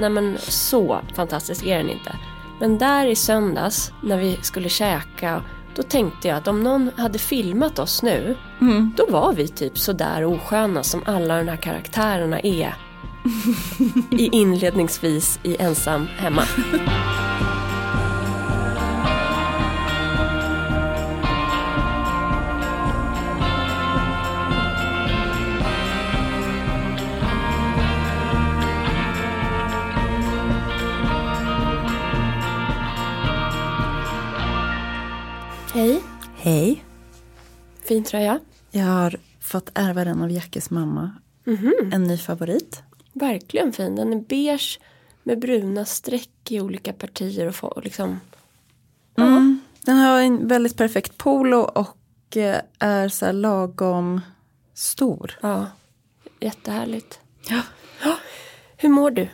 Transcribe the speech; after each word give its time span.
Nej 0.00 0.10
men 0.10 0.38
så 0.38 1.00
fantastisk 1.14 1.66
är 1.66 1.76
den 1.78 1.90
inte. 1.90 2.16
Men 2.60 2.78
där 2.78 3.06
i 3.06 3.14
söndags 3.14 3.92
när 4.02 4.18
vi 4.18 4.38
skulle 4.42 4.68
käka 4.68 5.42
då 5.76 5.82
tänkte 5.82 6.28
jag 6.28 6.36
att 6.36 6.48
om 6.48 6.62
någon 6.62 6.90
hade 6.96 7.18
filmat 7.18 7.78
oss 7.78 8.02
nu 8.02 8.36
då 8.96 9.06
var 9.10 9.32
vi 9.32 9.48
typ 9.48 9.78
sådär 9.78 10.24
osköna 10.24 10.82
som 10.82 11.02
alla 11.06 11.38
de 11.38 11.48
här 11.48 11.56
karaktärerna 11.56 12.40
är. 12.40 12.74
I 14.10 14.28
inledningsvis 14.32 15.38
i 15.42 15.56
Ensam 15.62 16.06
hemma. 16.16 16.42
Fin 37.84 38.04
tröja. 38.04 38.40
Jag 38.70 38.84
har 38.84 39.16
fått 39.40 39.70
ärva 39.74 40.04
den 40.04 40.22
av 40.22 40.30
Jackes 40.30 40.70
mamma. 40.70 41.10
En 41.92 42.04
ny 42.04 42.18
favorit. 42.18 42.82
Verkligen 43.12 43.72
fin. 43.72 43.96
Den 43.96 44.12
är 44.12 44.20
beige 44.20 44.80
med 45.22 45.38
bruna 45.38 45.84
streck 45.84 46.50
i 46.50 46.60
olika 46.60 46.92
partier 46.92 47.54
och 47.64 47.84
liksom. 47.84 48.20
Mm. 49.16 49.60
Den 49.80 49.96
har 49.96 50.20
en 50.20 50.48
väldigt 50.48 50.76
perfekt 50.76 51.18
polo 51.18 51.58
och 51.58 52.36
eh, 52.36 52.60
är 52.78 53.08
så 53.08 53.32
lagom 53.32 54.20
stor. 54.74 55.38
Ja, 55.40 55.66
jättehärligt. 56.40 57.20
Ja. 57.48 57.62
Hur 58.76 58.88
mår 58.88 59.10
du? 59.10 59.28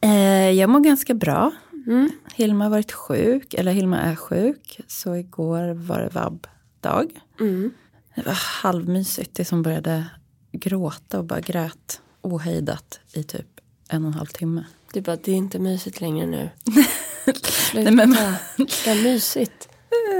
Eh, 0.00 0.50
jag 0.50 0.70
mår 0.70 0.80
ganska 0.80 1.14
bra. 1.14 1.50
Mm. 1.86 2.10
Hilma 2.34 2.64
har 2.64 2.70
varit 2.70 2.92
sjuk, 2.92 3.54
eller 3.54 3.72
Hilma 3.72 4.00
är 4.00 4.16
sjuk. 4.16 4.80
Så 4.86 5.16
igår 5.16 5.74
var 5.74 6.00
det 6.00 6.08
vabb-dag. 6.08 7.20
Mm. 7.40 7.70
Det 8.14 8.22
var 8.26 8.32
halvmysigt 8.62 9.34
tills 9.34 9.50
hon 9.50 9.62
började 9.62 10.06
gråta 10.52 11.18
och 11.18 11.24
bara 11.24 11.40
grät 11.40 12.00
ohejdat 12.22 13.00
i 13.12 13.22
typ 13.22 13.46
en 13.88 14.04
och 14.04 14.08
en 14.08 14.14
halv 14.14 14.26
timme. 14.26 14.64
Du 14.92 15.00
bara, 15.00 15.16
det 15.16 15.32
är 15.32 15.36
inte 15.36 15.58
mysigt 15.58 16.00
längre 16.00 16.26
nu. 16.26 16.50
Nej, 17.74 17.90
men- 17.90 18.14
Sluta. 18.14 18.72
Vad 18.86 19.02
mysigt. 19.02 19.68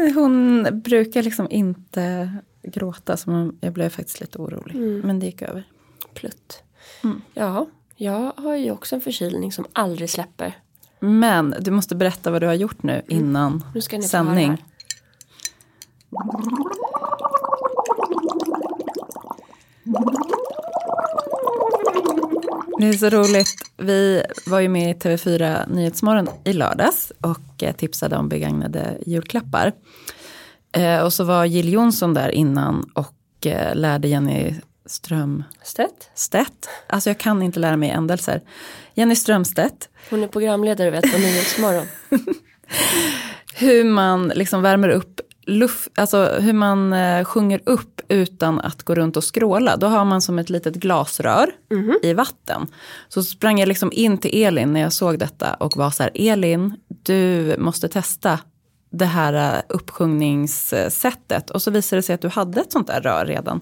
Eh, 0.09 0.15
Hon 0.15 0.67
brukar 0.85 1.23
liksom 1.23 1.47
inte 1.51 2.33
gråta, 2.63 3.17
så 3.17 3.31
man- 3.31 3.59
jag 3.61 3.73
blev 3.73 3.89
faktiskt 3.89 4.21
lite 4.21 4.39
orolig. 4.39 4.75
Men 5.05 5.19
det 5.21 5.27
gick 5.27 5.43
över. 5.43 5.69
Plutt. 6.15 6.63
Mm. 7.05 7.23
Ja, 7.35 7.67
jag 7.97 8.33
har 8.37 8.57
ju 8.57 8.71
också 8.71 8.95
en 8.95 9.01
förkylning 9.01 9.53
som 9.53 9.67
aldrig 9.73 10.11
släpper. 10.11 10.59
Men 11.01 11.55
du 11.61 11.71
måste 11.71 11.95
berätta 11.97 12.31
vad 12.31 12.43
du 12.43 12.47
har 12.47 12.55
gjort 12.55 12.83
nu 12.83 13.03
innan 13.09 13.65
Nu 13.75 13.81
ska 13.81 13.97
ni 13.97 14.03
få 14.03 14.09
sändning. 14.09 14.65
Det 22.85 22.89
är 22.89 22.93
så 22.93 23.11
roligt. 23.11 23.71
Vi 23.77 24.23
var 24.47 24.61
ju 24.61 24.69
med 24.69 24.91
i 24.91 24.99
TV4 24.99 25.75
Nyhetsmorgon 25.75 26.29
i 26.45 26.53
lördags 26.53 27.13
och 27.21 27.63
eh, 27.63 27.75
tipsade 27.75 28.17
om 28.17 28.29
begagnade 28.29 28.99
julklappar. 29.07 29.73
Eh, 30.73 31.01
och 31.01 31.13
så 31.13 31.25
var 31.25 31.45
Jill 31.45 31.73
Johnson 31.73 32.15
där 32.15 32.29
innan 32.29 32.91
och 32.95 33.47
eh, 33.47 33.75
lärde 33.75 34.09
Jenny 34.09 34.55
Strömstedt. 34.87 36.11
Stett. 36.15 36.69
Alltså 36.87 37.11
jag 37.11 37.19
kan 37.19 37.43
inte 37.43 37.61
lära 37.61 37.77
mig 37.77 37.91
ändelser. 37.91 38.41
Jenny 38.95 39.17
Strömstedt. 39.17 39.89
Hon 40.11 40.23
är 40.23 40.29
programledare 40.29 40.91
vet 40.91 41.13
på 41.13 41.19
Nyhetsmorgon. 41.19 41.87
Hur 43.55 43.85
man 43.85 44.29
liksom 44.29 44.63
värmer 44.63 44.89
upp 44.89 45.14
luft, 45.47 45.89
alltså 45.95 46.25
hur 46.25 46.53
man 46.53 46.93
eh, 46.93 47.25
sjunger 47.25 47.61
upp 47.65 48.01
utan 48.09 48.61
att 48.61 48.83
gå 48.83 48.95
runt 48.95 49.17
och 49.17 49.25
skråla. 49.25 49.77
Då 49.77 49.87
har 49.87 50.05
man 50.05 50.23
som 50.23 50.39
ett 50.39 50.51
litet 50.51 50.75
glasrör 50.75 51.51
i 52.03 52.13
vatten. 52.13 52.67
Så 53.09 53.23
sprang 53.23 53.59
jag 53.59 53.69
liksom 53.69 53.93
in 53.93 54.19
till 54.19 54.45
Elin 54.45 54.73
när 54.73 54.81
jag 54.81 54.93
såg 54.93 55.19
detta 55.19 55.55
och 55.55 55.77
var 55.77 55.91
så 55.91 56.03
här, 56.03 56.13
Elin, 56.15 56.77
du 56.89 57.55
måste 57.59 57.89
testa 57.89 58.39
det 58.91 59.05
här 59.05 59.57
eh, 59.57 59.63
uppsjungningssättet. 59.69 61.51
Och 61.51 61.63
så 61.63 61.71
visade 61.71 61.99
det 61.99 62.03
sig 62.03 62.15
att 62.15 62.23
du 62.23 62.29
hade 62.29 62.61
ett 62.61 62.73
sånt 62.73 62.87
där 62.87 63.01
rör 63.01 63.27
redan. 63.27 63.61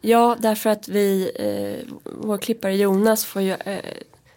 Ja, 0.00 0.36
därför 0.38 0.70
att 0.70 0.88
vi, 0.88 1.30
eh, 1.34 1.94
vår 2.04 2.38
klippare 2.38 2.76
Jonas 2.76 3.24
får 3.24 3.42
ju 3.42 3.52
eh, 3.52 3.78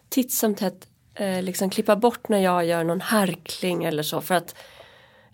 titt 0.09 0.33
som 0.33 0.55
tätt 0.55 0.87
eh, 1.15 1.41
liksom 1.41 1.69
klippa 1.69 1.95
bort 1.95 2.29
när 2.29 2.39
jag 2.39 2.65
gör 2.65 2.83
någon 2.83 3.01
harkling 3.01 3.83
eller 3.83 4.03
så 4.03 4.21
för 4.21 4.35
att 4.35 4.55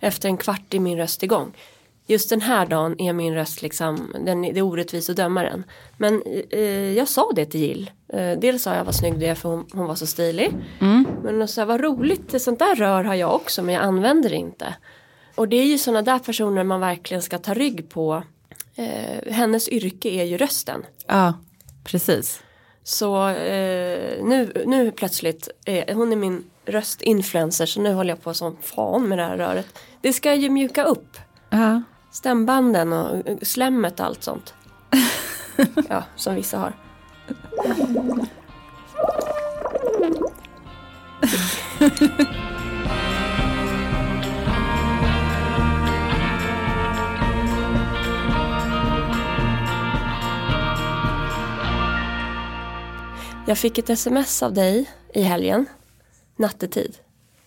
efter 0.05 0.29
en 0.29 0.38
kvart 0.38 0.73
är 0.73 0.79
min 0.79 0.97
röst 0.97 1.23
igång. 1.23 1.51
Just 2.07 2.29
den 2.29 2.41
här 2.41 2.66
dagen 2.66 3.01
är 3.01 3.13
min 3.13 3.33
röst 3.33 3.61
liksom, 3.61 4.13
den, 4.25 4.41
det 4.41 4.57
är 4.57 4.61
orättvist 4.61 5.09
att 5.09 5.16
döma 5.16 5.43
den. 5.43 5.63
Men 5.97 6.21
eh, 6.49 6.93
jag 6.97 7.07
sa 7.07 7.31
det 7.35 7.45
till 7.45 7.61
Jill. 7.61 7.91
Eh, 8.07 8.39
dels 8.39 8.63
sa 8.63 8.75
jag 8.75 8.85
vad 8.85 8.95
snygg 8.95 9.19
du 9.19 9.25
är 9.25 9.35
för 9.35 9.49
hon, 9.49 9.66
hon 9.71 9.85
var 9.85 9.95
så 9.95 10.07
stilig. 10.07 10.51
Men 11.23 11.41
också 11.41 11.66
vad 11.66 11.81
roligt, 11.81 12.41
sånt 12.41 12.59
där 12.59 12.75
rör 12.75 13.03
har 13.03 13.16
jag 13.16 13.35
också 13.35 13.63
men 13.63 13.75
jag 13.75 13.83
använder 13.83 14.29
det 14.29 14.35
inte. 14.35 14.75
Och 15.35 15.47
det 15.47 15.55
är 15.55 15.66
ju 15.66 15.77
sådana 15.77 16.01
där 16.01 16.19
personer 16.19 16.63
man 16.63 16.79
verkligen 16.79 17.22
ska 17.22 17.37
ta 17.37 17.53
rygg 17.53 17.89
på. 17.89 18.23
Eh, 18.75 19.33
hennes 19.33 19.69
yrke 19.69 20.09
är 20.09 20.23
ju 20.23 20.37
rösten. 20.37 20.85
Ja, 21.07 21.33
precis. 21.83 22.41
Så 22.83 23.27
eh, 23.27 24.23
nu, 24.23 24.63
nu 24.66 24.91
plötsligt, 24.91 25.49
eh, 25.66 25.95
hon 25.95 26.11
är 26.11 26.16
min 26.16 26.43
röstinfluencer 26.66 27.66
så 27.66 27.81
nu 27.81 27.93
håller 27.93 28.09
jag 28.09 28.22
på 28.22 28.33
som 28.33 28.57
fan 28.61 29.07
med 29.07 29.17
det 29.17 29.23
här 29.23 29.37
röret. 29.37 29.79
Det 30.05 30.13
ska 30.13 30.33
ju 30.33 30.49
mjuka 30.49 30.83
upp 30.83 31.17
Ja. 31.49 31.81
stämbanden 32.11 32.93
och 32.93 33.23
slemmet 33.41 33.99
och 33.99 34.05
allt 34.05 34.23
sånt. 34.23 34.53
ja, 35.89 36.03
som 36.16 36.35
vissa 36.35 36.57
har. 36.57 36.73
Jag 53.47 53.57
fick 53.57 53.77
ett 53.77 53.89
sms 53.89 54.43
av 54.43 54.53
dig 54.53 54.89
i 55.13 55.22
helgen, 55.22 55.66
nattetid. 56.35 56.97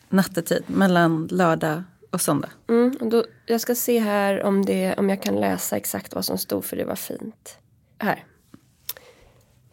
Nattetid 0.08 0.62
mellan 0.66 1.26
lördag 1.26 1.82
och 2.10 2.20
söndag. 2.20 2.50
Mm, 2.68 2.96
och 3.00 3.06
då, 3.06 3.24
jag 3.46 3.60
ska 3.60 3.74
se 3.74 3.98
här 3.98 4.42
om, 4.42 4.64
det, 4.64 4.94
om 4.94 5.10
jag 5.10 5.22
kan 5.22 5.40
läsa 5.40 5.76
exakt 5.76 6.14
vad 6.14 6.24
som 6.24 6.38
stod 6.38 6.64
för 6.64 6.76
det 6.76 6.84
var 6.84 6.94
fint. 6.94 7.58
Här. 7.98 8.24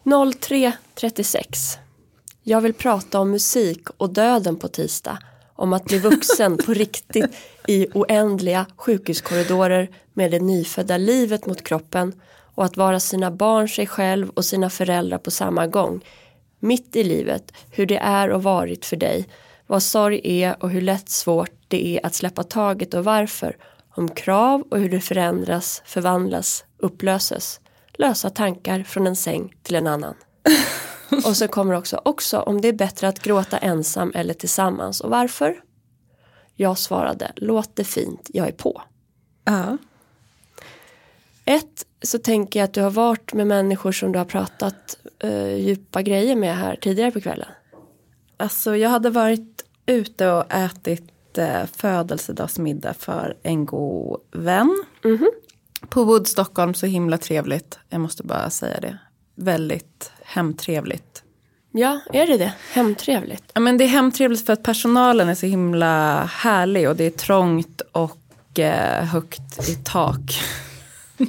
03.36. 0.04 1.78
Jag 2.42 2.60
vill 2.60 2.74
prata 2.74 3.20
om 3.20 3.30
musik 3.30 3.88
och 3.96 4.12
döden 4.12 4.56
på 4.56 4.68
tisdag. 4.68 5.18
Om 5.54 5.72
att 5.72 5.84
bli 5.84 5.98
vuxen 5.98 6.56
på 6.56 6.72
riktigt 6.74 7.36
i 7.66 7.86
oändliga 7.94 8.66
sjukhuskorridorer 8.76 9.90
med 10.12 10.30
det 10.30 10.40
nyfödda 10.40 10.96
livet 10.96 11.46
mot 11.46 11.64
kroppen 11.64 12.20
och 12.54 12.64
att 12.64 12.76
vara 12.76 13.00
sina 13.00 13.30
barn, 13.30 13.68
sig 13.68 13.86
själv 13.86 14.30
och 14.30 14.44
sina 14.44 14.70
föräldrar 14.70 15.18
på 15.18 15.30
samma 15.30 15.66
gång. 15.66 16.04
Mitt 16.58 16.96
i 16.96 17.04
livet, 17.04 17.52
hur 17.70 17.86
det 17.86 17.98
är 17.98 18.28
och 18.28 18.42
varit 18.42 18.84
för 18.84 18.96
dig. 18.96 19.28
Vad 19.66 19.82
sorg 19.82 20.20
är 20.42 20.62
och 20.62 20.70
hur 20.70 20.80
lätt 20.80 21.08
svårt 21.08 21.50
det 21.68 21.96
är 21.96 22.06
att 22.06 22.14
släppa 22.14 22.42
taget 22.42 22.94
och 22.94 23.04
varför. 23.04 23.56
Om 23.94 24.08
krav 24.08 24.62
och 24.70 24.78
hur 24.78 24.90
det 24.90 25.00
förändras, 25.00 25.82
förvandlas, 25.84 26.64
upplöses. 26.78 27.60
Lösa 27.94 28.30
tankar 28.30 28.82
från 28.82 29.06
en 29.06 29.16
säng 29.16 29.54
till 29.62 29.76
en 29.76 29.86
annan. 29.86 30.14
Och 31.26 31.36
så 31.36 31.48
kommer 31.48 31.74
också, 31.74 32.00
också 32.04 32.40
om 32.40 32.60
det 32.60 32.68
är 32.68 32.72
bättre 32.72 33.08
att 33.08 33.22
gråta 33.22 33.58
ensam 33.58 34.12
eller 34.14 34.34
tillsammans 34.34 35.00
och 35.00 35.10
varför? 35.10 35.60
Jag 36.54 36.78
svarade, 36.78 37.32
låt 37.36 37.76
det 37.76 37.84
fint, 37.84 38.30
jag 38.34 38.48
är 38.48 38.52
på. 38.52 38.82
Ja. 39.44 39.78
Ett, 41.44 41.86
så 42.02 42.18
tänker 42.18 42.60
jag 42.60 42.64
att 42.64 42.74
du 42.74 42.82
har 42.82 42.90
varit 42.90 43.32
med 43.32 43.46
människor 43.46 43.92
som 43.92 44.12
du 44.12 44.18
har 44.18 44.26
pratat 44.26 44.98
eh, 45.18 45.54
djupa 45.54 46.02
grejer 46.02 46.36
med 46.36 46.56
här 46.56 46.76
tidigare 46.76 47.10
på 47.10 47.20
kvällen. 47.20 47.48
Alltså 48.36 48.76
jag 48.76 48.90
hade 48.90 49.10
varit 49.10 49.64
ute 49.86 50.30
och 50.30 50.52
ätit 50.54 51.38
eh, 51.38 51.66
födelsedagsmiddag 51.76 52.94
för 52.94 53.36
en 53.42 53.66
god 53.66 54.20
vän. 54.32 54.84
På 55.88 56.04
Wood 56.04 56.28
Stockholm, 56.28 56.74
så 56.74 56.86
himla 56.86 57.18
trevligt. 57.18 57.78
Jag 57.88 58.00
måste 58.00 58.22
bara 58.22 58.50
säga 58.50 58.80
det. 58.80 58.98
Väldigt 59.34 60.12
hemtrevligt. 60.22 61.22
Ja, 61.72 62.00
är 62.12 62.26
det 62.26 62.36
det? 62.36 62.52
Hemtrevligt. 62.72 63.44
Ja, 63.54 63.60
men 63.60 63.78
det 63.78 63.84
är 63.84 63.88
hemtrevligt 63.88 64.46
för 64.46 64.52
att 64.52 64.62
personalen 64.62 65.28
är 65.28 65.34
så 65.34 65.46
himla 65.46 66.24
härlig 66.24 66.88
och 66.88 66.96
det 66.96 67.04
är 67.04 67.10
trångt 67.10 67.80
och 67.92 68.58
eh, 68.58 69.04
högt 69.04 69.68
i 69.68 69.74
tak. 69.84 70.20
Oh, 71.18 71.26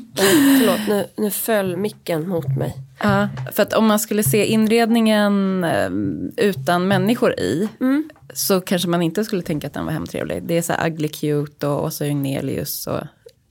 förlåt, 0.60 0.88
nu, 0.88 1.08
nu 1.18 1.32
föll 1.32 1.78
micken 1.78 2.28
mot 2.28 2.58
mig. 2.58 2.87
Ja, 3.00 3.30
för 3.54 3.64
att 3.64 3.74
om 3.74 3.88
man 3.88 4.00
skulle 4.00 4.24
se 4.24 4.46
inredningen 4.46 5.64
eh, 5.64 5.90
utan 6.38 6.88
människor 6.88 7.40
i 7.40 7.70
Mm. 7.80 8.10
så 8.34 8.62
kanske 8.62 8.90
man 8.90 9.02
inte 9.02 9.26
skulle 9.26 9.42
tänka 9.42 9.68
att 9.68 9.74
den 9.74 9.86
var 9.86 9.92
hemtrevlig. 9.92 10.44
Det 10.44 10.58
är 10.58 10.62
så 10.62 10.74
här 10.74 10.88
ugly 10.88 11.08
cute 11.08 11.68
och 11.68 11.84
Åsa 11.84 12.06
Jungelius 12.06 12.88
och 12.88 13.02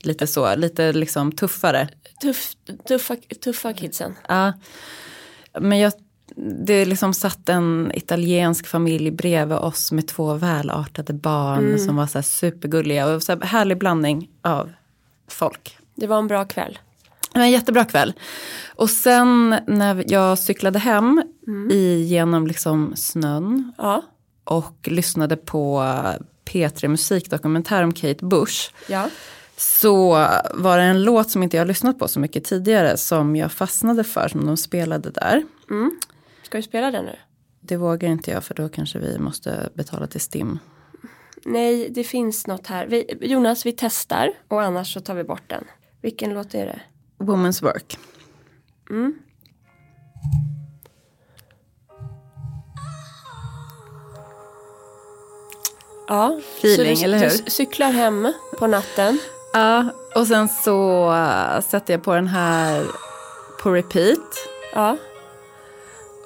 lite 0.00 0.26
så, 0.26 0.56
lite 0.56 0.92
liksom 0.92 1.32
tuffare. 1.32 1.88
Tuff, 2.22 2.52
tuffa, 2.88 3.16
tuffa 3.44 3.72
kidsen. 3.72 4.14
Ja. 4.28 4.52
Men 5.60 5.78
jag, 5.78 5.92
det 6.64 6.84
liksom 6.84 7.14
satt 7.14 7.48
en 7.48 7.92
italiensk 7.94 8.66
familj 8.66 9.10
bredvid 9.10 9.58
oss 9.58 9.92
med 9.92 10.08
två 10.08 10.34
välartade 10.34 11.12
barn 11.12 11.78
som 11.78 11.96
var 11.96 12.06
så 12.06 12.18
här 12.18 12.22
supergulliga 12.22 13.06
och 13.06 13.22
så 13.22 13.32
här 13.32 13.40
härlig 13.40 13.78
blandning 13.78 14.30
av 14.42 14.72
folk. 15.28 15.78
Det 15.94 16.06
var 16.06 16.18
en 16.18 16.26
bra 16.26 16.44
kväll. 16.44 16.78
Det 17.36 17.40
var 17.40 17.46
en 17.46 17.50
jättebra 17.52 17.84
kväll. 17.84 18.12
Och 18.74 18.90
sen 18.90 19.56
när 19.66 20.04
jag 20.06 20.38
cyklade 20.38 20.78
hem 20.78 21.22
genom 22.00 22.46
liksom 22.46 22.92
snön 22.96 23.72
Ja. 23.78 24.02
och 24.44 24.76
lyssnade 24.88 25.36
på 25.36 25.80
P3 26.44 26.88
Musikdokumentär 26.88 27.82
om 27.82 27.92
Kate 27.92 28.24
Bush. 28.26 28.70
Ja. 28.88 29.08
Så 29.56 30.10
var 30.54 30.78
det 30.78 30.84
en 30.84 31.02
låt 31.02 31.30
som 31.30 31.42
inte 31.42 31.56
jag 31.56 31.66
lyssnat 31.66 31.98
på 31.98 32.08
så 32.08 32.20
mycket 32.20 32.44
tidigare 32.44 32.96
som 32.96 33.36
jag 33.36 33.52
fastnade 33.52 34.04
för 34.04 34.28
som 34.28 34.46
de 34.46 34.56
spelade 34.56 35.10
där. 35.10 35.44
Ska 36.42 36.58
vi 36.58 36.62
spela 36.62 36.90
den 36.90 37.04
nu? 37.04 37.16
Det 37.60 37.76
vågar 37.76 38.08
inte 38.08 38.30
jag 38.30 38.44
för 38.44 38.54
då 38.54 38.68
kanske 38.68 38.98
vi 38.98 39.18
måste 39.18 39.68
betala 39.74 40.06
till 40.06 40.20
STIM. 40.20 40.58
Nej, 41.44 41.88
det 41.90 42.04
finns 42.04 42.46
något 42.46 42.66
här. 42.66 42.86
Vi, 42.86 43.18
Jonas, 43.20 43.66
vi 43.66 43.72
testar 43.72 44.32
och 44.48 44.62
annars 44.62 44.94
så 44.94 45.00
tar 45.00 45.14
vi 45.14 45.24
bort 45.24 45.42
den. 45.46 45.64
Vilken 46.02 46.34
låt 46.34 46.54
är 46.54 46.66
det? 46.66 46.80
Woman's 47.18 47.62
Work. 47.62 47.98
Ja, 56.08 56.38
Feeling, 56.58 56.96
så 56.96 57.00
du, 57.02 57.04
eller 57.08 57.18
hur? 57.18 57.44
Du 57.44 57.50
cyklar 57.50 57.90
hem 57.90 58.32
på 58.58 58.66
natten. 58.66 59.18
Ja, 59.52 59.84
och 60.14 60.26
sen 60.26 60.48
så 60.48 61.08
uh, 61.12 61.60
sätter 61.60 61.94
jag 61.94 62.02
på 62.02 62.14
den 62.14 62.26
här 62.28 62.86
på 63.62 63.70
repeat. 63.70 64.48
Ja, 64.74 64.96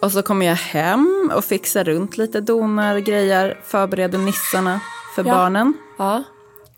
Och 0.03 0.13
så 0.13 0.23
kommer 0.23 0.47
jag 0.47 0.55
hem 0.55 1.31
och 1.35 1.45
fixar 1.45 1.85
runt 1.85 2.17
lite 2.19 2.41
donar, 2.41 2.99
grejer, 2.99 3.61
förbereder 3.65 4.19
nissarna 4.19 4.81
för 5.15 5.25
Ja. 5.25 5.35
barnen. 5.35 5.75
ja, 5.99 6.23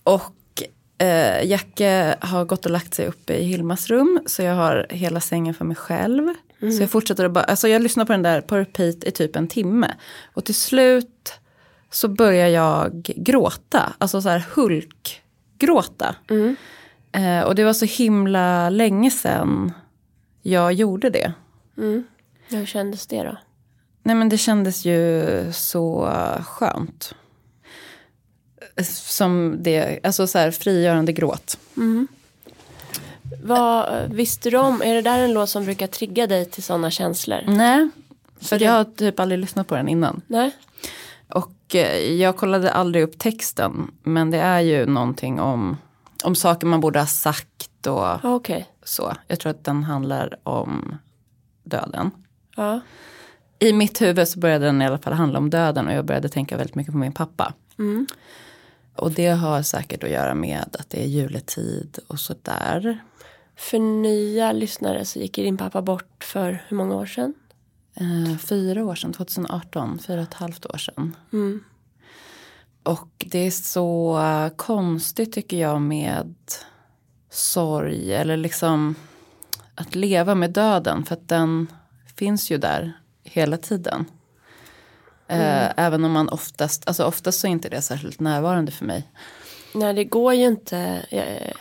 Och 0.04 0.22
eh, 1.02 1.44
Jacke 1.46 2.16
har 2.20 2.44
gått 2.44 2.64
och 2.64 2.70
lagt 2.70 2.94
sig 2.94 3.06
uppe 3.06 3.34
i 3.34 3.44
Hilmas 3.44 3.88
rum 3.88 4.20
så 4.26 4.42
jag 4.42 4.54
har 4.54 4.86
hela 4.90 5.20
sängen 5.20 5.54
för 5.54 5.64
mig 5.64 5.76
själv. 5.76 6.28
Så 6.60 6.82
jag 6.82 6.90
fortsätter 6.90 7.24
att 7.24 7.32
bara, 7.32 7.44
alltså 7.44 7.68
jag 7.68 7.82
lyssnar 7.82 8.04
på 8.04 8.12
den 8.12 8.22
där 8.22 8.40
på 8.40 8.56
repeat 8.56 9.04
i 9.04 9.10
typ 9.10 9.36
en 9.36 9.48
timme. 9.48 9.94
Och 10.34 10.44
till 10.44 10.54
slut 10.54 11.32
så 11.90 12.08
börjar 12.08 12.48
jag 12.48 13.02
gråta, 13.16 13.92
alltså 13.98 14.22
så 14.22 14.28
här 14.28 14.44
hulkgråta. 14.54 16.14
Eh, 17.12 17.40
och 17.40 17.54
det 17.54 17.64
var 17.64 17.72
så 17.72 17.84
himla 17.84 18.70
länge 18.70 19.10
sedan 19.10 19.72
jag 20.42 20.72
gjorde 20.72 21.10
det. 21.10 21.32
hur 22.48 22.66
kändes 22.66 23.06
det 23.06 23.22
då? 23.22 23.36
Nej 24.02 24.16
men 24.16 24.28
det 24.28 24.38
kändes 24.38 24.84
ju 24.84 25.24
så 25.52 26.10
skönt. 26.44 27.14
Som 28.86 29.56
det, 29.58 30.00
alltså 30.02 30.26
så 30.26 30.38
här 30.38 30.50
frigörande 30.50 31.12
gråt. 31.12 31.58
Vad 33.42 34.10
visste 34.10 34.50
du 34.50 34.58
om, 34.58 34.82
är 34.82 34.94
det 34.94 35.02
där 35.02 35.18
en 35.18 35.32
låt 35.32 35.48
som 35.48 35.64
brukar 35.64 35.86
trigga 35.86 36.26
dig 36.26 36.44
till 36.44 36.62
sådana 36.62 36.90
känslor? 36.90 37.38
Nej, 37.46 37.88
för 38.40 38.62
jag 38.62 38.72
har 38.72 38.84
typ 38.84 39.20
aldrig 39.20 39.40
lyssnat 39.40 39.66
på 39.66 39.74
den 39.74 39.88
innan. 39.88 40.22
Nej? 40.26 40.56
Och 41.28 41.74
eh, 41.74 42.12
jag 42.12 42.36
kollade 42.36 42.72
aldrig 42.72 43.04
upp 43.04 43.18
texten. 43.18 43.90
Men 44.02 44.30
det 44.30 44.38
är 44.38 44.60
ju 44.60 44.86
någonting 44.86 45.40
om, 45.40 45.76
om 46.24 46.34
saker 46.34 46.66
man 46.66 46.80
borde 46.80 46.98
ha 46.98 47.06
sagt 47.06 47.86
och 47.86 48.24
Okej. 48.24 48.66
så. 48.84 49.12
Jag 49.26 49.40
tror 49.40 49.50
att 49.50 49.64
den 49.64 49.84
handlar 49.84 50.36
om 50.42 50.98
döden. 51.62 52.10
Ja. 52.56 52.80
I 53.58 53.72
mitt 53.72 54.02
huvud 54.02 54.28
så 54.28 54.38
började 54.38 54.66
den 54.66 54.82
i 54.82 54.86
alla 54.86 54.98
fall 54.98 55.12
handla 55.12 55.38
om 55.38 55.50
döden 55.50 55.86
och 55.88 55.94
jag 55.94 56.04
började 56.04 56.28
tänka 56.28 56.56
väldigt 56.56 56.74
mycket 56.74 56.92
på 56.92 56.98
min 56.98 57.12
pappa. 57.12 57.52
Och 58.96 59.12
det 59.12 59.28
har 59.28 59.62
säkert 59.62 60.04
att 60.04 60.10
göra 60.10 60.34
med 60.34 60.76
att 60.78 60.90
det 60.90 61.02
är 61.02 61.06
juletid 61.06 61.98
och 62.06 62.20
sådär. 62.20 62.98
För 63.56 63.78
nya 63.78 64.52
lyssnare 64.52 65.04
så 65.04 65.18
gick 65.18 65.38
din 65.42 65.56
pappa 65.56 65.82
bort 65.82 66.24
för 66.24 66.64
hur 66.68 66.76
många 66.76 66.94
år 66.94 67.06
sedan? 67.06 67.34
Eh, 67.94 68.38
fyra 68.38 68.84
år 68.84 68.94
sedan, 68.94 69.12
2018, 69.12 69.98
fyra 69.98 70.16
och 70.16 70.28
ett 70.28 70.34
halvt 70.34 70.66
år 70.66 70.78
sedan. 70.78 71.16
Och 72.82 73.08
det 73.18 73.38
är 73.38 73.50
så 73.50 74.20
konstigt 74.56 75.32
tycker 75.32 75.56
jag 75.56 75.80
med 75.80 76.34
sorg 77.30 78.14
eller 78.14 78.36
liksom 78.36 78.94
att 79.74 79.94
leva 79.94 80.34
med 80.34 80.50
döden 80.50 81.04
för 81.04 81.14
att 81.14 81.28
den 81.28 81.66
finns 82.16 82.50
ju 82.50 82.58
där 82.58 82.92
hela 83.24 83.56
tiden. 83.56 84.04
Eh, 85.32 85.70
även 85.76 86.04
om 86.04 86.12
man 86.12 86.28
oftast, 86.28 86.88
alltså 86.88 87.04
oftast 87.04 87.40
så 87.40 87.46
är 87.46 87.50
inte 87.50 87.68
det 87.68 87.82
särskilt 87.82 88.20
närvarande 88.20 88.72
för 88.72 88.84
mig. 88.84 89.08
Nej, 89.74 89.94
det 89.94 90.04
går 90.04 90.34
ju 90.34 90.46
inte. 90.46 91.06
Jag, 91.10 91.52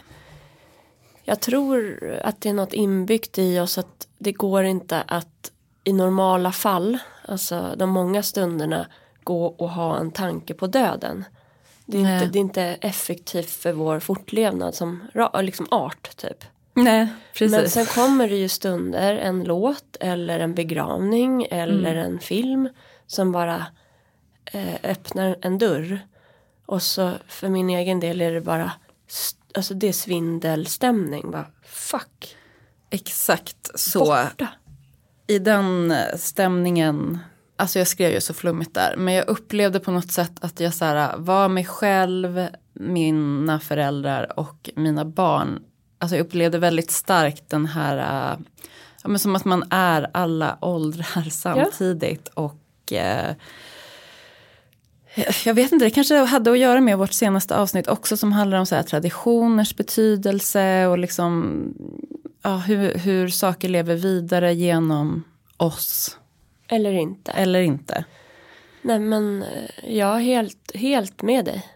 jag 1.23 1.39
tror 1.39 2.03
att 2.23 2.41
det 2.41 2.50
är 2.50 2.53
något 2.53 2.73
inbyggt 2.73 3.38
i 3.38 3.59
oss 3.59 3.77
att 3.77 4.07
det 4.18 4.31
går 4.31 4.63
inte 4.63 5.01
att 5.01 5.51
i 5.83 5.94
normala 5.94 6.51
fall, 6.51 6.97
alltså 7.25 7.75
de 7.77 7.89
många 7.89 8.23
stunderna, 8.23 8.88
gå 9.23 9.45
och 9.45 9.69
ha 9.69 9.97
en 9.97 10.12
tanke 10.12 10.53
på 10.53 10.67
döden. 10.67 11.25
Det 11.85 11.97
är, 11.97 12.01
inte, 12.13 12.25
det 12.25 12.39
är 12.39 12.41
inte 12.41 12.63
effektivt 12.63 13.50
för 13.50 13.74
vår 13.74 14.00
fortlevnad 14.00 14.75
som 14.75 15.07
liksom 15.41 15.67
art 15.71 16.17
typ. 16.17 16.44
Nej, 16.74 17.07
Men 17.39 17.69
sen 17.69 17.85
kommer 17.85 18.29
det 18.29 18.35
ju 18.35 18.50
stunder, 18.50 19.15
en 19.15 19.44
låt 19.44 19.97
eller 20.00 20.39
en 20.39 20.53
begravning 20.53 21.47
eller 21.51 21.91
Mm. 21.95 22.06
en 22.06 22.19
film 22.19 22.69
som 23.11 23.31
bara 23.31 23.65
eh, 24.45 24.75
öppnar 24.83 25.35
en 25.41 25.57
dörr. 25.57 25.99
Och 26.65 26.81
så 26.81 27.13
för 27.27 27.49
min 27.49 27.69
egen 27.69 27.99
del 27.99 28.21
är 28.21 28.31
det 28.31 28.41
bara, 28.41 28.71
alltså 29.55 29.73
det 29.73 29.87
är 29.87 29.93
svindelstämning. 29.93 31.31
Bara, 31.31 31.45
fuck, 31.63 32.35
Exakt 32.89 33.79
så. 33.79 33.99
borta. 33.99 34.47
i 35.27 35.39
den 35.39 35.93
stämningen, 36.15 37.19
alltså 37.55 37.79
jag 37.79 37.87
skrev 37.87 38.11
ju 38.11 38.21
så 38.21 38.33
flummigt 38.33 38.73
där, 38.73 38.95
men 38.97 39.13
jag 39.13 39.27
upplevde 39.27 39.79
på 39.79 39.91
något 39.91 40.12
sätt 40.12 40.33
att 40.41 40.59
jag 40.59 40.74
så 40.74 40.86
här, 40.86 41.17
var 41.17 41.50
mig 41.50 41.65
själv, 41.65 42.47
mina 42.74 43.59
föräldrar 43.59 44.39
och 44.39 44.69
mina 44.75 45.05
barn. 45.05 45.59
Alltså 45.97 46.15
jag 46.15 46.25
upplevde 46.25 46.59
väldigt 46.59 46.91
starkt 46.91 47.50
den 47.50 47.65
här, 47.65 47.97
eh, 47.97 48.39
ja, 49.03 49.09
men 49.09 49.19
som 49.19 49.36
att 49.36 49.45
man 49.45 49.63
är 49.69 50.09
alla 50.13 50.57
åldrar 50.62 51.29
samtidigt 51.29 52.27
och 52.27 52.61
eh, 52.91 53.36
jag 55.45 55.53
vet 55.53 55.71
inte, 55.71 55.86
det 55.86 55.91
kanske 55.91 56.15
hade 56.15 56.51
att 56.51 56.60
göra 56.60 56.81
med 56.81 56.98
vårt 56.98 57.13
senaste 57.13 57.55
avsnitt 57.55 57.88
också 57.88 58.17
som 58.17 58.31
handlar 58.31 58.60
om 58.60 58.65
så 58.65 58.75
här, 58.75 58.83
traditioners 58.83 59.75
betydelse 59.75 60.88
och 60.88 60.98
liksom 60.98 61.63
ja, 62.41 62.57
hur, 62.57 62.93
hur 62.93 63.27
saker 63.27 63.69
lever 63.69 63.95
vidare 63.95 64.53
genom 64.53 65.24
oss 65.57 66.17
Eller 66.67 66.91
inte. 66.91 67.31
eller 67.31 67.62
inte. 67.62 68.05
Nej 68.81 69.00
men 69.00 69.43
eh, 69.43 69.95
jag 69.95 70.15
är 70.15 70.19
helt, 70.19 70.71
helt 70.75 71.21
med 71.21 71.45
dig. 71.45 71.67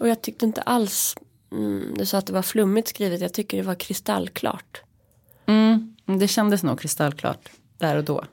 Och 0.00 0.08
jag 0.08 0.22
tyckte 0.22 0.44
inte 0.44 0.62
alls, 0.62 1.16
mm, 1.52 1.94
du 1.98 2.06
sa 2.06 2.18
att 2.18 2.26
det 2.26 2.32
var 2.32 2.42
flummigt 2.42 2.88
skrivet, 2.88 3.20
jag 3.20 3.32
tycker 3.32 3.56
det 3.56 3.62
var 3.62 3.74
kristallklart. 3.74 4.82
Mm, 5.46 5.96
det 6.04 6.28
kändes 6.28 6.62
nog 6.62 6.80
kristallklart 6.80 7.50
där 7.78 7.96
och 7.96 8.04
då. 8.04 8.24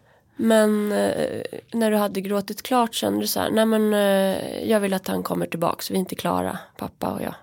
Men 0.42 0.92
eh, 0.92 1.42
när 1.72 1.92
du 1.92 1.98
hade 1.98 2.22
gråtit 2.22 2.62
klart 2.62 2.94
kände 2.94 3.20
du 3.20 3.28
så 3.28 3.40
här, 3.40 3.52
nej 3.52 3.66
men 3.66 3.94
eh, 3.94 4.70
jag 4.70 4.80
vill 4.80 4.94
att 4.94 5.08
han 5.08 5.24
kommer 5.24 5.46
tillbaks, 5.46 5.92
vi 5.92 5.96
är 5.96 6.00
inte 6.00 6.16
klara, 6.16 6.60
pappa 6.78 7.12
och 7.12 7.22
jag. 7.22 7.36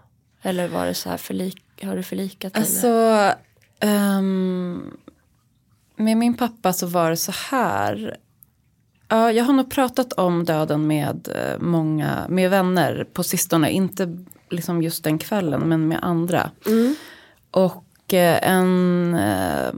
Eller 0.42 0.68
var 0.68 0.86
det 0.86 0.94
så 0.94 1.08
här, 1.08 1.16
förlik, 1.16 1.62
har 1.82 1.96
du 1.96 2.02
förlikat 2.02 2.54
med? 2.54 2.60
Alltså, 2.60 2.88
ehm, 3.80 4.96
med 5.96 6.16
min 6.16 6.36
pappa 6.36 6.72
så 6.72 6.86
var 6.86 7.10
det 7.10 7.16
så 7.16 7.32
här. 7.32 8.16
Ja, 9.08 9.32
jag 9.32 9.44
har 9.44 9.52
nog 9.52 9.70
pratat 9.70 10.12
om 10.12 10.44
döden 10.44 10.86
med 10.86 11.28
eh, 11.34 11.60
många, 11.60 12.26
med 12.28 12.50
vänner 12.50 13.06
på 13.12 13.22
sistone. 13.22 13.70
Inte 13.70 14.24
liksom 14.50 14.82
just 14.82 15.04
den 15.04 15.18
kvällen, 15.18 15.60
men 15.60 15.88
med 15.88 15.98
andra. 16.02 16.50
Och 17.50 17.84
eh, 18.14 18.48
en 18.48 19.14
eh, 19.14 19.72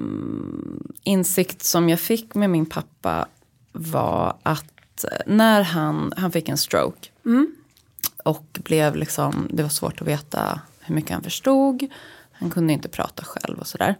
insikt 1.02 1.64
som 1.64 1.88
jag 1.88 2.00
fick 2.00 2.34
med 2.34 2.50
min 2.50 2.66
pappa 2.66 3.28
var 3.72 4.36
att 4.42 5.04
eh, 5.04 5.10
när 5.26 5.62
han, 5.62 6.12
han 6.16 6.32
fick 6.32 6.48
en 6.48 6.58
stroke. 6.58 7.08
Och 8.24 8.58
blev 8.64 8.96
liksom, 8.96 9.48
det 9.50 9.62
var 9.62 9.70
svårt 9.70 10.02
att 10.02 10.08
veta 10.08 10.60
hur 10.80 10.94
mycket 10.94 11.10
han 11.10 11.22
förstod. 11.22 11.86
Han 12.32 12.50
kunde 12.50 12.72
inte 12.72 12.88
prata 12.88 13.24
själv 13.24 13.58
och 13.58 13.66
sådär. 13.66 13.94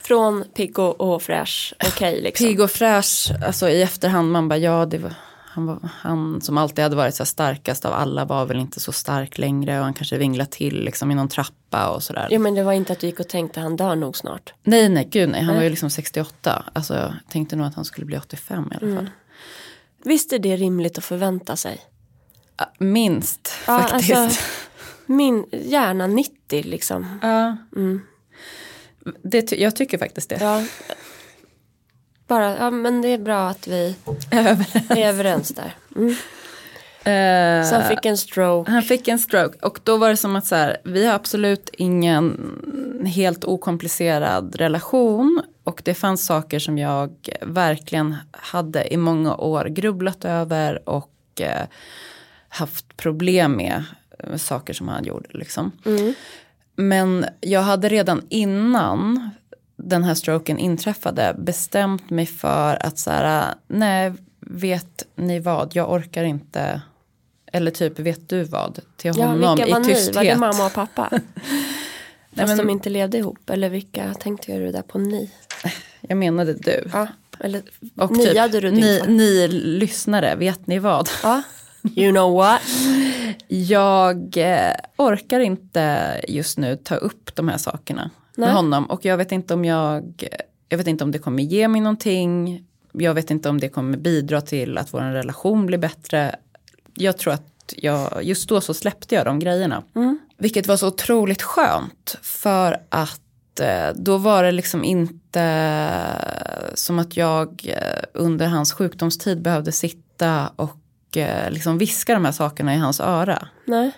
Från 0.00 0.44
pigg 0.54 0.78
och, 0.78 1.00
och 1.00 1.22
fräsch, 1.22 1.74
okej 1.78 2.08
okay, 2.08 2.22
liksom. 2.22 2.46
Pigg 2.46 2.60
och 2.60 2.70
fräsch, 2.70 3.30
alltså 3.46 3.68
i 3.68 3.82
efterhand 3.82 4.32
man 4.32 4.48
bara 4.48 4.58
ja 4.58 4.86
det 4.86 4.98
var 4.98 5.14
han, 5.58 5.66
var, 5.66 5.88
han 5.92 6.40
som 6.40 6.58
alltid 6.58 6.82
hade 6.82 6.96
varit 6.96 7.14
så 7.14 7.24
starkast 7.24 7.84
av 7.84 7.92
alla 7.92 8.24
var 8.24 8.46
väl 8.46 8.58
inte 8.58 8.80
så 8.80 8.92
stark 8.92 9.38
längre 9.38 9.78
och 9.78 9.84
han 9.84 9.94
kanske 9.94 10.18
vinglade 10.18 10.50
till 10.50 10.84
liksom 10.84 11.10
i 11.10 11.14
någon 11.14 11.28
trappa 11.28 11.90
och 11.90 12.02
sådär. 12.02 12.28
Ja 12.30 12.38
men 12.38 12.54
det 12.54 12.62
var 12.62 12.72
inte 12.72 12.92
att 12.92 13.00
du 13.00 13.06
gick 13.06 13.20
och 13.20 13.28
tänkte 13.28 13.60
han 13.60 13.76
dör 13.76 13.96
nog 13.96 14.16
snart. 14.16 14.54
Nej 14.62 14.88
nej 14.88 15.08
gud 15.10 15.28
nej, 15.28 15.40
han 15.40 15.46
nej. 15.46 15.56
var 15.56 15.62
ju 15.62 15.70
liksom 15.70 15.90
68. 15.90 16.64
Alltså 16.72 16.94
jag 16.94 17.12
tänkte 17.28 17.56
nog 17.56 17.66
att 17.66 17.74
han 17.74 17.84
skulle 17.84 18.06
bli 18.06 18.18
85 18.18 18.72
i 18.72 18.76
alla 18.76 18.80
fall. 18.80 18.90
Mm. 18.90 19.06
Visst 20.04 20.32
är 20.32 20.38
det 20.38 20.56
rimligt 20.56 20.98
att 20.98 21.04
förvänta 21.04 21.56
sig? 21.56 21.80
Minst 22.78 23.52
ja, 23.66 23.78
faktiskt. 23.78 24.12
Alltså, 24.12 24.42
min, 25.06 25.46
gärna 25.52 26.06
90 26.06 26.62
liksom. 26.62 27.18
Ja. 27.22 27.56
Mm. 27.76 28.00
Det, 29.22 29.52
jag 29.52 29.76
tycker 29.76 29.98
faktiskt 29.98 30.30
det. 30.30 30.38
Ja. 30.40 30.64
Bara, 32.28 32.56
ja 32.58 32.70
men 32.70 33.02
det 33.02 33.08
är 33.08 33.18
bra 33.18 33.48
att 33.48 33.68
vi 33.68 33.96
är 34.90 35.08
överens 35.08 35.48
där. 35.48 35.74
Mm. 35.96 36.14
Uh, 36.98 37.64
så 37.68 37.74
han 37.74 37.88
fick 37.88 38.04
en 38.04 38.18
stroke. 38.18 38.70
Han 38.70 38.82
fick 38.82 39.08
en 39.08 39.18
stroke 39.18 39.58
och 39.62 39.80
då 39.82 39.96
var 39.96 40.10
det 40.10 40.16
som 40.16 40.36
att 40.36 40.46
så 40.46 40.54
här, 40.54 40.76
vi 40.84 41.06
har 41.06 41.14
absolut 41.14 41.70
ingen 41.72 42.36
helt 43.06 43.44
okomplicerad 43.44 44.54
relation. 44.56 45.42
Och 45.64 45.82
det 45.84 45.94
fanns 45.94 46.26
saker 46.26 46.58
som 46.58 46.78
jag 46.78 47.10
verkligen 47.42 48.16
hade 48.30 48.94
i 48.94 48.96
många 48.96 49.36
år 49.36 49.64
grubblat 49.64 50.24
över 50.24 50.88
och 50.88 51.12
eh, 51.40 51.66
haft 52.48 52.96
problem 52.96 53.52
med. 53.52 53.84
Saker 54.36 54.74
som 54.74 54.88
han 54.88 55.04
gjorde 55.04 55.28
liksom. 55.32 55.72
Mm. 55.86 56.14
Men 56.76 57.26
jag 57.40 57.62
hade 57.62 57.88
redan 57.88 58.22
innan 58.28 59.30
den 59.78 60.04
här 60.04 60.14
stroken 60.14 60.58
inträffade 60.58 61.34
bestämt 61.38 62.10
mig 62.10 62.26
för 62.26 62.86
att 62.86 62.98
så 62.98 63.10
här, 63.10 63.54
nej, 63.66 64.12
vet 64.40 65.06
ni 65.16 65.40
vad, 65.40 65.76
jag 65.76 65.92
orkar 65.92 66.24
inte, 66.24 66.80
eller 67.52 67.70
typ 67.70 67.98
vet 67.98 68.28
du 68.28 68.44
vad, 68.44 68.80
till 68.96 69.10
honom 69.10 69.42
ja, 69.42 69.54
vilka 69.54 69.72
var 69.72 69.80
i 69.80 69.84
tysthet. 69.84 70.14
Ni? 70.14 70.16
Var 70.16 70.24
det 70.24 70.36
mamma 70.36 70.66
och 70.66 70.72
pappa? 70.72 71.10
Fast 72.36 72.48
men, 72.48 72.56
de 72.56 72.70
inte 72.70 72.90
levde 72.90 73.18
ihop, 73.18 73.50
eller 73.50 73.68
vilka 73.68 74.14
tänkte 74.14 74.58
du 74.58 74.72
där 74.72 74.82
på 74.82 74.98
ni? 74.98 75.30
Jag 76.00 76.16
menade 76.18 76.54
du. 76.54 76.88
Ja, 76.92 77.08
eller 77.40 77.62
och 77.96 78.10
niade 78.10 78.52
typ, 78.52 78.62
du 78.62 78.70
ni, 78.70 79.02
ni 79.06 79.48
lyssnare, 79.48 80.34
vet 80.36 80.66
ni 80.66 80.78
vad? 80.78 81.08
Ja. 81.22 81.42
You 81.96 82.12
know 82.12 82.34
what? 82.34 82.60
jag 83.48 84.36
eh, 84.36 84.74
orkar 84.96 85.40
inte 85.40 86.14
just 86.28 86.58
nu 86.58 86.76
ta 86.76 86.94
upp 86.94 87.34
de 87.34 87.48
här 87.48 87.58
sakerna 87.58 88.10
med 88.38 88.52
honom. 88.52 88.84
Och 88.84 89.04
jag 89.04 89.16
vet 89.16 89.32
inte 89.32 89.54
om 89.54 89.64
jag, 89.64 90.28
jag 90.68 90.78
vet 90.78 90.86
inte 90.86 91.04
om 91.04 91.10
det 91.10 91.18
kommer 91.18 91.42
ge 91.42 91.68
mig 91.68 91.80
någonting. 91.80 92.64
Jag 92.92 93.14
vet 93.14 93.30
inte 93.30 93.48
om 93.48 93.60
det 93.60 93.68
kommer 93.68 93.98
bidra 93.98 94.40
till 94.40 94.78
att 94.78 94.94
vår 94.94 95.00
relation 95.00 95.66
blir 95.66 95.78
bättre. 95.78 96.36
Jag 96.94 97.18
tror 97.18 97.32
att 97.32 97.74
jag, 97.76 98.24
just 98.24 98.48
då 98.48 98.60
så 98.60 98.74
släppte 98.74 99.14
jag 99.14 99.26
de 99.26 99.38
grejerna. 99.38 99.82
Mm. 99.94 100.18
Vilket 100.38 100.66
var 100.66 100.76
så 100.76 100.88
otroligt 100.88 101.42
skönt. 101.42 102.18
För 102.22 102.80
att 102.88 103.60
eh, 103.60 103.88
då 103.94 104.16
var 104.16 104.42
det 104.42 104.52
liksom 104.52 104.84
inte 104.84 106.04
som 106.74 106.98
att 106.98 107.16
jag 107.16 107.64
eh, 107.68 108.02
under 108.14 108.46
hans 108.46 108.72
sjukdomstid 108.72 109.42
behövde 109.42 109.72
sitta 109.72 110.48
och 110.56 111.16
eh, 111.16 111.50
liksom 111.50 111.78
viska 111.78 112.14
de 112.14 112.24
här 112.24 112.32
sakerna 112.32 112.74
i 112.74 112.78
hans 112.78 113.00
öra. 113.00 113.48
Nej. 113.64 113.92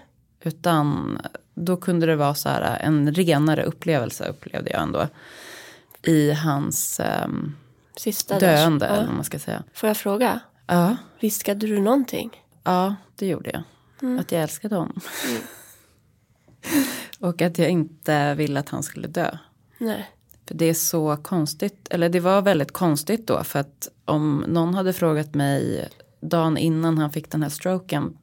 Utan 0.45 1.19
då 1.55 1.77
kunde 1.77 2.07
det 2.07 2.17
vara 2.17 2.35
så 2.35 2.49
här 2.49 2.79
en 2.81 3.15
renare 3.15 3.65
upplevelse 3.65 4.25
upplevde 4.29 4.71
jag 4.71 4.83
ändå. 4.83 5.09
I 6.03 6.33
hans 6.33 7.01
um, 7.25 7.57
Sista 7.97 8.39
döende 8.39 8.87
ja. 8.87 8.93
eller 8.93 9.07
vad 9.07 9.15
man 9.15 9.25
ska 9.25 9.39
säga. 9.39 9.63
Får 9.75 9.87
jag 9.89 9.97
fråga? 9.97 10.41
Ja. 10.67 10.97
Viskade 11.21 11.67
du 11.67 11.81
någonting? 11.81 12.31
Ja, 12.65 12.95
det 13.17 13.27
gjorde 13.27 13.51
jag. 13.51 13.63
Mm. 14.03 14.21
Att 14.21 14.33
jag 14.33 14.43
älskade 14.43 14.75
honom. 14.75 15.01
Mm. 15.29 15.43
och 17.21 17.43
att 17.43 17.59
jag 17.59 17.71
inte 17.71 18.35
ville 18.35 18.61
att 18.61 18.69
han 18.69 18.83
skulle 18.83 19.09
dö. 19.09 19.39
Nej. 19.79 20.11
För 20.47 20.55
det 20.55 20.65
är 20.65 20.75
så 20.75 21.17
konstigt, 21.17 21.89
eller 21.91 22.09
det 22.09 22.21
var 22.21 22.43
väldigt 22.43 22.73
konstigt 22.73 23.27
då 23.27 23.45
för 23.45 23.59
att 23.59 23.89
om 24.05 24.45
någon 24.49 24.75
hade 24.75 24.93
frågat 24.93 25.35
mig 25.35 25.89
dagen 26.21 26.57
innan 26.57 26.99
han 26.99 27.13
fick 27.13 27.31
den 27.31 27.43
här 27.43 27.51
stroken 27.51 28.17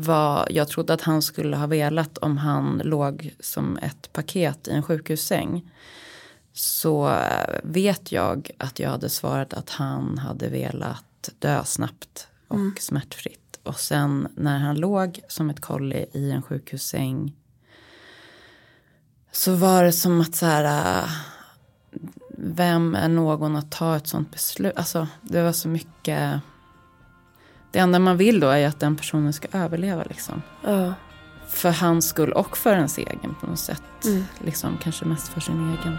vad 0.00 0.46
jag 0.50 0.68
trodde 0.68 0.94
att 0.94 1.02
han 1.02 1.22
skulle 1.22 1.56
ha 1.56 1.66
velat 1.66 2.18
om 2.18 2.36
han 2.36 2.82
låg 2.84 3.34
som 3.40 3.78
ett 3.78 4.12
paket 4.12 4.68
i 4.68 4.70
en 4.70 4.82
sjukhussäng. 4.82 5.70
Så 6.52 7.16
vet 7.62 8.12
jag 8.12 8.50
att 8.58 8.78
jag 8.78 8.90
hade 8.90 9.08
svarat 9.08 9.54
att 9.54 9.70
han 9.70 10.18
hade 10.18 10.48
velat 10.48 11.30
dö 11.38 11.64
snabbt 11.64 12.28
och 12.48 12.56
mm. 12.56 12.74
smärtfritt. 12.80 13.60
Och 13.62 13.80
sen 13.80 14.28
när 14.36 14.58
han 14.58 14.76
låg 14.76 15.20
som 15.28 15.50
ett 15.50 15.60
kolli 15.60 16.06
i 16.12 16.30
en 16.30 16.42
sjukhussäng. 16.42 17.36
Så 19.32 19.54
var 19.54 19.84
det 19.84 19.92
som 19.92 20.20
att 20.20 20.34
så 20.34 20.46
här. 20.46 21.10
Vem 22.38 22.94
är 22.94 23.08
någon 23.08 23.56
att 23.56 23.70
ta 23.70 23.96
ett 23.96 24.06
sånt 24.06 24.30
beslut? 24.30 24.76
Alltså 24.76 25.08
det 25.22 25.42
var 25.42 25.52
så 25.52 25.68
mycket 25.68 26.40
det 27.70 27.78
enda 27.78 27.98
man 27.98 28.16
vill 28.16 28.40
då 28.40 28.48
är 28.48 28.66
att 28.66 28.80
den 28.80 28.96
personen 28.96 29.32
ska 29.32 29.48
överleva 29.58 30.04
liksom. 30.08 30.42
Ja. 30.64 30.94
För 31.48 31.70
hans 31.70 32.08
skull 32.08 32.32
och 32.32 32.56
för 32.56 32.72
ens 32.72 32.98
egen 32.98 33.34
på 33.40 33.46
något 33.46 33.58
sätt. 33.58 34.04
Mm. 34.04 34.24
Liksom, 34.38 34.78
kanske 34.82 35.04
mest 35.04 35.28
för 35.28 35.40
sin 35.40 35.76
egen. 35.78 35.96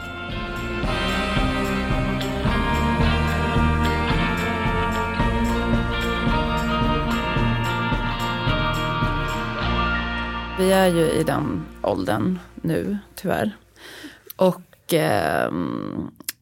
Vi 10.60 10.72
är 10.72 10.88
ju 10.88 11.10
i 11.10 11.24
den 11.24 11.66
åldern 11.82 12.40
nu, 12.56 12.98
tyvärr. 13.16 13.51
Och 14.36 14.94
eh, 14.94 15.51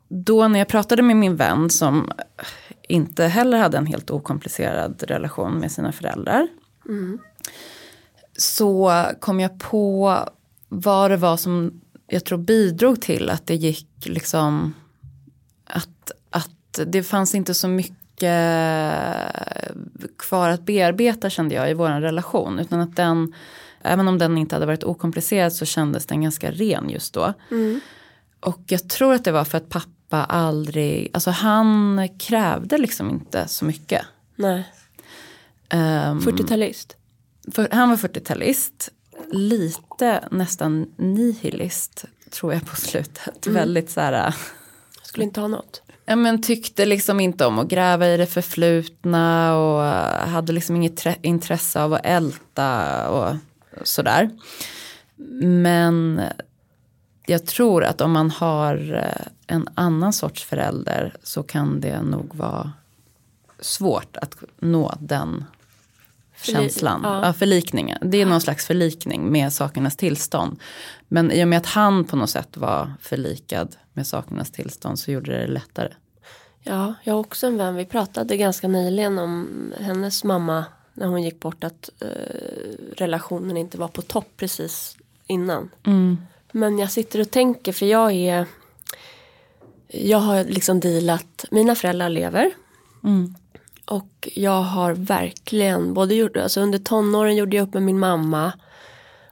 då 0.07 0.47
när 0.47 0.59
jag 0.59 0.67
pratade 0.67 1.01
med 1.01 1.15
min 1.15 1.35
vän 1.35 1.69
som 1.69 2.11
inte 2.89 3.25
heller 3.25 3.57
hade 3.57 3.77
en 3.77 3.85
helt 3.85 4.11
okomplicerad 4.11 5.03
relation 5.07 5.53
med 5.53 5.71
sina 5.71 5.91
föräldrar. 5.91 6.47
Mm. 6.87 7.19
Så 8.37 9.03
kom 9.19 9.39
jag 9.39 9.59
på 9.59 10.19
vad 10.69 11.11
det 11.11 11.17
var 11.17 11.37
som 11.37 11.81
jag 12.07 12.25
tror 12.25 12.37
bidrog 12.37 13.01
till 13.01 13.29
att 13.29 13.47
det 13.47 13.55
gick 13.55 13.87
liksom 14.05 14.73
att, 15.65 16.11
att 16.29 16.79
det 16.85 17.03
fanns 17.03 17.35
inte 17.35 17.53
så 17.53 17.67
mycket 17.67 17.99
kvar 20.17 20.49
att 20.49 20.65
bearbeta 20.65 21.29
kände 21.29 21.55
jag 21.55 21.71
i 21.71 21.73
vår 21.73 21.89
relation. 21.89 22.59
Utan 22.59 22.79
att 22.79 22.95
den, 22.95 23.33
även 23.81 24.07
om 24.07 24.17
den 24.17 24.37
inte 24.37 24.55
hade 24.55 24.65
varit 24.65 24.83
okomplicerad 24.83 25.53
så 25.53 25.65
kändes 25.65 26.05
den 26.05 26.21
ganska 26.21 26.51
ren 26.51 26.89
just 26.89 27.13
då. 27.13 27.33
Mm. 27.51 27.79
Och 28.39 28.59
jag 28.67 28.89
tror 28.89 29.13
att 29.13 29.23
det 29.23 29.31
var 29.31 29.43
för 29.43 29.57
att 29.57 29.69
pappa 29.69 29.98
pappa 30.09 30.23
aldrig, 30.23 31.09
alltså 31.13 31.31
han 31.31 32.09
krävde 32.19 32.77
liksom 32.77 33.09
inte 33.09 33.47
så 33.47 33.65
mycket. 33.65 34.05
Nej. 34.35 34.73
Um, 35.73 35.79
ehm, 35.79 36.19
40-talist? 36.19 36.95
För, 37.51 37.67
han 37.71 37.89
var 37.89 37.97
40-talist. 37.97 38.89
Lite 39.31 40.23
nästan 40.31 40.93
nihilist 40.97 42.05
tror 42.31 42.53
jag 42.53 42.65
på 42.65 42.75
slutet. 42.75 43.45
Mm. 43.45 43.55
Väldigt 43.55 43.89
så 43.89 44.01
här. 44.01 44.35
Skulle 45.03 45.23
inte 45.23 45.41
ha 45.41 45.47
något? 45.47 45.81
Ja, 46.05 46.15
men 46.15 46.41
tyckte 46.41 46.85
liksom 46.85 47.19
inte 47.19 47.45
om 47.45 47.59
att 47.59 47.67
gräva 47.67 48.07
i 48.07 48.17
det 48.17 48.25
förflutna 48.25 49.57
och 49.57 49.83
hade 50.29 50.53
liksom 50.53 50.75
inget 50.75 51.05
intresse 51.21 51.81
av 51.81 51.93
att 51.93 52.05
älta 52.05 53.09
och 53.09 53.35
sådär. 53.83 54.29
Men 55.41 56.21
jag 57.25 57.45
tror 57.45 57.83
att 57.83 58.01
om 58.01 58.11
man 58.11 58.31
har 58.31 58.93
eh, 58.93 59.27
en 59.51 59.67
annan 59.73 60.13
sorts 60.13 60.43
förälder 60.43 61.15
så 61.23 61.43
kan 61.43 61.81
det 61.81 62.01
nog 62.01 62.35
vara 62.35 62.71
svårt 63.59 64.17
att 64.17 64.35
nå 64.59 64.93
den 64.99 65.45
Förli 66.33 66.53
känslan. 66.53 67.01
Ja. 67.03 67.25
ja. 67.25 67.33
förlikningen. 67.33 67.97
Det 68.01 68.21
är 68.21 68.25
någon 68.25 68.41
slags 68.41 68.65
förlikning 68.65 69.31
med 69.31 69.53
sakernas 69.53 69.95
tillstånd. 69.95 70.59
Men 71.07 71.31
i 71.31 71.43
och 71.43 71.47
med 71.47 71.57
att 71.57 71.65
han 71.65 72.05
på 72.05 72.15
något 72.15 72.29
sätt 72.29 72.57
var 72.57 72.93
förlikad 73.01 73.75
med 73.93 74.07
sakernas 74.07 74.51
tillstånd 74.51 74.99
så 74.99 75.11
gjorde 75.11 75.31
det 75.31 75.39
det 75.39 75.47
lättare. 75.47 75.93
Ja, 76.63 76.93
jag 77.03 77.13
har 77.13 77.19
också 77.19 77.47
en 77.47 77.57
vän. 77.57 77.75
Vi 77.75 77.85
pratade 77.85 78.37
ganska 78.37 78.67
nyligen 78.67 79.19
om 79.19 79.47
hennes 79.79 80.23
mamma 80.23 80.65
när 80.93 81.07
hon 81.07 81.23
gick 81.23 81.39
bort. 81.39 81.63
Att 81.63 81.89
eh, 81.99 82.07
relationen 82.97 83.57
inte 83.57 83.77
var 83.77 83.87
på 83.87 84.01
topp 84.01 84.29
precis 84.37 84.97
innan. 85.27 85.69
Mm. 85.83 86.17
Men 86.51 86.79
jag 86.79 86.91
sitter 86.91 87.21
och 87.21 87.31
tänker 87.31 87.73
för 87.73 87.85
jag 87.85 88.11
är 88.11 88.45
Jag 89.91 90.17
har 90.17 90.43
liksom 90.43 90.79
dealat, 90.79 91.45
mina 91.51 91.75
föräldrar 91.75 92.09
lever. 92.09 92.51
Mm. 93.03 93.35
Och 93.85 94.29
jag 94.35 94.61
har 94.61 94.93
verkligen 94.93 95.93
både 95.93 96.15
gjort, 96.15 96.37
alltså 96.37 96.61
under 96.61 96.79
tonåren 96.79 97.35
gjorde 97.35 97.55
jag 97.55 97.67
upp 97.67 97.73
med 97.73 97.83
min 97.83 97.99
mamma. 97.99 98.53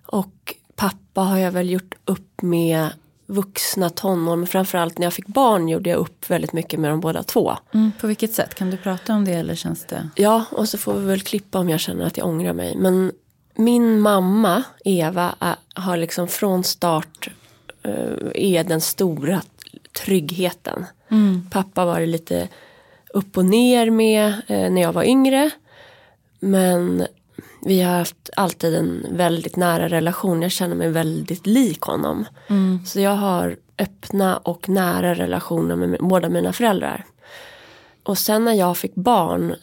Och 0.06 0.56
pappa 0.76 1.22
har 1.22 1.38
jag 1.38 1.52
väl 1.52 1.70
gjort 1.70 1.96
upp 2.06 2.42
med 2.42 2.90
vuxna 3.26 3.90
tonår 3.90 4.36
men 4.36 4.48
framförallt 4.48 4.98
när 4.98 5.06
jag 5.06 5.14
fick 5.14 5.28
barn 5.28 5.70
gjorde 5.70 5.90
jag 5.90 6.00
upp 6.00 6.30
väldigt 6.30 6.54
mycket 6.54 6.80
med 6.80 6.92
de 6.92 7.00
båda 7.00 7.24
två. 7.24 7.58
Mm, 7.74 7.92
på 8.02 8.08
vilket 8.08 8.34
sätt? 8.34 8.56
Kan 8.56 8.70
du 8.70 8.78
prata 8.78 9.14
om 9.14 9.26
det 9.26 9.34
eller 9.34 9.56
känns 9.56 9.86
det? 9.86 10.10
Ja, 10.16 10.46
och 10.52 10.70
så 10.70 10.78
får 10.78 10.94
vi 10.94 11.06
väl 11.06 11.22
klippa 11.22 11.60
om 11.60 11.70
jag 11.70 11.80
känner 11.80 12.06
att 12.06 12.18
jag 12.18 12.28
ångrar 12.28 12.54
mig. 12.54 12.76
Men 12.78 13.12
min 13.56 14.00
mamma, 14.00 14.64
Eva, 14.86 15.36
har 15.74 15.98
liksom 15.98 16.28
från 16.28 16.64
start 16.64 17.30
uh, 17.86 18.32
är 18.36 18.64
den 18.64 18.82
stora 18.82 19.42
tryggheten. 20.06 20.86
Mm. 21.12 21.50
Pappa 21.51 21.86
var 21.86 22.00
det 22.00 22.06
lite 22.06 22.48
upp 23.13 23.38
och 23.38 23.46
ner 23.46 23.89
med 23.89 24.27
uh, 24.27 24.70
när 24.70 24.82
jag 24.82 24.94
var 24.94 25.04
yngre. 25.04 25.50
Men 26.39 27.08
vi 27.62 27.82
har 27.82 27.98
haft 27.98 28.30
alltid 28.36 28.75
en 28.75 29.06
väldigt 29.12 29.56
nära 29.56 29.89
relation. 29.89 30.42
Jag 30.42 30.51
känner 30.51 30.75
mig 30.75 30.89
väldigt 30.89 31.48
lik 31.48 31.82
honom. 31.82 32.25
Mm. 32.48 32.86
Så 32.86 33.00
jag 33.00 33.16
har 33.16 33.58
öppna 33.77 34.38
och 34.38 34.70
nära 34.70 35.13
relationer 35.16 35.75
med 35.75 36.00
båda 36.00 36.30
mina 36.30 36.54
föräldrar. 36.54 37.06
Och 38.04 38.18
sen 38.18 38.46
när 38.46 38.54
jag 38.54 38.77
fick 38.77 38.96
barn 38.96 39.56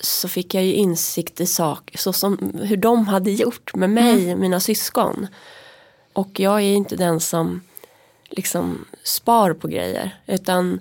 så 0.00 0.28
fick 0.28 0.54
jag 0.54 0.64
ju 0.64 0.72
insikt 0.72 1.40
i 1.40 1.46
saker 1.46 1.98
så 1.98 2.12
som 2.12 2.52
hur 2.62 2.76
de 2.76 3.08
hade 3.08 3.30
gjort 3.30 3.74
med 3.74 3.90
mig 3.90 4.14
och 4.14 4.22
mm. 4.22 4.40
mina 4.40 4.60
syskon. 4.60 5.26
Och 6.12 6.40
jag 6.40 6.54
är 6.54 6.74
inte 6.74 6.96
den 6.96 7.20
som 7.20 7.60
liksom 8.30 8.84
spar 9.04 9.54
på 9.54 9.68
grejer 9.68 10.16
utan 10.26 10.80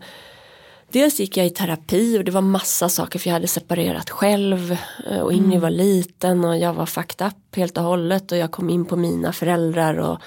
Dels 0.91 1.19
gick 1.19 1.37
jag 1.37 1.45
i 1.45 1.49
terapi 1.49 2.19
och 2.19 2.23
det 2.23 2.31
var 2.31 2.41
massa 2.41 2.89
saker 2.89 3.19
för 3.19 3.27
jag 3.27 3.33
hade 3.33 3.47
separerat 3.47 4.09
själv 4.09 4.77
eh, 5.09 5.19
och 5.19 5.33
Ingrid 5.33 5.49
mm. 5.49 5.61
var 5.61 5.69
liten 5.69 6.45
och 6.45 6.57
jag 6.57 6.73
var 6.73 6.85
fucked 6.85 7.27
up 7.27 7.55
helt 7.55 7.77
och 7.77 7.83
hållet 7.83 8.31
och 8.31 8.37
jag 8.37 8.51
kom 8.51 8.69
in 8.69 8.85
på 8.85 8.95
mina 8.95 9.33
föräldrar 9.33 9.97
och 9.97 10.19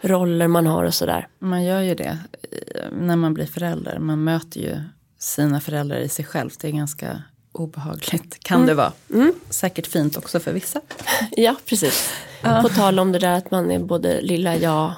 roller 0.00 0.48
man 0.48 0.66
har 0.66 0.84
och 0.84 0.94
sådär. 0.94 1.28
Man 1.38 1.64
gör 1.64 1.80
ju 1.80 1.94
det 1.94 2.18
eh, 2.42 2.90
när 2.92 3.16
man 3.16 3.34
blir 3.34 3.46
förälder. 3.46 3.98
Man 3.98 4.24
möter 4.24 4.60
ju 4.60 4.80
sina 5.18 5.60
föräldrar 5.60 5.98
i 5.98 6.08
sig 6.08 6.24
själv. 6.24 6.50
Det 6.60 6.68
är 6.68 6.72
ganska 6.72 7.22
obehagligt 7.52 8.44
kan 8.44 8.56
mm. 8.56 8.66
det 8.66 8.74
vara. 8.74 8.92
Mm. 9.10 9.34
Säkert 9.50 9.86
fint 9.86 10.16
också 10.16 10.40
för 10.40 10.52
vissa. 10.52 10.80
ja, 11.30 11.56
precis. 11.66 12.10
Ja. 12.42 12.62
På 12.62 12.68
tal 12.68 12.98
om 12.98 13.12
det 13.12 13.18
där 13.18 13.32
att 13.32 13.50
man 13.50 13.70
är 13.70 13.78
både 13.78 14.20
lilla 14.20 14.56
jag, 14.56 14.92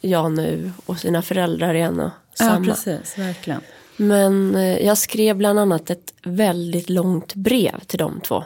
jag 0.00 0.32
nu 0.32 0.72
och 0.86 0.98
sina 0.98 1.22
föräldrar 1.22 1.74
igen 1.74 2.00
och 2.00 2.10
samma. 2.34 2.66
Ja, 2.66 2.72
precis, 2.72 3.18
verkligen. 3.18 3.60
Men 3.96 4.54
eh, 4.54 4.86
jag 4.86 4.98
skrev 4.98 5.36
bland 5.36 5.58
annat 5.58 5.90
ett 5.90 6.14
väldigt 6.22 6.90
långt 6.90 7.34
brev 7.34 7.80
till 7.80 7.98
de 7.98 8.20
två. 8.20 8.44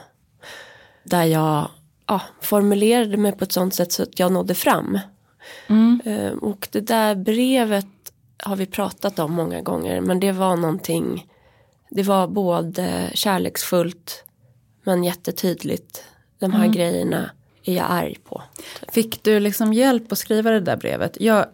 Där 1.03 1.23
jag 1.23 1.69
ja, 2.07 2.21
formulerade 2.41 3.17
mig 3.17 3.31
på 3.31 3.43
ett 3.43 3.51
sånt 3.51 3.75
sätt 3.75 3.91
så 3.91 4.03
att 4.03 4.19
jag 4.19 4.31
nådde 4.31 4.55
fram. 4.55 4.99
Mm. 5.67 6.01
Eh, 6.05 6.31
och 6.31 6.67
det 6.71 6.81
där 6.81 7.15
brevet 7.15 7.85
har 8.37 8.55
vi 8.55 8.65
pratat 8.65 9.19
om 9.19 9.33
många 9.33 9.61
gånger 9.61 10.01
men 10.01 10.19
det 10.19 10.31
var 10.31 10.55
någonting 10.55 11.27
det 11.95 12.03
var 12.03 12.27
både 12.27 13.11
kärleksfullt 13.13 14.23
men 14.83 15.03
jättetydligt. 15.03 16.03
De 16.39 16.51
här 16.51 16.65
mm. 16.65 16.71
grejerna 16.71 17.29
är 17.63 17.75
jag 17.75 17.85
arg 17.89 18.17
på. 18.29 18.41
Fick 18.91 19.23
du 19.23 19.39
liksom 19.39 19.73
hjälp 19.73 20.11
att 20.11 20.17
skriva 20.17 20.51
det 20.51 20.59
där 20.59 20.77
brevet? 20.77 21.17
Jag 21.19 21.45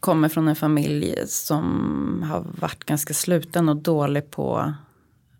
kommer 0.00 0.28
från 0.28 0.48
en 0.48 0.56
familj 0.56 1.14
som 1.26 2.24
har 2.30 2.44
varit 2.60 2.84
ganska 2.84 3.14
sluten 3.14 3.68
och 3.68 3.76
dålig 3.76 4.30
på 4.30 4.74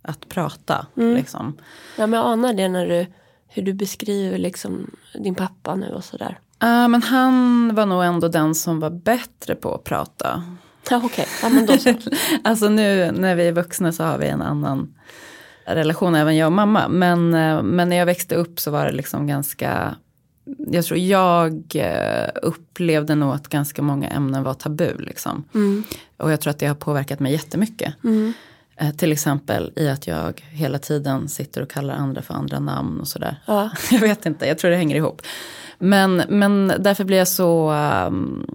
att 0.02 0.28
prata. 0.28 0.86
Mm. 0.96 1.14
Liksom. 1.14 1.56
Ja 1.96 2.06
men 2.06 2.20
jag 2.20 2.26
anar 2.26 2.54
det 2.54 2.68
när 2.68 2.86
du, 2.86 3.06
hur 3.48 3.62
du 3.62 3.72
beskriver 3.72 4.38
liksom 4.38 4.90
din 5.14 5.34
pappa 5.34 5.74
nu 5.74 5.88
och 5.88 6.04
sådär. 6.04 6.38
Uh, 6.64 6.88
men 6.88 7.02
han 7.02 7.74
var 7.74 7.86
nog 7.86 8.04
ändå 8.04 8.28
den 8.28 8.54
som 8.54 8.80
var 8.80 8.90
bättre 8.90 9.54
på 9.54 9.74
att 9.74 9.84
prata. 9.84 10.42
Ja 10.90 10.96
okej, 10.96 11.06
okay. 11.06 11.26
ja 11.42 11.48
men 11.48 11.66
då 11.66 11.78
så. 11.78 11.94
alltså 12.44 12.68
nu 12.68 13.12
när 13.12 13.34
vi 13.34 13.48
är 13.48 13.52
vuxna 13.52 13.92
så 13.92 14.04
har 14.04 14.18
vi 14.18 14.26
en 14.26 14.42
annan 14.42 14.94
relation, 15.66 16.14
även 16.14 16.36
jag 16.36 16.46
och 16.46 16.52
mamma. 16.52 16.88
Men, 16.88 17.34
eh, 17.34 17.62
men 17.62 17.88
när 17.88 17.96
jag 17.96 18.06
växte 18.06 18.34
upp 18.34 18.60
så 18.60 18.70
var 18.70 18.86
det 18.86 18.92
liksom 18.92 19.26
ganska 19.26 19.94
jag 20.58 20.84
tror 20.84 20.98
jag 20.98 21.62
eh, 21.74 22.28
upplevde 22.42 23.14
nog 23.14 23.34
att 23.34 23.48
ganska 23.48 23.82
många 23.82 24.08
ämnen 24.08 24.42
var 24.42 24.54
tabu. 24.54 24.98
Liksom. 24.98 25.44
Mm. 25.54 25.84
Och 26.16 26.32
jag 26.32 26.40
tror 26.40 26.50
att 26.50 26.58
det 26.58 26.66
har 26.66 26.74
påverkat 26.74 27.20
mig 27.20 27.32
jättemycket. 27.32 27.94
Mm. 28.04 28.32
Eh, 28.76 28.90
till 28.90 29.12
exempel 29.12 29.72
i 29.76 29.88
att 29.88 30.06
jag 30.06 30.44
hela 30.50 30.78
tiden 30.78 31.28
sitter 31.28 31.62
och 31.62 31.70
kallar 31.70 31.94
andra 31.94 32.22
för 32.22 32.34
andra 32.34 32.58
namn 32.60 33.00
och 33.00 33.08
sådär. 33.08 33.36
Ja. 33.46 33.70
jag 33.90 34.00
vet 34.00 34.26
inte, 34.26 34.46
jag 34.46 34.58
tror 34.58 34.70
det 34.70 34.76
hänger 34.76 34.96
ihop. 34.96 35.22
Men, 35.84 36.22
men 36.28 36.72
därför 36.78 37.04
blir 37.04 37.18
jag 37.18 37.28
så, 37.28 37.72
um, 38.06 38.46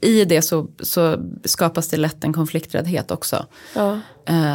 i 0.00 0.24
det 0.24 0.42
så, 0.42 0.66
så 0.80 1.16
skapas 1.44 1.88
det 1.88 1.96
lätt 1.96 2.24
en 2.24 2.32
konflikträddhet 2.32 3.10
också. 3.10 3.46
Ja. 3.74 3.98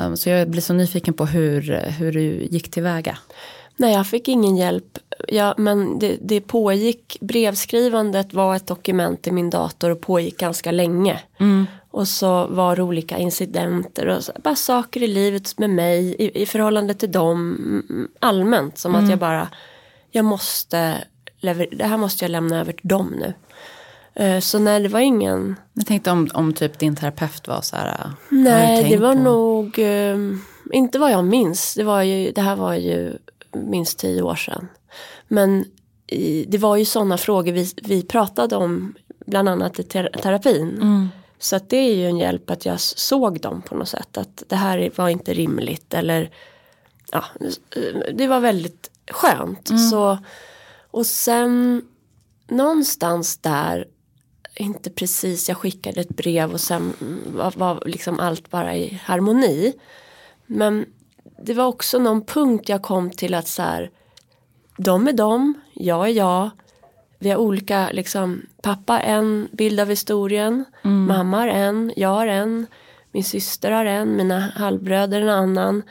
Um, 0.06 0.18
så 0.18 0.30
jag 0.30 0.50
blir 0.50 0.62
så 0.62 0.74
nyfiken 0.74 1.14
på 1.14 1.26
hur, 1.26 1.62
hur 1.90 2.12
du 2.12 2.48
gick 2.52 2.72
tillväga. 2.72 3.18
Nej, 3.78 3.94
jag 3.94 4.08
fick 4.08 4.28
ingen 4.28 4.58
hjälp. 4.58 4.98
Ja, 5.28 5.56
men 5.58 6.00
det, 6.00 6.18
det 6.22 6.42
pågick, 6.42 7.18
brevskrivandet 7.22 8.34
var 8.34 8.56
ett 8.56 8.68
dokument 8.68 9.28
i 9.28 9.32
min 9.32 9.50
dator 9.50 9.90
och 9.90 10.02
pågick 10.02 10.40
ganska 10.40 10.72
länge. 10.72 11.20
Mm. 11.40 11.66
Och 11.92 12.08
så 12.08 12.48
var 12.48 12.76
det 12.76 12.84
olika 12.84 13.18
incidenter 13.18 14.08
och 14.08 14.24
så, 14.24 14.32
bara 14.44 14.56
saker 14.56 15.04
i 15.04 15.08
livet 15.08 15.60
med 15.60 15.70
mig 15.70 16.16
i, 16.20 16.42
i 16.42 16.46
förhållande 16.46 16.94
till 16.94 17.12
dem 17.12 17.58
allmänt. 18.20 18.78
Som 18.78 18.92
mm. 18.92 19.04
att 19.04 19.10
jag 19.10 19.20
bara, 19.20 19.48
jag 20.12 20.26
måste, 20.26 20.98
det 21.72 21.86
här 21.86 21.98
måste 21.98 22.24
jag 22.24 22.32
lämna 22.32 22.60
över 22.60 22.74
till 22.74 22.88
dem 22.88 23.16
nu. 23.20 23.34
Eh, 24.24 24.40
så 24.40 24.60
nej, 24.60 24.80
det 24.80 24.90
var 24.90 25.00
ingen... 25.00 25.56
Jag 25.74 25.86
tänkte 25.86 26.12
om, 26.12 26.30
om 26.34 26.54
typ 26.54 26.80
din 26.80 26.96
terapeut 26.96 27.48
var 27.48 27.62
så 27.62 27.76
här. 27.76 28.12
Nej, 28.30 28.90
det 28.90 28.98
var 28.98 29.16
på? 29.16 29.22
nog, 29.22 29.80
um, 29.80 30.46
inte 30.74 31.00
vad 31.00 31.12
jag 31.12 31.26
minns. 31.26 31.74
Det, 31.74 31.84
var 31.84 32.02
ju, 32.02 32.32
det 32.32 32.42
här 32.42 32.56
var 32.56 32.74
ju 32.74 33.18
minst 33.52 34.00
tio 34.00 34.22
år 34.22 34.36
sedan. 34.36 34.68
Men 35.28 35.66
det 36.48 36.58
var 36.58 36.76
ju 36.76 36.86
sådana 36.86 37.18
frågor 37.18 37.52
vi, 37.52 37.72
vi 37.84 38.04
pratade 38.04 38.56
om 38.56 38.96
bland 39.26 39.50
annat 39.50 39.80
i 39.80 39.84
ter 39.84 40.10
terapin. 40.22 40.78
Mm. 40.82 41.10
Så 41.40 41.56
att 41.56 41.70
det 41.70 41.78
är 41.78 41.96
ju 41.96 42.08
en 42.08 42.18
hjälp 42.18 42.50
att 42.50 42.66
jag 42.66 42.80
såg 42.80 43.42
dem 43.42 43.62
på 43.62 43.76
något 43.76 43.90
sätt. 43.90 44.18
Att 44.18 44.44
det 44.48 44.56
här 44.56 44.92
var 44.96 45.10
inte 45.10 45.34
rimligt 45.34 45.94
eller 45.94 46.32
ja, 47.12 47.24
det 48.14 48.28
var 48.28 48.40
väldigt 48.40 48.92
skönt. 49.12 49.70
Mm. 49.70 49.82
Så, 49.82 50.18
och 50.92 51.06
sen 51.06 51.82
någonstans 52.48 53.38
där, 53.38 53.88
inte 54.56 54.90
precis, 54.90 55.50
jag 55.50 55.58
skickade 55.58 56.02
ett 56.02 56.10
brev 56.10 56.52
och 56.52 56.62
sen 56.62 56.94
var, 57.26 57.54
var 57.56 57.84
liksom 57.86 58.20
allt 58.20 58.50
bara 58.50 58.76
i 58.76 59.02
harmoni. 59.04 59.74
Men 60.46 60.86
det 61.42 61.54
var 61.54 61.66
också 61.66 62.00
någon 62.00 62.26
punkt 62.26 62.70
jag 62.70 62.82
kom 62.82 63.12
till 63.12 63.34
att 63.34 63.48
så 63.48 63.62
här, 63.62 63.92
de 64.78 65.08
är 65.08 65.14
de, 65.14 65.54
jag 65.74 66.10
är 66.10 66.14
jag. 66.14 66.50
Vi 67.20 67.30
har 67.30 67.38
olika, 67.38 67.90
liksom, 67.92 68.46
pappa 68.62 69.00
en 69.00 69.48
bild 69.52 69.80
av 69.80 69.90
historien, 69.90 70.66
mm. 70.84 71.06
mamma 71.06 71.38
har 71.38 71.48
en, 71.48 71.94
jag 71.96 72.10
har 72.10 72.28
en, 72.28 72.68
min 73.12 73.24
syster 73.24 73.72
har 73.72 73.86
en, 73.86 74.18
mina 74.18 74.40
halvbröder 74.40 75.22
en 75.22 75.30
annan. 75.30 75.84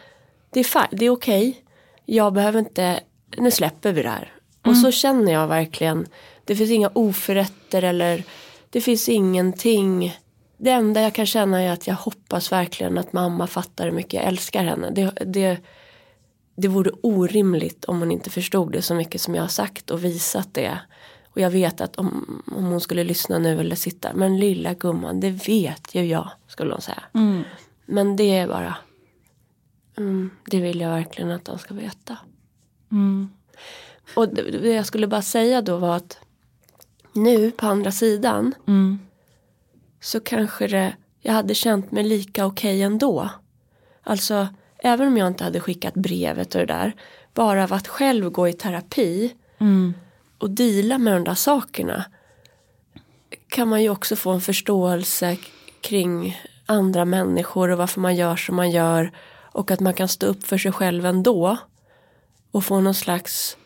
Det 0.50 0.60
är, 0.60 0.96
det 0.96 1.06
är 1.06 1.10
okej, 1.10 1.48
okay. 1.48 1.62
jag 2.04 2.32
behöver 2.32 2.58
inte, 2.58 3.00
nu 3.36 3.50
släpper 3.50 3.92
vi 3.92 4.02
det 4.02 4.08
här. 4.08 4.35
Mm. 4.66 4.70
Och 4.70 4.76
så 4.76 4.90
känner 4.90 5.32
jag 5.32 5.48
verkligen, 5.48 6.06
det 6.44 6.56
finns 6.56 6.70
inga 6.70 6.90
oförrätter 6.94 7.82
eller 7.82 8.24
det 8.70 8.80
finns 8.80 9.08
ingenting 9.08 10.12
det 10.58 10.70
enda 10.70 11.00
jag 11.00 11.14
kan 11.14 11.26
känna 11.26 11.62
är 11.62 11.70
att 11.70 11.86
jag 11.86 11.94
hoppas 11.94 12.52
verkligen 12.52 12.98
att 12.98 13.12
mamma 13.12 13.46
fattar 13.46 13.84
hur 13.84 13.92
mycket 13.92 14.12
jag 14.12 14.24
älskar 14.24 14.64
henne. 14.64 14.90
Det, 14.90 15.10
det, 15.26 15.58
det 16.56 16.68
vore 16.68 16.90
orimligt 17.02 17.84
om 17.84 17.98
hon 17.98 18.12
inte 18.12 18.30
förstod 18.30 18.72
det 18.72 18.82
så 18.82 18.94
mycket 18.94 19.20
som 19.20 19.34
jag 19.34 19.42
har 19.42 19.48
sagt 19.48 19.90
och 19.90 20.04
visat 20.04 20.54
det. 20.54 20.78
Och 21.24 21.40
jag 21.40 21.50
vet 21.50 21.80
att 21.80 21.96
om, 21.96 22.42
om 22.56 22.64
hon 22.64 22.80
skulle 22.80 23.04
lyssna 23.04 23.38
nu 23.38 23.60
eller 23.60 23.76
sitta, 23.76 24.14
men 24.14 24.38
lilla 24.38 24.74
gumman, 24.74 25.20
det 25.20 25.30
vet 25.30 25.94
ju 25.94 26.04
jag, 26.04 26.30
skulle 26.46 26.72
hon 26.72 26.80
säga. 26.80 27.02
Mm. 27.14 27.42
Men 27.86 28.16
det 28.16 28.36
är 28.36 28.48
bara, 28.48 28.76
mm, 29.96 30.30
det 30.46 30.60
vill 30.60 30.80
jag 30.80 30.90
verkligen 30.90 31.30
att 31.30 31.44
de 31.44 31.58
ska 31.58 31.74
veta. 31.74 32.18
Mm. 32.92 33.30
Och 34.14 34.28
det, 34.28 34.72
jag 34.72 34.86
skulle 34.86 35.06
bara 35.06 35.22
säga 35.22 35.62
då 35.62 35.76
var 35.76 35.96
att 35.96 36.18
nu 37.12 37.50
på 37.50 37.66
andra 37.66 37.90
sidan 37.90 38.54
mm 38.66 38.98
så 40.06 40.20
kanske 40.20 40.66
det, 40.66 40.96
jag 41.20 41.32
hade 41.32 41.54
känt 41.54 41.92
mig 41.92 42.04
lika 42.04 42.46
okej 42.46 42.74
okay 42.74 42.82
ändå. 42.82 43.30
Alltså 44.02 44.48
även 44.78 45.08
om 45.08 45.16
jag 45.16 45.26
inte 45.26 45.44
hade 45.44 45.60
skickat 45.60 45.94
brevet 45.94 46.54
och 46.54 46.60
det 46.60 46.66
där. 46.66 46.94
Bara 47.34 47.64
av 47.64 47.72
att 47.72 47.88
själv 47.88 48.30
gå 48.30 48.48
i 48.48 48.52
terapi 48.52 49.34
mm. 49.58 49.94
och 50.38 50.50
dela 50.50 50.98
med 50.98 51.12
de 51.12 51.24
där 51.24 51.34
sakerna. 51.34 52.04
Kan 53.48 53.68
man 53.68 53.82
ju 53.82 53.90
också 53.90 54.16
få 54.16 54.30
en 54.30 54.40
förståelse 54.40 55.36
kring 55.80 56.40
andra 56.66 57.04
människor 57.04 57.68
och 57.68 57.78
varför 57.78 58.00
man 58.00 58.16
gör 58.16 58.36
som 58.36 58.56
man 58.56 58.70
gör. 58.70 59.12
Och 59.52 59.70
att 59.70 59.80
man 59.80 59.94
kan 59.94 60.08
stå 60.08 60.26
upp 60.26 60.46
för 60.46 60.58
sig 60.58 60.72
själv 60.72 61.06
ändå. 61.06 61.56
Och 62.50 62.64
få 62.64 62.80
någon 62.80 62.94
slags 62.94 63.56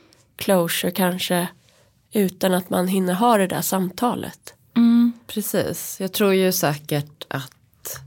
closure 0.40 0.90
kanske 0.90 1.48
utan 2.12 2.54
att 2.54 2.70
man 2.70 2.88
hinner 2.88 3.14
ha 3.14 3.36
det 3.38 3.46
där 3.46 3.60
samtalet. 3.62 4.54
Mm, 4.76 5.12
precis, 5.26 5.96
jag 6.00 6.12
tror 6.12 6.34
ju 6.34 6.52
säkert 6.52 7.26
att, 7.28 8.00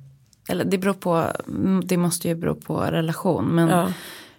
eller 0.49 0.65
det 0.65 0.77
beror 0.77 0.93
på, 0.93 1.31
mm, 1.47 1.81
det 1.85 1.97
måste 1.97 2.27
ju 2.27 2.35
bero 2.35 2.55
på 2.55 2.77
relation. 2.81 3.45
Men 3.45 3.67
Ja. 3.69 3.93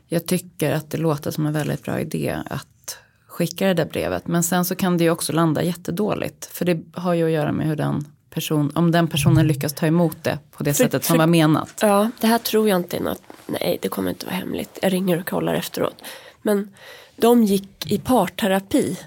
jag 0.06 0.26
tycker 0.26 0.72
att 0.72 0.90
det 0.90 0.98
låter 0.98 1.30
som 1.30 1.46
en 1.46 1.52
väldigt 1.52 1.82
bra 1.82 2.00
idé 2.00 2.38
att 2.46 2.98
skicka 3.26 3.66
det 3.66 3.74
där 3.74 3.84
brevet. 3.86 4.26
Men 4.26 4.42
sen 4.42 4.64
så 4.64 4.74
kan 4.74 4.98
det 4.98 5.04
ju 5.04 5.10
också 5.10 5.32
landa 5.32 5.62
jättedåligt. 5.62 6.46
För 6.46 6.64
det 6.64 6.82
har 6.94 7.14
ju 7.14 7.24
att 7.24 7.30
göra 7.30 7.52
med 7.52 7.66
hur 7.66 7.76
den 7.76 8.04
person, 8.30 8.72
om 8.74 8.90
den 8.90 9.08
personen 9.08 9.46
lyckas 9.46 9.72
ta 9.72 9.86
emot 9.86 10.16
det 10.24 10.38
på 10.50 10.62
det 10.64 10.74
För- 10.74 10.84
sättet 10.84 11.04
som 11.04 11.14
för- 11.14 11.18
var 11.18 11.26
menat. 11.26 11.78
Ja, 11.82 12.10
det 12.20 12.26
här 12.26 12.38
tror 12.38 12.68
jag 12.68 12.76
inte 12.80 12.96
är 12.96 13.00
något, 13.00 13.22
nej 13.46 13.78
det 13.82 13.88
kommer 13.88 14.10
inte 14.10 14.26
vara 14.26 14.36
hemligt. 14.36 14.78
Jag 14.82 14.92
ringer 14.92 15.20
och 15.20 15.28
kollar 15.28 15.54
efteråt. 15.54 16.02
Men 16.42 16.70
de 17.16 17.44
gick 17.44 17.92
i 17.92 17.98
parterapi 17.98 18.98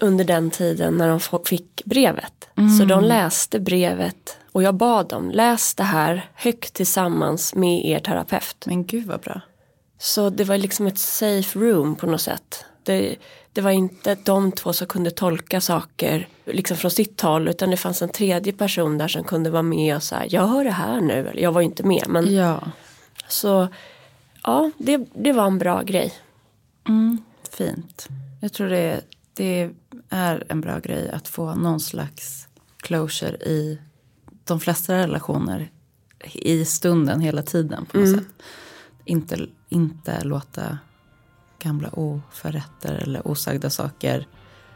under 0.00 0.24
den 0.24 0.50
tiden 0.50 0.94
när 0.94 1.08
de 1.08 1.44
fick 1.44 1.82
brevet. 1.84 2.48
Så 2.78 2.84
de 2.84 3.04
läste 3.04 3.60
brevet 3.60 4.36
och 4.52 4.62
jag 4.62 4.74
bad 4.74 5.08
dem, 5.08 5.30
läs 5.30 5.74
det 5.74 5.82
här 5.82 6.30
högt 6.34 6.74
tillsammans 6.74 7.54
med 7.54 7.86
er 7.86 7.98
terapeut. 7.98 8.64
Men 8.66 8.84
gud 8.84 9.06
vad 9.06 9.20
bra. 9.20 9.40
Så 9.98 10.30
det 10.30 10.44
var 10.44 10.58
liksom 10.58 10.86
ett 10.86 10.98
safe 10.98 11.58
room 11.58 11.96
på 11.96 12.06
något 12.06 12.20
sätt. 12.20 12.64
Det, 12.82 13.16
det 13.52 13.60
var 13.60 13.70
inte 13.70 14.14
de 14.24 14.52
två 14.52 14.72
som 14.72 14.86
kunde 14.86 15.10
tolka 15.10 15.60
saker 15.60 16.28
liksom 16.44 16.76
från 16.76 16.90
sitt 16.90 17.20
håll 17.20 17.48
utan 17.48 17.70
det 17.70 17.76
fanns 17.76 18.02
en 18.02 18.08
tredje 18.08 18.52
person 18.52 18.98
där 18.98 19.08
som 19.08 19.24
kunde 19.24 19.50
vara 19.50 19.62
med 19.62 19.96
och 19.96 20.02
säga 20.02 20.26
jag 20.26 20.46
hör 20.46 20.64
det 20.64 20.70
här 20.70 21.00
nu. 21.00 21.30
Jag 21.34 21.52
var 21.52 21.60
ju 21.60 21.64
inte 21.64 21.82
med 21.82 22.04
men 22.08 22.34
Ja, 22.34 22.60
så 23.28 23.68
ja 24.42 24.70
det, 24.78 25.06
det 25.14 25.32
var 25.32 25.46
en 25.46 25.58
bra 25.58 25.82
grej. 25.82 26.12
Fint. 27.56 28.08
Jag 28.40 28.52
tror 28.52 28.68
det, 28.68 29.00
det 29.34 29.70
är 30.08 30.44
en 30.48 30.60
bra 30.60 30.78
grej 30.78 31.10
att 31.10 31.28
få 31.28 31.54
någon 31.54 31.80
slags 31.80 32.48
closure 32.76 33.36
i 33.36 33.78
de 34.44 34.60
flesta 34.60 34.94
relationer 34.94 35.70
i 36.32 36.64
stunden 36.64 37.20
hela 37.20 37.42
tiden 37.42 37.86
på 37.86 37.98
något 37.98 38.06
Mm. 38.08 38.20
sätt. 38.20 38.28
Inte, 39.04 39.46
inte 39.68 40.24
låta 40.24 40.78
gamla 41.58 41.88
oförrätter 41.92 42.94
eller 42.94 43.28
osagda 43.28 43.70
saker 43.70 44.26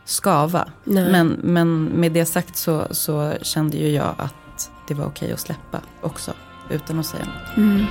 skava. 0.04 0.68
Nej. 0.84 1.12
Men, 1.12 1.28
men 1.42 1.84
med 1.84 2.12
det 2.12 2.26
sagt 2.26 2.56
så, 2.56 2.86
så 2.90 3.34
kände 3.42 3.76
ju 3.76 3.88
jag 3.88 4.14
att 4.18 4.70
det 4.88 4.94
var 4.94 5.04
okej 5.06 5.32
att 5.32 5.40
släppa 5.40 5.80
också 6.02 6.32
utan 6.70 6.98
att 6.98 7.06
säga 7.06 7.24
något. 7.56 7.88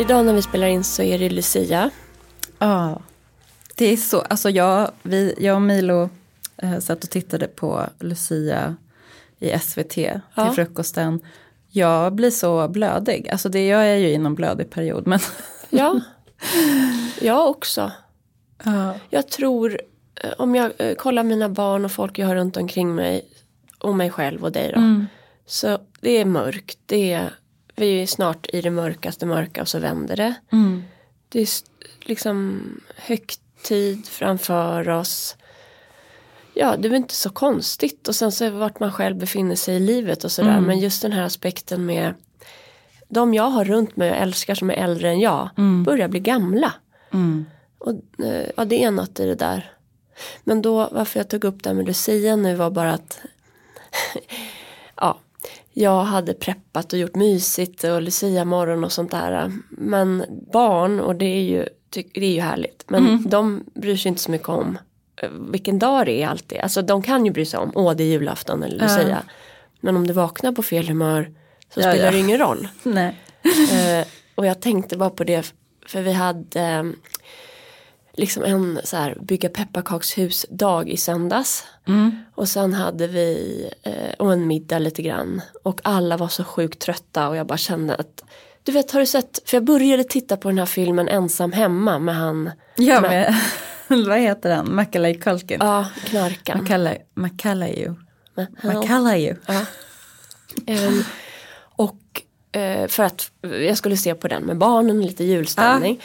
Idag 0.00 0.26
när 0.26 0.32
vi 0.32 0.42
spelar 0.42 0.66
in 0.66 0.84
så 0.84 1.02
är 1.02 1.18
det 1.18 1.30
Lucia. 1.30 1.90
Ja, 2.58 3.00
det 3.74 3.86
är 3.92 3.96
så. 3.96 4.20
Alltså 4.20 4.50
jag, 4.50 4.90
vi, 5.02 5.34
jag 5.38 5.54
och 5.54 5.62
Milo 5.62 6.10
eh, 6.56 6.78
satt 6.78 7.04
och 7.04 7.10
tittade 7.10 7.46
på 7.46 7.86
Lucia 7.98 8.76
i 9.38 9.58
SVT 9.58 9.88
till 9.88 10.20
frukosten. 10.54 11.20
Jag 11.68 12.12
blir 12.12 12.30
så 12.30 12.68
blödig. 12.68 13.28
Alltså 13.28 13.48
det, 13.48 13.66
jag 13.66 13.86
är 13.86 13.96
ju 13.96 14.08
i 14.08 14.18
någon 14.18 14.34
blödig 14.34 14.70
period. 14.70 15.06
Men 15.06 15.18
Ja, 15.70 16.00
jag 17.20 17.48
också. 17.50 17.92
ja. 18.64 18.94
Jag 19.10 19.28
tror, 19.28 19.80
eh, 20.14 20.30
om 20.38 20.54
jag 20.54 20.72
eh, 20.78 20.94
kollar 20.94 21.22
mina 21.22 21.48
barn 21.48 21.84
och 21.84 21.92
folk 21.92 22.18
jag 22.18 22.26
har 22.26 22.34
runt 22.34 22.56
omkring 22.56 22.94
mig 22.94 23.28
och 23.78 23.94
mig 23.94 24.10
själv 24.10 24.44
och 24.44 24.52
dig 24.52 24.72
då. 24.74 24.78
Mm. 24.78 25.06
Så 25.46 25.78
det 26.00 26.10
är 26.10 26.24
mörkt, 26.24 26.78
det 26.86 27.12
är, 27.12 27.34
vi 27.76 28.02
är 28.02 28.06
snart 28.06 28.46
i 28.52 28.60
det 28.60 28.70
mörkaste 28.70 29.26
mörka 29.26 29.62
och 29.62 29.68
så 29.68 29.78
vänder 29.78 30.16
det. 30.16 30.34
Mm. 30.52 30.82
Det 31.28 31.40
är 31.40 31.48
liksom 32.00 32.62
högtid 32.96 34.06
framför 34.06 34.88
oss. 34.88 35.36
Ja, 36.54 36.76
det 36.76 36.88
är 36.88 36.90
väl 36.90 36.96
inte 36.96 37.14
så 37.14 37.30
konstigt. 37.30 38.08
Och 38.08 38.14
sen 38.14 38.32
så 38.32 38.50
vart 38.50 38.80
man 38.80 38.92
själv 38.92 39.16
befinner 39.16 39.56
sig 39.56 39.76
i 39.76 39.80
livet 39.80 40.24
och 40.24 40.32
sådär. 40.32 40.50
Mm. 40.50 40.64
Men 40.64 40.78
just 40.78 41.02
den 41.02 41.12
här 41.12 41.22
aspekten 41.22 41.86
med 41.86 42.14
de 43.08 43.34
jag 43.34 43.50
har 43.50 43.64
runt 43.64 43.96
mig 43.96 44.10
och 44.10 44.16
älskar 44.16 44.54
som 44.54 44.70
är 44.70 44.74
äldre 44.74 45.08
än 45.08 45.20
jag 45.20 45.50
börjar 45.84 46.08
bli 46.08 46.20
gamla. 46.20 46.72
Mm. 47.12 47.46
Och, 47.78 48.24
eh, 48.24 48.50
ja, 48.56 48.64
det 48.64 48.84
är 48.84 48.90
något 48.90 49.20
i 49.20 49.26
det 49.26 49.34
där. 49.34 49.72
Men 50.44 50.62
då, 50.62 50.88
varför 50.92 51.20
jag 51.20 51.28
tog 51.28 51.44
upp 51.44 51.62
det 51.62 51.70
här 51.70 51.74
med 51.74 51.86
Lucia 51.86 52.36
nu 52.36 52.54
var 52.54 52.70
bara 52.70 52.92
att 52.92 53.20
jag 55.72 56.04
hade 56.04 56.34
preppat 56.34 56.92
och 56.92 56.98
gjort 56.98 57.14
mysigt 57.14 57.84
och 57.84 58.02
Lucia 58.02 58.44
morgon 58.44 58.84
och 58.84 58.92
sånt 58.92 59.10
där. 59.10 59.52
Men 59.70 60.24
barn, 60.52 61.00
och 61.00 61.16
det 61.16 61.24
är 61.24 61.42
ju, 61.42 61.66
det 61.90 62.26
är 62.26 62.32
ju 62.32 62.40
härligt, 62.40 62.84
men 62.88 63.28
de 63.28 63.64
bryr 63.74 63.96
sig 63.96 64.08
inte 64.08 64.20
så 64.20 64.30
mycket 64.30 64.48
om 64.48 64.78
eh, 65.22 65.30
vilken 65.30 65.78
dag 65.78 66.06
det 66.06 66.22
är 66.22 66.28
alltid. 66.28 66.58
Alltså 66.58 66.82
de 66.82 67.02
kan 67.02 67.26
ju 67.26 67.32
bry 67.32 67.44
sig 67.44 67.60
om, 67.60 67.72
åh 67.74 67.92
det 67.96 68.02
är 68.02 68.06
julafton 68.06 68.62
eller 68.62 68.78
Lucia. 68.78 69.22
Men 69.80 69.96
om 69.96 70.06
du 70.06 70.12
vaknar 70.12 70.52
på 70.52 70.62
fel 70.62 70.88
humör 70.88 71.30
så 71.74 71.80
Ja, 71.80 71.92
spelar 71.92 72.04
ja. 72.04 72.10
det 72.10 72.18
ingen 72.18 72.38
roll. 72.38 72.68
Eh, 73.72 74.06
och 74.34 74.46
jag 74.46 74.60
tänkte 74.60 74.96
bara 74.96 75.10
på 75.10 75.24
det 75.24 75.52
för 75.86 76.02
vi 76.02 76.12
hade 76.12 76.92
liksom 78.12 78.44
en 78.44 78.80
så 78.84 78.96
här 78.96 79.16
bygga 79.20 79.48
pepparkakshus 79.48 80.46
dag 80.50 80.88
i 80.88 80.96
söndags. 80.96 81.64
Och 82.34 82.48
sen 82.48 82.74
hade 82.74 83.06
vi 83.06 83.68
eh, 83.82 84.14
och 84.18 84.32
en 84.32 84.46
middag 84.46 84.78
lite 84.78 85.02
grann. 85.02 85.40
Och 85.62 85.80
alla 85.84 86.16
var 86.16 86.28
så 86.28 86.44
sjukt 86.44 86.78
trötta 86.80 87.28
och 87.28 87.36
jag 87.36 87.46
bara 87.46 87.58
kände 87.58 87.94
att 87.94 88.22
du 88.62 88.72
vet 88.72 88.90
har 88.90 89.00
du 89.00 89.06
sett, 89.06 89.40
för 89.44 89.56
jag 89.56 89.64
började 89.64 90.04
titta 90.04 90.36
på 90.36 90.48
den 90.48 90.58
här 90.58 90.66
filmen 90.66 91.08
Ensam 91.08 91.52
hemma 91.52 91.98
med 91.98 92.14
han, 92.16 92.50
Ja, 92.76 93.00
Men- 93.00 93.10
med, 93.10 93.34
vad 94.06 94.18
heter 94.18 94.48
den? 94.50 94.74
Macaulay 94.74 95.14
Culkin. 95.14 95.58
ja 95.60 95.86
knarkan. 96.04 96.58
Macaulay, 96.62 96.98
Macaulay, 97.14 97.86
Ja. 98.34 98.46
Macaulay. 98.62 99.34
Ja. 99.46 99.64
Ehm, 100.66 101.02
och 101.60 102.22
eh, 102.52 102.86
för 102.88 103.02
att 103.02 103.30
jag 103.42 103.76
skulle 103.76 103.96
se 103.96 104.14
på 104.14 104.28
den 104.28 104.42
med 104.42 104.58
barnen, 104.58 105.02
lite 105.06 105.24
julstämning. 105.24 106.00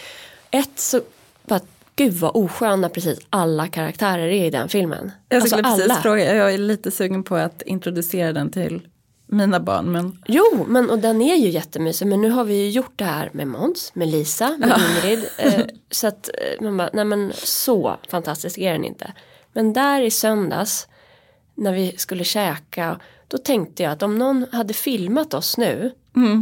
Ett 0.52 0.80
så 0.80 1.02
bara, 1.44 1.60
gud 1.96 2.14
vad 2.14 2.32
osköna 2.36 2.90
precis 2.90 3.20
alla 3.30 3.68
karaktärer 3.68 4.28
är 4.28 4.46
i 4.46 4.50
den 4.50 4.70
filmen. 4.70 5.12
Jag 5.30 5.38
Alltså 5.42 5.56
skulle 5.56 5.70
precis 5.70 5.86
alla. 5.92 6.02
fråga, 6.02 6.36
jag 6.36 6.54
är 6.54 6.58
lite 6.58 6.92
sugen 6.92 7.24
på 7.24 7.36
att 7.36 7.62
introducera 7.62 8.34
den 8.34 8.50
till 8.52 8.88
mina 9.28 9.60
barn. 9.60 9.86
Men 9.92 10.20
Jo, 10.28 10.66
men 10.68 10.90
och 10.90 11.00
den 11.00 11.22
är 11.22 11.36
ju 11.36 11.50
jättemysig. 11.50 12.08
Men 12.08 12.22
nu 12.22 12.30
har 12.30 12.44
vi 12.44 12.56
ju 12.56 12.70
gjort 12.70 12.94
det 12.96 13.06
här 13.06 13.30
med 13.34 13.48
Måns, 13.48 13.92
med 13.96 14.08
Lisa, 14.08 14.58
med 14.58 14.82
Ingrid. 14.90 15.26
Eh, 15.38 15.62
så 15.92 16.08
att 16.08 16.30
eh, 16.30 16.64
man 16.64 16.78
bara, 16.78 16.90
nej 16.94 17.06
men 17.06 17.32
så 17.36 17.96
fantastisk 18.10 18.58
är 18.58 18.72
den 18.72 18.86
inte. 18.86 19.14
Men 19.54 19.74
där 19.74 20.02
i 20.02 20.12
söndags, 20.12 20.88
när 21.56 21.74
vi 21.74 21.94
skulle 21.98 22.24
käka, 22.24 23.00
då 23.28 23.38
tänkte 23.38 23.84
jag 23.84 23.92
att 23.92 24.04
om 24.04 24.18
någon 24.18 24.46
hade 24.52 24.74
filmat 24.74 25.34
oss 25.34 25.58
nu, 25.58 25.92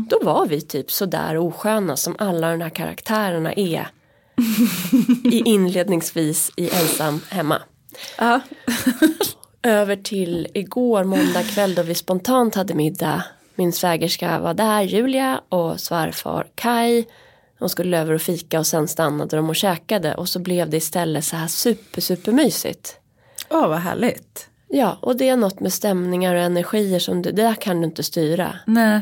då 0.09 0.19
var 0.21 0.45
vi 0.45 0.61
typ 0.61 0.91
sådär 0.91 1.37
osköna 1.37 1.95
som 1.97 2.15
alla 2.19 2.51
de 2.51 2.61
här 2.61 2.69
karaktärerna 2.69 3.53
är. 3.53 3.87
I 5.23 5.41
inledningsvis 5.45 6.51
i 6.57 6.69
Ensam 6.69 7.21
hemma. 7.29 7.61
ja. 8.17 8.41
Över 9.63 9.95
till 9.95 10.47
igår 10.53 11.03
måndag 11.03 11.43
kväll 11.43 11.75
då 11.75 11.83
vi 11.83 11.95
spontant 11.95 12.55
hade 12.55 12.73
middag. 12.73 13.23
Min 13.55 13.73
svägerska 13.73 14.39
var 14.39 14.53
där, 14.53 14.81
Julia 14.81 15.41
och 15.49 15.79
svärfar 15.79 16.47
Kai. 16.55 17.05
De 17.59 17.69
skulle 17.69 17.99
över 17.99 18.13
och 18.13 18.21
fika 18.21 18.59
och 18.59 18.67
sen 18.67 18.87
stannade 18.87 19.35
de 19.35 19.49
och 19.49 19.55
käkade 19.55 20.15
och 20.15 20.29
så 20.29 20.39
blev 20.39 20.69
det 20.69 20.77
istället 20.77 21.25
så 21.25 21.35
här 21.35 21.47
super 21.47 22.01
super 22.01 22.31
mysigt. 22.31 22.97
Åh, 23.49 23.67
vad 23.67 23.79
härligt. 23.79 24.47
Ja, 24.67 24.97
och 25.01 25.17
det 25.17 25.29
är 25.29 25.37
något 25.37 25.59
med 25.59 25.73
stämningar 25.73 26.35
och 26.35 26.41
energier 26.41 26.99
som 26.99 27.21
du, 27.21 27.31
det 27.31 27.43
där 27.43 27.55
kan 27.55 27.81
du 27.81 27.85
inte 27.85 28.03
styra. 28.03 28.55
Nej. 28.65 29.01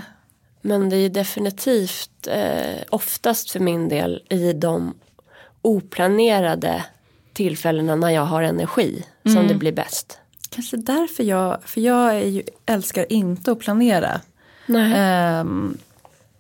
Men 0.62 0.89
det 0.89 0.98
är 0.98 1.10
definitivt 1.10 2.28
eh, 2.28 2.84
oftast 2.89 3.52
för 3.52 3.60
min 3.60 3.89
del 3.89 4.24
i 4.30 4.54
de 4.54 4.94
oplanerade 5.62 6.86
tillfällena 7.34 7.95
när 7.95 8.10
jag 8.10 8.26
har 8.26 8.43
energi 8.43 9.06
som 9.24 9.47
det 9.47 9.56
blir 9.56 9.71
bäst. 9.71 10.17
Kanske 10.50 10.78
därför 10.78 11.24
jag, 11.24 11.58
för 11.65 11.82
jag 11.82 12.28
ju, 12.28 12.43
älskar 12.65 13.12
inte 13.12 13.52
att 13.52 13.60
planera. 13.60 14.21
Nej. 14.65 14.93
Ehm, 14.95 15.78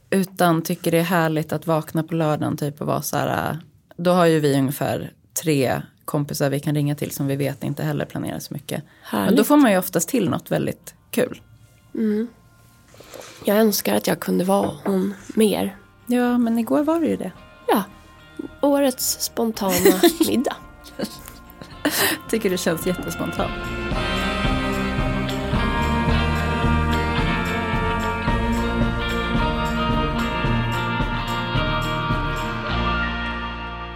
utan 0.09 0.61
tycker 0.61 0.91
det 0.91 0.97
är 0.97 1.03
härligt 1.03 1.53
att 1.53 1.67
vakna 1.67 2.03
på 2.03 2.15
lördagen 2.15 2.57
typ 2.57 2.81
och 2.81 2.87
vara 2.87 3.01
så 3.01 3.17
här. 3.17 3.49
äh, 3.51 3.55
Då 3.97 4.11
har 4.11 4.25
ju 4.25 4.39
vi 4.39 4.55
ungefär 4.57 5.11
tre 5.43 5.81
kompisar 6.05 6.49
vi 6.49 6.59
kan 6.59 6.75
ringa 6.75 6.95
till 6.95 7.11
som 7.11 7.27
vi 7.27 7.35
vet 7.35 7.63
inte 7.63 7.83
heller 7.83 8.05
planerar 8.05 8.39
så 8.39 8.53
mycket. 8.53 8.83
Men 9.11 9.21
då 9.21 9.27
Härligt. 9.29 9.47
får 9.47 9.57
man 9.57 9.71
ju 9.71 9.77
oftast 9.77 10.09
till 10.09 10.29
något 10.29 10.51
väldigt 10.51 10.95
kul. 11.11 11.41
Jag 13.45 13.57
önskar 13.57 13.95
att 13.95 14.07
jag 14.07 14.19
kunde 14.19 14.43
vara 14.43 14.71
hon 14.85 15.13
mer. 15.35 15.75
Ja, 16.07 16.37
men 16.37 16.59
igår 16.59 16.83
var 16.83 16.99
det 16.99 17.07
ju 17.07 17.15
det. 17.17 17.31
Ja, 17.67 17.83
årets 18.61 19.21
spontana 19.21 20.01
middag. 20.27 20.55
Tycker 22.29 22.49
det 22.49 22.57
känns 22.57 22.87
jättespontant. 22.87 23.51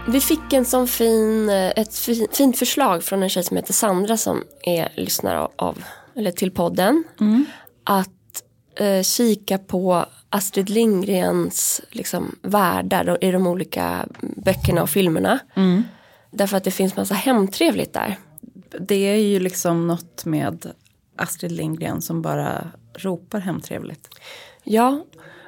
Vi 0.08 0.20
fick 0.20 0.52
en 0.52 0.64
sån 0.64 0.88
fin, 0.88 1.48
eh, 1.48 1.72
ett 1.76 1.94
fint 2.32 2.58
förslag 2.58 3.04
från 3.04 3.22
en 3.22 3.28
tjej 3.28 3.42
som 3.42 3.56
heter 3.56 3.72
Sandra 3.72 4.16
som 4.16 4.44
är 4.62 4.92
lyssnare 4.94 5.48
av, 5.56 5.84
eller 6.16 6.30
till 6.30 6.50
podden. 6.50 7.04
Mm. 7.20 7.44
Att 7.84 8.42
eh, 8.76 9.02
kika 9.02 9.58
på 9.58 10.06
Astrid 10.30 10.70
Lindgrens 10.70 11.80
liksom, 11.90 12.36
världar 12.42 13.18
i 13.24 13.30
de 13.30 13.46
olika 13.46 14.06
böckerna 14.20 14.82
och 14.82 14.90
filmerna. 14.90 15.38
Därför 16.30 16.56
att 16.56 16.64
det 16.64 16.70
finns 16.70 16.96
massa 16.96 17.14
hemtrevligt 17.14 17.92
där. 17.92 18.18
Det 18.80 18.94
är 18.94 19.16
ju 19.16 19.40
liksom 19.40 19.86
något 19.86 20.24
med 20.24 20.72
Astrid 21.16 21.52
Lindgren 21.52 22.02
som 22.02 22.22
bara 22.22 22.70
ropar 22.94 23.38
hemtrevligt. 23.38 24.08
Ja, 24.64 25.04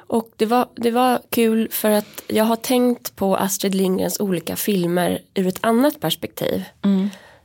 och 0.07 0.31
det 0.35 0.45
var, 0.45 0.67
det 0.75 0.91
var 0.91 1.21
kul 1.29 1.67
för 1.71 1.89
att 1.91 2.23
jag 2.27 2.43
har 2.43 2.55
tänkt 2.55 3.15
på 3.15 3.35
Astrid 3.37 3.75
Lindgrens 3.75 4.19
olika 4.19 4.55
filmer 4.55 5.21
ur 5.33 5.47
ett 5.47 5.59
annat 5.61 5.99
perspektiv. 5.99 6.63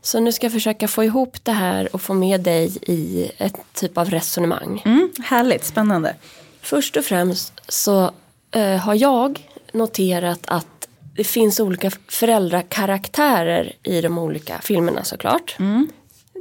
Så 0.02 0.20
nu 0.20 0.32
ska 0.32 0.46
jag 0.46 0.52
försöka 0.52 0.88
få 0.88 1.04
ihop 1.04 1.44
det 1.44 1.52
här 1.52 1.94
och 1.94 2.02
få 2.02 2.14
med 2.14 2.40
dig 2.40 2.78
i 2.82 3.30
ett 3.38 3.56
typ 3.72 3.98
av 3.98 4.10
resonemang. 4.10 4.82
Mm, 4.84 5.12
härligt, 5.24 5.64
spännande. 5.64 6.16
Först 6.64 6.96
och 6.96 7.04
främst 7.04 7.52
så 7.68 8.10
eh, 8.54 8.76
har 8.76 8.94
jag 8.94 9.48
noterat 9.72 10.40
att 10.46 10.88
det 11.16 11.24
finns 11.24 11.60
olika 11.60 11.90
föräldrakaraktärer 12.08 13.72
i 13.82 14.00
de 14.00 14.18
olika 14.18 14.58
filmerna 14.58 15.04
såklart. 15.04 15.56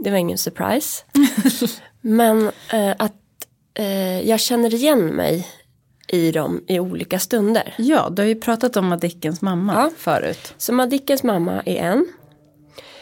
Det 0.04 0.10
var 0.12 0.18
ingen 0.18 0.38
surprise. 0.38 1.04
Men 2.02 2.48
eh, 2.74 2.92
att 3.00 3.14
eh, 3.74 4.22
jag 4.30 4.40
känner 4.40 4.74
igen 4.74 5.00
mig 5.08 5.48
i 6.08 6.32
dem 6.32 6.64
i 6.68 6.80
olika 6.80 7.20
stunder. 7.20 7.74
Ja, 7.78 8.10
du 8.10 8.22
har 8.22 8.28
ju 8.28 8.36
pratat 8.42 8.78
om 8.78 8.88
Madickens 8.88 9.42
mamma 9.42 9.74
Ja. 9.74 9.92
förut. 9.98 10.54
Så 10.58 10.74
Madickens 10.74 11.24
mamma 11.24 11.62
är 11.66 11.76
en. 11.76 12.08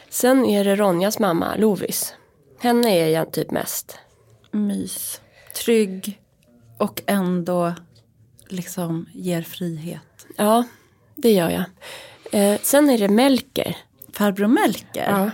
Sen 0.09 0.45
är 0.45 0.63
det 0.63 0.75
Ronjas 0.75 1.19
mamma, 1.19 1.55
Lovis. 1.55 2.13
Henne 2.59 2.97
är 2.97 3.07
jag 3.07 3.31
typ 3.31 3.51
mest. 3.51 3.97
Mys. 4.51 5.21
Trygg 5.65 6.20
och 6.81 7.01
ändå 7.05 7.73
liksom 8.47 9.09
ger 9.13 9.41
frihet. 9.41 10.27
Ja, 10.37 10.63
det 11.15 11.31
gör 11.31 11.49
jag. 11.49 11.63
Eh, 12.31 12.59
sen 12.63 12.89
är 12.89 12.97
det 12.97 13.09
Melker. 13.09 13.77
Farbror 14.13 14.47
Melker. 14.47 15.05
Ja. 15.09 15.29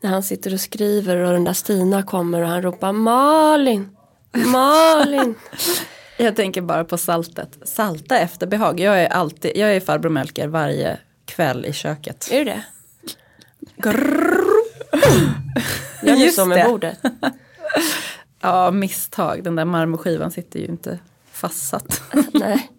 När 0.00 0.10
han 0.10 0.22
sitter 0.22 0.52
och 0.54 0.60
skriver 0.60 1.16
och 1.16 1.32
den 1.32 1.44
där 1.44 1.52
Stina 1.52 2.02
kommer 2.02 2.42
och 2.42 2.48
han 2.48 2.62
ropar 2.62 2.92
Malin, 2.92 3.96
Malin. 4.32 5.34
Jag 6.18 6.36
tänker 6.36 6.60
bara 6.60 6.84
på 6.84 6.98
saltet. 6.98 7.58
Salta 7.64 8.18
efter 8.18 8.46
behag. 8.46 8.80
Jag 8.80 9.02
är 9.02 9.08
alltid, 9.08 9.52
jag 9.56 9.76
är 9.76 9.80
farbror 9.80 10.10
Melker 10.10 10.48
varje 10.48 10.98
kväll 11.24 11.66
i 11.66 11.72
köket. 11.72 12.28
är 12.32 12.44
det 12.44 12.44
det? 12.44 12.62
Gör 16.02 16.14
ni 16.14 16.24
Just 16.24 16.36
så 16.36 16.44
med 16.44 16.58
det. 16.58 16.64
bordet? 16.68 16.98
Ja, 18.46 18.70
misstag. 18.70 19.44
Den 19.44 19.56
där 19.56 19.64
marmorskivan 19.64 20.30
sitter 20.30 20.60
ju 20.60 20.66
inte 20.66 20.98
fastsatt. 21.32 22.02
Nej. 22.32 22.70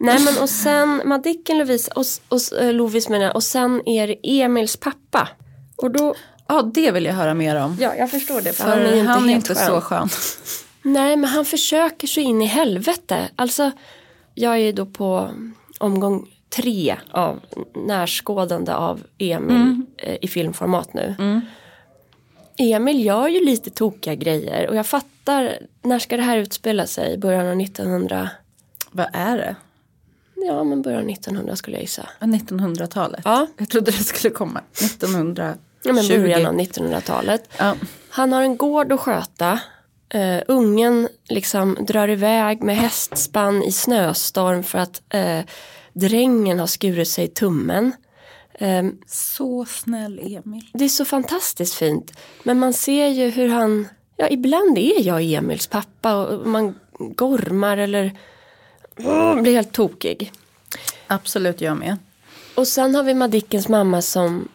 Nej 0.00 0.18
men 0.24 0.38
och 0.42 0.48
sen 0.50 1.02
Madicken, 1.04 1.58
Lovisa 1.58 1.92
och, 1.94 2.04
och 2.28 2.58
eh, 2.62 2.72
Lovis 2.72 3.08
menar. 3.08 3.34
Och 3.36 3.42
sen 3.42 3.88
är 3.88 4.06
det 4.06 4.40
Emils 4.40 4.76
pappa. 4.76 5.28
Och 5.76 5.90
då, 5.90 6.14
Ja, 6.48 6.62
det 6.74 6.90
vill 6.90 7.04
jag 7.04 7.14
höra 7.14 7.34
mer 7.34 7.56
om. 7.62 7.76
ja 7.80 7.94
jag 7.94 8.10
förstår 8.10 8.40
det. 8.40 8.52
För 8.52 8.64
För 8.64 8.70
han 8.70 8.78
är 8.80 8.92
ju 8.92 8.98
inte, 9.00 9.12
han 9.12 9.30
är 9.30 9.34
inte 9.34 9.54
skön. 9.54 9.66
så 9.66 9.80
skön. 9.80 10.08
Nej, 10.82 11.16
men 11.16 11.30
han 11.30 11.44
försöker 11.44 12.06
så 12.06 12.20
in 12.20 12.42
i 12.42 12.46
helvete. 12.46 13.18
Alltså, 13.36 13.70
jag 14.34 14.58
är 14.58 14.72
då 14.72 14.86
på 14.86 15.30
omgång 15.78 16.28
tre 16.56 16.96
av 17.10 17.40
närskådande 17.86 18.72
av 18.72 19.00
Emil 19.18 19.82
eh, 19.98 20.16
i 20.22 20.28
filmformat 20.28 20.94
nu. 20.94 21.14
Emil 22.58 23.04
gör 23.04 23.28
ju 23.28 23.44
lite 23.44 23.70
tokiga 23.70 24.14
grejer 24.14 24.68
och 24.68 24.76
jag 24.76 24.86
fattar, 24.86 25.58
när 25.82 25.98
ska 25.98 26.16
det 26.16 26.22
här 26.22 26.36
utspela 26.36 26.86
sig? 26.86 27.18
Början 27.18 27.46
av 27.46 27.60
1900? 27.60 28.30
Vad 28.90 29.06
är 29.12 29.36
det? 29.36 29.56
Ja, 30.34 30.64
men 30.64 30.82
början 30.82 31.02
av 31.02 31.10
1900 31.10 31.56
skulle 31.56 31.76
jag 31.76 31.82
gissa. 31.82 32.08
1900-talet? 32.20 33.20
Ja. 33.24 33.46
Jag 33.56 33.68
trodde 33.68 33.90
det 33.90 34.04
skulle 34.04 34.34
komma 34.34 34.60
1920. 34.72 35.58
Ja, 35.82 35.92
men 35.92 36.08
början 36.08 36.46
av 36.46 36.54
1900-talet. 36.54 37.48
Ja. 37.58 37.74
Han 38.08 38.32
har 38.32 38.42
en 38.42 38.56
gård 38.56 38.92
att 38.92 39.00
sköta. 39.00 39.60
Uh, 40.14 40.40
ungen 40.48 41.08
liksom 41.28 41.78
drar 41.80 42.08
iväg 42.08 42.62
med 42.62 42.76
hästspann 42.76 43.62
i 43.62 43.72
snöstorm 43.72 44.62
för 44.62 44.78
att 44.78 45.02
eh, 45.08 45.40
drängen 45.92 46.58
har 46.58 46.66
skurit 46.66 47.08
sig 47.08 47.24
i 47.24 47.28
tummen. 47.28 47.92
Ehm, 48.58 48.98
Så 49.06 49.64
snäll 49.64 50.18
Emil. 50.18 50.64
det 50.74 50.84
är 50.84 50.88
så 50.88 51.04
fantastiskt 51.04 51.74
fint. 51.74 52.12
Men 52.42 52.58
man 52.58 52.72
ser 52.72 53.08
ju 53.08 53.30
hur 53.30 53.48
han, 53.48 53.88
ja 54.16 54.28
ibland 54.28 54.78
är 54.78 55.06
jag 55.06 55.22
Emils 55.32 55.66
pappa 55.66 56.14
och 56.14 56.46
man 56.46 56.74
gormar 56.98 57.76
eller 57.76 58.12
oh, 58.98 59.42
blir 59.42 59.54
helt 59.54 59.72
tokig. 59.72 60.32
Absolut 61.06 61.60
jag 61.60 61.76
med. 61.76 61.96
Och 62.54 62.68
sen 62.68 62.94
har 62.94 63.02
vi 63.02 63.14
Madickens 63.14 63.68
mamma 63.68 64.02
som 64.02 64.48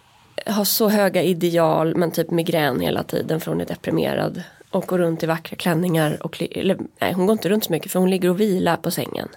har 0.45 0.65
så 0.65 0.89
höga 0.89 1.23
ideal 1.23 1.95
men 1.95 2.11
typ 2.11 2.31
migrän 2.31 2.79
hela 2.79 3.03
tiden 3.03 3.39
för 3.41 3.51
hon 3.51 3.61
är 3.61 3.65
deprimerad. 3.65 4.43
Och 4.69 4.87
går 4.87 4.97
runt 4.97 5.23
i 5.23 5.25
vackra 5.25 5.55
klänningar. 5.55 6.25
Och, 6.25 6.43
eller, 6.51 6.77
nej, 7.01 7.13
hon 7.13 7.25
går 7.25 7.33
inte 7.33 7.49
runt 7.49 7.63
så 7.65 7.71
mycket 7.71 7.91
för 7.91 7.99
hon 7.99 8.09
ligger 8.09 8.29
och 8.29 8.39
vilar 8.39 8.77
på 8.77 8.91
sängen. 8.91 9.27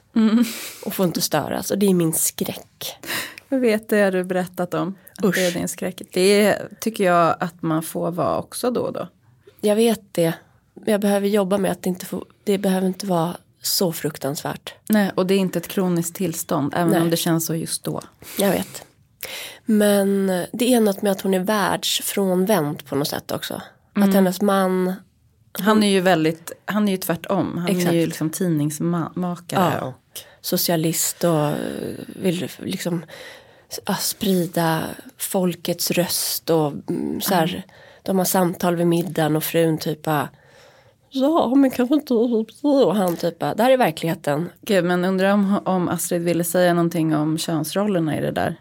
Och 0.86 0.94
får 0.94 1.06
inte 1.06 1.20
störas. 1.20 1.70
Och 1.70 1.78
det 1.78 1.86
är 1.86 1.94
min 1.94 2.12
skräck. 2.12 2.96
Jag 3.54 3.60
vet 3.60 3.88
det 3.88 4.00
har 4.00 4.12
du 4.12 4.24
berättat 4.24 4.74
om. 4.74 4.94
Att 5.22 5.34
det 5.34 5.46
är 5.46 5.52
din 5.52 5.68
skräck. 5.68 6.02
Det 6.12 6.58
tycker 6.80 7.04
jag 7.04 7.36
att 7.40 7.62
man 7.62 7.82
får 7.82 8.10
vara 8.10 8.38
också 8.38 8.70
då 8.70 8.80
och 8.80 8.92
då. 8.92 9.08
Jag 9.60 9.76
vet 9.76 10.00
det. 10.12 10.34
Jag 10.84 11.00
behöver 11.00 11.28
jobba 11.28 11.58
med 11.58 11.70
att 11.70 11.82
det 11.82 11.88
inte 11.88 12.06
får, 12.06 12.24
det 12.44 12.58
behöver 12.58 12.86
inte 12.86 13.06
vara 13.06 13.36
så 13.62 13.92
fruktansvärt. 13.92 14.74
Nej, 14.88 15.10
och 15.14 15.26
det 15.26 15.34
är 15.34 15.38
inte 15.38 15.58
ett 15.58 15.68
kroniskt 15.68 16.16
tillstånd. 16.16 16.74
Även 16.76 16.90
Nej. 16.90 17.00
om 17.00 17.10
det 17.10 17.16
känns 17.16 17.46
så 17.46 17.54
just 17.54 17.84
då. 17.84 18.00
Jag 18.38 18.50
vet. 18.50 18.86
Men 19.64 20.26
det 20.52 20.74
är 20.74 20.80
något 20.80 21.02
med 21.02 21.12
att 21.12 21.20
hon 21.20 21.34
är 21.34 21.40
världsfrånvänd 21.40 22.84
på 22.84 22.96
något 22.96 23.08
sätt 23.08 23.30
också. 23.30 23.62
Att 23.92 24.14
hennes 24.14 24.40
man 24.40 24.92
Han 25.52 25.82
är 25.82 25.88
ju 25.88 26.00
väldigt, 26.00 26.52
han 26.64 26.88
är 26.88 26.92
ju 26.92 26.98
tvärtom. 26.98 27.58
Han 27.58 27.68
Exakt. 27.68 27.92
är 27.92 27.98
ju 27.98 28.06
liksom 28.06 28.30
tidningsmakare. 28.30 29.72
Ja. 29.80 29.86
Och, 29.86 29.94
socialist 30.44 31.24
och 31.24 31.50
vill 32.06 32.48
liksom 32.58 33.04
sprida 33.98 34.82
folkets 35.18 35.90
röst 35.90 36.50
och 36.50 36.72
mm, 36.88 37.20
så 37.20 37.34
här, 37.34 37.62
de 38.02 38.18
har 38.18 38.24
samtal 38.24 38.76
vid 38.76 38.86
middagen 38.86 39.36
och 39.36 39.44
frun 39.44 39.78
typ 39.78 40.06
Ja 41.16 41.54
men 41.54 41.70
kanske 41.70 41.94
inte 41.94 42.14
och 42.14 42.96
han 42.96 43.16
typ 43.16 43.40
det 43.40 43.62
här 43.62 43.70
är 43.70 43.76
verkligheten. 43.76 44.50
Gud, 44.60 44.84
men 44.84 45.04
undrar 45.04 45.32
om, 45.32 45.60
om 45.64 45.88
Astrid 45.88 46.22
ville 46.22 46.44
säga 46.44 46.74
någonting 46.74 47.16
om 47.16 47.38
könsrollerna 47.38 48.18
i 48.18 48.20
det 48.20 48.30
där. 48.30 48.56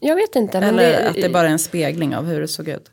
Jag 0.00 0.16
vet 0.16 0.36
inte. 0.36 0.58
Eller 0.58 0.92
det, 0.92 1.08
att 1.08 1.14
det 1.14 1.28
bara 1.28 1.46
är 1.46 1.52
en 1.52 1.58
spegling 1.58 2.16
av 2.16 2.26
hur 2.26 2.40
det 2.40 2.48
såg 2.48 2.68
ut. 2.68 2.90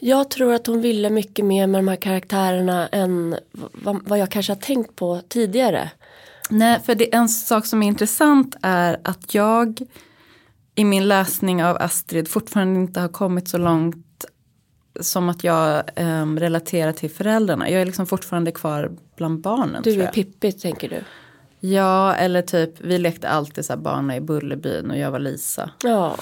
Jag 0.00 0.30
tror 0.30 0.54
att 0.54 0.66
hon 0.66 0.80
ville 0.80 1.10
mycket 1.10 1.44
mer 1.44 1.66
med 1.66 1.78
de 1.78 1.88
här 1.88 1.96
karaktärerna 1.96 2.88
än 2.88 3.36
vad, 3.52 4.08
vad 4.08 4.18
jag 4.18 4.30
kanske 4.30 4.52
har 4.52 4.60
tänkt 4.60 4.96
på 4.96 5.20
tidigare. 5.28 5.90
Nej, 6.50 6.80
för 6.84 6.94
det, 6.94 7.14
en 7.14 7.28
sak 7.28 7.66
som 7.66 7.82
är 7.82 7.86
intressant 7.86 8.56
är 8.62 9.00
att 9.02 9.34
jag 9.34 9.80
i 10.78 10.84
min 10.84 11.08
läsning 11.08 11.64
av 11.64 11.76
Astrid 11.80 12.28
fortfarande 12.28 12.80
inte 12.80 13.00
har 13.00 13.08
kommit 13.08 13.48
så 13.48 13.58
långt 13.58 14.24
som 15.00 15.28
att 15.28 15.44
jag 15.44 15.82
em, 15.96 16.38
relaterar 16.38 16.92
till 16.92 17.10
föräldrarna. 17.10 17.70
Jag 17.70 17.82
är 17.82 17.86
liksom 17.86 18.06
fortfarande 18.06 18.52
kvar 18.52 18.90
bland 19.16 19.40
barnen. 19.40 19.82
Du 19.82 20.02
är. 20.02 20.06
Pippi 20.06 20.52
tänker 20.52 20.88
du. 20.88 21.04
Ja, 21.68 22.14
eller 22.14 22.42
typ 22.42 22.80
vi 22.80 22.98
lekte 22.98 23.28
alltid 23.28 23.64
så 23.64 23.72
här 23.72 23.80
barnen 23.80 24.16
i 24.16 24.20
Bullerbyn 24.20 24.90
och 24.90 24.98
jag 24.98 25.10
var 25.10 25.18
Lisa. 25.18 25.70
Ja. 25.82 26.16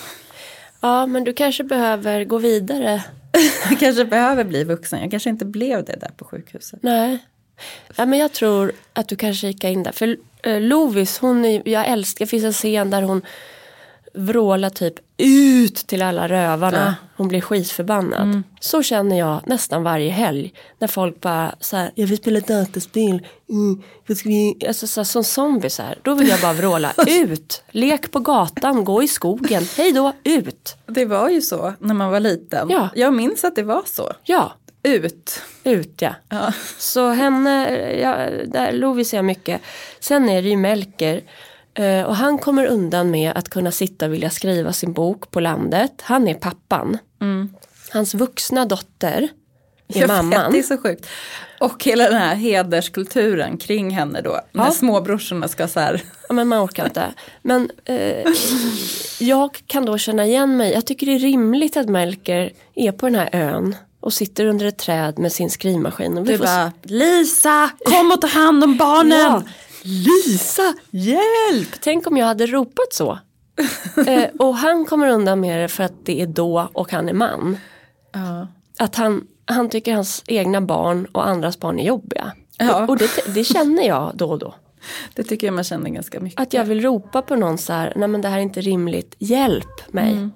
Ja 0.80 1.06
men 1.06 1.24
du 1.24 1.32
kanske 1.32 1.64
behöver 1.64 2.24
gå 2.24 2.38
vidare. 2.38 3.04
Jag 3.70 3.78
kanske 3.80 4.04
behöver 4.04 4.44
bli 4.44 4.64
vuxen. 4.64 5.00
Jag 5.00 5.10
kanske 5.10 5.30
inte 5.30 5.44
blev 5.44 5.84
det 5.84 5.96
där 6.00 6.10
på 6.16 6.24
sjukhuset. 6.24 6.78
Nej. 6.82 7.18
Ja, 7.96 8.06
men 8.06 8.18
jag 8.18 8.32
tror 8.32 8.72
att 8.92 9.08
du 9.08 9.16
kan 9.16 9.34
kika 9.34 9.68
in 9.68 9.82
där. 9.82 9.92
För 9.92 10.16
eh, 10.42 10.60
Lovis, 10.60 11.18
hon 11.18 11.44
är, 11.44 11.62
jag 11.68 11.86
älskar, 11.88 12.24
det 12.24 12.30
finns 12.30 12.44
en 12.44 12.52
scen 12.52 12.90
där 12.90 13.02
hon 13.02 13.22
vrålar 14.16 14.70
typ 14.70 14.94
ut 15.16 15.74
till 15.74 16.02
alla 16.02 16.28
rövarna. 16.28 16.94
Hon 17.16 17.28
blir 17.28 17.40
skitförbannad. 17.40 18.42
Så 18.60 18.82
känner 18.82 19.18
jag 19.18 19.40
nästan 19.46 19.82
varje 19.82 20.10
helg. 20.10 20.52
När 20.78 20.88
folk 20.88 21.20
bara 21.20 21.54
så 21.60 21.76
här, 21.76 21.90
jag 21.94 22.06
vill 22.06 22.18
spela 22.18 22.40
dataspel. 22.40 23.26
Mm, 23.50 23.82
ska, 24.16 24.68
alltså, 24.68 24.86
så 24.86 25.00
här, 25.00 25.04
som 25.04 25.24
zombies 25.24 25.78
här. 25.78 25.98
Då 26.02 26.14
vill 26.14 26.28
jag 26.28 26.40
bara 26.40 26.52
vråla 26.52 26.92
ut. 27.06 27.62
Lek 27.70 28.10
på 28.10 28.20
gatan, 28.20 28.84
gå 28.84 29.02
i 29.02 29.08
skogen. 29.08 29.62
Hej 29.76 29.92
då, 29.92 30.12
ut. 30.24 30.76
Det 30.86 31.04
var 31.04 31.28
ju 31.28 31.40
så 31.40 31.72
när 31.78 31.94
man 31.94 32.10
var 32.10 32.20
liten. 32.20 32.68
Ja. 32.70 32.88
Jag 32.94 33.14
minns 33.14 33.44
att 33.44 33.56
det 33.56 33.62
var 33.62 33.82
så. 33.86 34.12
Ja, 34.24 34.52
Ut. 34.82 35.42
ut 35.64 36.02
ja. 36.02 36.14
Ja. 36.28 36.52
Så 36.78 37.08
henne, 37.08 37.70
ja, 37.92 38.16
där 38.46 38.72
Lovis 38.72 39.12
är 39.12 39.18
jag 39.18 39.24
mycket. 39.24 39.60
Sen 40.00 40.28
är 40.28 40.42
det 40.42 40.48
ju 40.48 40.56
Melker. 40.56 41.22
Eh, 41.76 42.02
och 42.02 42.16
han 42.16 42.38
kommer 42.38 42.66
undan 42.66 43.10
med 43.10 43.32
att 43.34 43.48
kunna 43.48 43.70
sitta 43.72 44.06
och 44.06 44.12
vilja 44.12 44.30
skriva 44.30 44.72
sin 44.72 44.92
bok 44.92 45.30
på 45.30 45.40
landet. 45.40 45.92
Han 46.02 46.28
är 46.28 46.34
pappan. 46.34 46.98
Hans 47.92 48.14
vuxna 48.14 48.64
dotter 48.66 49.28
är 49.88 49.96
Mm. 49.96 50.00
Jag 50.00 50.08
mamman. 50.16 50.30
vet, 50.42 50.52
det 50.52 50.58
är 50.58 50.62
så 50.76 50.82
sjukt. 50.82 51.06
Och 51.60 51.84
hela 51.84 52.04
den 52.04 52.14
här 52.20 52.34
hederskulturen 52.34 53.56
kring 53.56 53.90
henne 53.90 54.20
då. 54.20 54.40
När 54.52 54.64
Ja. 54.64 54.70
småbrorsorna 54.70 55.48
ska 55.48 55.68
så 55.68 55.80
här. 55.80 56.02
Ja, 56.28 56.34
men 56.34 56.48
man 56.48 56.64
orkar 56.64 56.84
inte. 56.84 57.04
Men 57.42 57.70
eh, 57.84 58.26
jag 59.20 59.62
kan 59.66 59.84
då 59.84 59.98
känna 59.98 60.26
igen 60.26 60.56
mig. 60.56 60.72
Jag 60.72 60.86
tycker 60.86 61.06
det 61.06 61.12
är 61.14 61.18
rimligt 61.18 61.76
att 61.76 61.88
Melker 61.88 62.52
är 62.74 62.92
på 62.92 63.06
den 63.06 63.14
här 63.14 63.28
ön 63.32 63.74
och 64.00 64.12
sitter 64.12 64.44
under 64.46 64.66
ett 64.66 64.78
träd 64.78 65.18
med 65.18 65.32
sin 65.32 65.50
skrivmaskin. 65.50 66.18
Och 66.18 66.24
Du 66.24 66.38
får 66.38 66.44
bara, 66.44 66.72
Lisa, 66.82 67.70
kom 67.84 68.10
och 68.12 68.20
ta 68.20 68.26
hand 68.26 68.64
om 68.64 68.76
barnen. 68.76 69.18
Ja. 69.20 69.42
Lisa, 69.86 70.74
hjälp! 70.90 71.68
Tänk 71.80 72.06
om 72.06 72.16
jag 72.16 72.26
hade 72.26 72.46
ropat 72.46 72.92
så. 72.92 73.18
eh, 74.06 74.24
och 74.38 74.54
han 74.56 74.84
kommer 74.84 75.08
undan 75.08 75.40
med 75.40 75.60
det 75.60 75.68
för 75.68 75.84
att 75.84 76.04
det 76.04 76.20
är 76.20 76.26
då 76.26 76.68
och 76.72 76.92
han 76.92 77.08
är 77.08 77.12
man. 77.12 77.58
Ja. 78.12 78.48
Att 78.78 78.96
han, 78.96 79.26
han 79.44 79.68
tycker 79.68 79.94
hans 79.94 80.22
egna 80.26 80.60
barn 80.60 81.06
och 81.12 81.28
andras 81.28 81.60
barn 81.60 81.78
är 81.78 81.84
jobbiga. 81.84 82.32
Ja. 82.58 82.82
Och, 82.82 82.88
och 82.88 82.96
det, 82.96 83.10
det 83.34 83.44
känner 83.44 83.82
jag 83.82 84.12
då 84.14 84.30
och 84.30 84.38
då. 84.38 84.54
Det 85.14 85.22
tycker 85.22 85.46
jag 85.46 85.54
man 85.54 85.64
känner 85.64 85.90
ganska 85.90 86.20
mycket. 86.20 86.40
Att 86.40 86.52
jag 86.52 86.64
vill 86.64 86.82
ropa 86.82 87.22
på 87.22 87.36
någon 87.36 87.58
så 87.58 87.72
här, 87.72 87.92
nej 87.96 88.08
men 88.08 88.20
det 88.20 88.28
här 88.28 88.36
är 88.36 88.42
inte 88.42 88.60
rimligt, 88.60 89.14
hjälp 89.18 89.92
mig. 89.92 90.28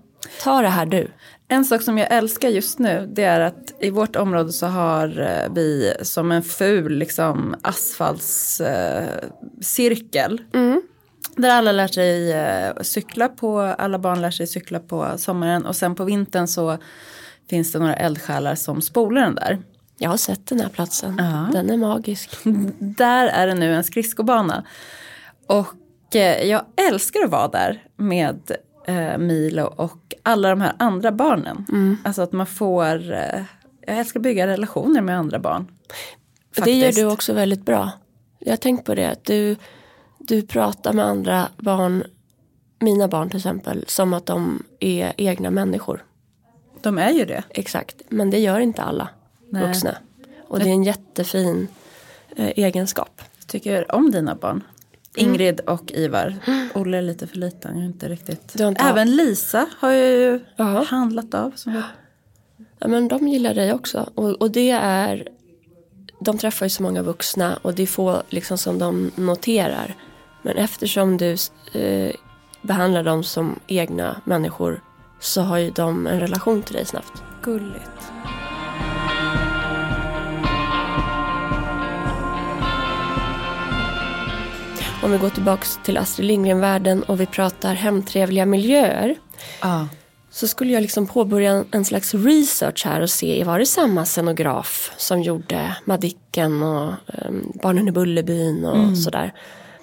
Ta 0.42 0.62
det 0.62 0.68
här 0.68 0.86
du. 0.86 1.10
En 1.52 1.64
sak 1.64 1.82
som 1.82 1.98
jag 1.98 2.12
älskar 2.12 2.48
just 2.48 2.78
nu 2.78 3.08
det 3.12 3.24
är 3.24 3.40
att 3.40 3.72
i 3.80 3.90
vårt 3.90 4.16
område 4.16 4.52
så 4.52 4.66
har 4.66 5.20
eh, 5.20 5.52
vi 5.54 5.94
som 6.02 6.32
en 6.32 6.42
ful 6.42 6.92
liksom, 6.98 7.54
asfaltscirkel. 7.62 10.40
Där 11.36 11.50
alla 11.50 11.72
lär 11.72 11.86
sig 11.86 12.32
eh, 12.32 12.72
cykla 12.80 13.28
på, 13.28 13.60
alla 13.60 13.98
barn 13.98 14.20
lär 14.20 14.30
sig 14.30 14.46
cykla 14.46 14.80
på 14.80 15.18
sommaren 15.18 15.66
och 15.66 15.76
sen 15.76 15.94
på 15.94 16.04
vintern 16.04 16.46
så 16.46 16.78
finns 17.50 17.72
det 17.72 17.78
några 17.78 17.94
eldsjälar 17.94 18.54
som 18.54 18.82
spolar 18.82 19.20
den 19.22 19.34
där. 19.34 19.58
Jag 19.98 20.10
har 20.10 20.16
sett 20.16 20.46
den 20.46 20.60
här 20.60 20.68
platsen, 20.68 21.14
Ja. 21.18 21.48
den 21.52 21.70
är 21.70 21.76
magisk. 21.76 22.30
Där 22.78 23.26
är 23.26 23.46
det 23.46 23.54
nu 23.54 23.74
en 23.74 23.84
skridskobana. 23.84 24.64
Och 25.46 26.16
eh, 26.16 26.42
jag 26.48 26.62
älskar 26.88 27.24
att 27.24 27.30
vara 27.30 27.48
där 27.48 27.82
med 27.96 28.40
eh, 28.90 29.18
Milo 29.18 29.64
och 29.64 30.14
alla 30.22 30.50
de 30.50 30.60
här 30.60 30.72
andra 30.78 31.12
barnen. 31.12 31.66
Alltså 32.04 32.22
att 32.22 32.32
man 32.32 32.46
får, 32.46 33.12
eh, 33.12 33.42
jag 33.86 33.98
älskar 33.98 34.20
att 34.20 34.24
bygga 34.24 34.46
relationer 34.46 35.00
med 35.00 35.18
andra 35.18 35.38
barn. 35.38 35.66
Det 36.64 36.70
gör 36.70 36.86
Faktiskt. 36.86 36.98
du 36.98 37.04
också 37.04 37.32
väldigt 37.32 37.64
bra. 37.64 37.90
Jag 38.38 38.52
har 38.52 38.56
tänkt 38.56 38.84
på 38.84 38.94
det, 38.94 39.10
att 39.10 39.24
du, 39.24 39.56
du 40.18 40.42
pratar 40.42 40.92
med 40.92 41.04
andra 41.04 41.48
barn, 41.56 42.04
mina 42.78 43.08
barn 43.08 43.28
till 43.28 43.38
exempel, 43.38 43.84
som 43.86 44.12
att 44.12 44.26
de 44.26 44.62
är 44.80 45.12
egna 45.16 45.50
människor. 45.50 46.04
De 46.80 46.98
är 46.98 47.10
ju 47.10 47.24
det. 47.24 47.42
Exakt, 47.50 47.96
men 48.08 48.30
det 48.30 48.38
gör 48.38 48.60
inte 48.60 48.82
alla 48.82 49.08
Nej. 49.50 49.66
vuxna. 49.66 49.96
Och 50.48 50.58
det 50.58 50.64
är 50.64 50.72
en 50.72 50.84
jättefin 50.84 51.68
eh, 52.36 52.52
egenskap. 52.56 53.22
Jag 53.38 53.46
tycker 53.46 53.94
om 53.94 54.10
dina 54.10 54.34
barn. 54.34 54.62
Ingrid 55.16 55.60
och 55.60 55.92
Ivar. 55.92 56.34
Olle 56.74 56.98
är 56.98 57.02
lite 57.02 57.26
för 57.26 57.36
liten, 57.36 57.76
jag 57.78 57.86
inte 57.86 58.08
riktigt. 58.08 58.60
Inte- 58.60 58.82
Även 58.84 59.16
Lisa 59.16 59.66
har 59.78 59.90
jag 59.90 60.08
ju 60.10 60.40
Ja. 60.56 60.84
handlat 60.88 61.34
av. 61.34 61.50
Som 61.56 61.74
jag... 61.74 61.82
Ja, 62.78 62.88
men 62.88 63.08
de 63.08 63.28
gillar 63.28 63.54
dig 63.54 63.72
också. 63.72 64.10
Och, 64.14 64.28
och 64.42 64.50
det 64.50 64.70
är, 64.70 65.28
de 66.20 66.38
träffar 66.38 66.66
ju 66.66 66.70
så 66.70 66.82
många 66.82 67.02
vuxna 67.02 67.58
och 67.62 67.74
det 67.74 67.82
är 67.82 67.86
få 67.86 68.22
liksom, 68.28 68.58
som 68.58 68.78
de 68.78 69.10
noterar. 69.16 69.94
Men 70.42 70.56
eftersom 70.56 71.16
du 71.16 71.36
eh, 71.72 72.12
behandlar 72.62 73.04
dem 73.04 73.24
som 73.24 73.60
egna 73.66 74.20
människor 74.24 74.82
så 75.20 75.40
har 75.40 75.58
ju 75.58 75.70
de 75.70 76.06
en 76.06 76.20
relation 76.20 76.62
till 76.62 76.74
dig 76.74 76.84
snabbt. 76.84 77.22
Gulligt. 77.42 78.12
Om 85.02 85.12
vi 85.12 85.18
går 85.18 85.30
tillbaks 85.30 85.78
till 85.84 85.96
Astrid 85.98 86.26
Lindgren-världen 86.26 87.02
och 87.02 87.20
vi 87.20 87.26
pratar 87.26 87.74
hemtrevliga 87.74 88.46
miljöer. 88.46 89.16
Ja. 89.60 89.88
Så 90.30 90.48
skulle 90.48 90.72
jag 90.72 90.80
liksom 90.80 91.06
påbörja 91.06 91.64
en, 91.70 91.84
slags 91.84 92.14
research 92.14 92.84
här 92.84 93.00
och 93.00 93.10
se, 93.10 93.44
var 93.44 93.58
det 93.58 93.66
samma 93.66 94.04
scenograf 94.04 94.92
som 94.96 95.22
gjorde 95.22 95.76
Madicken 95.84 96.62
och 96.62 96.92
um, 97.28 97.52
Barnen 97.62 97.88
i 97.88 97.92
Bullerbyn 97.92 98.64
och 98.64 98.98
sådär. 98.98 99.34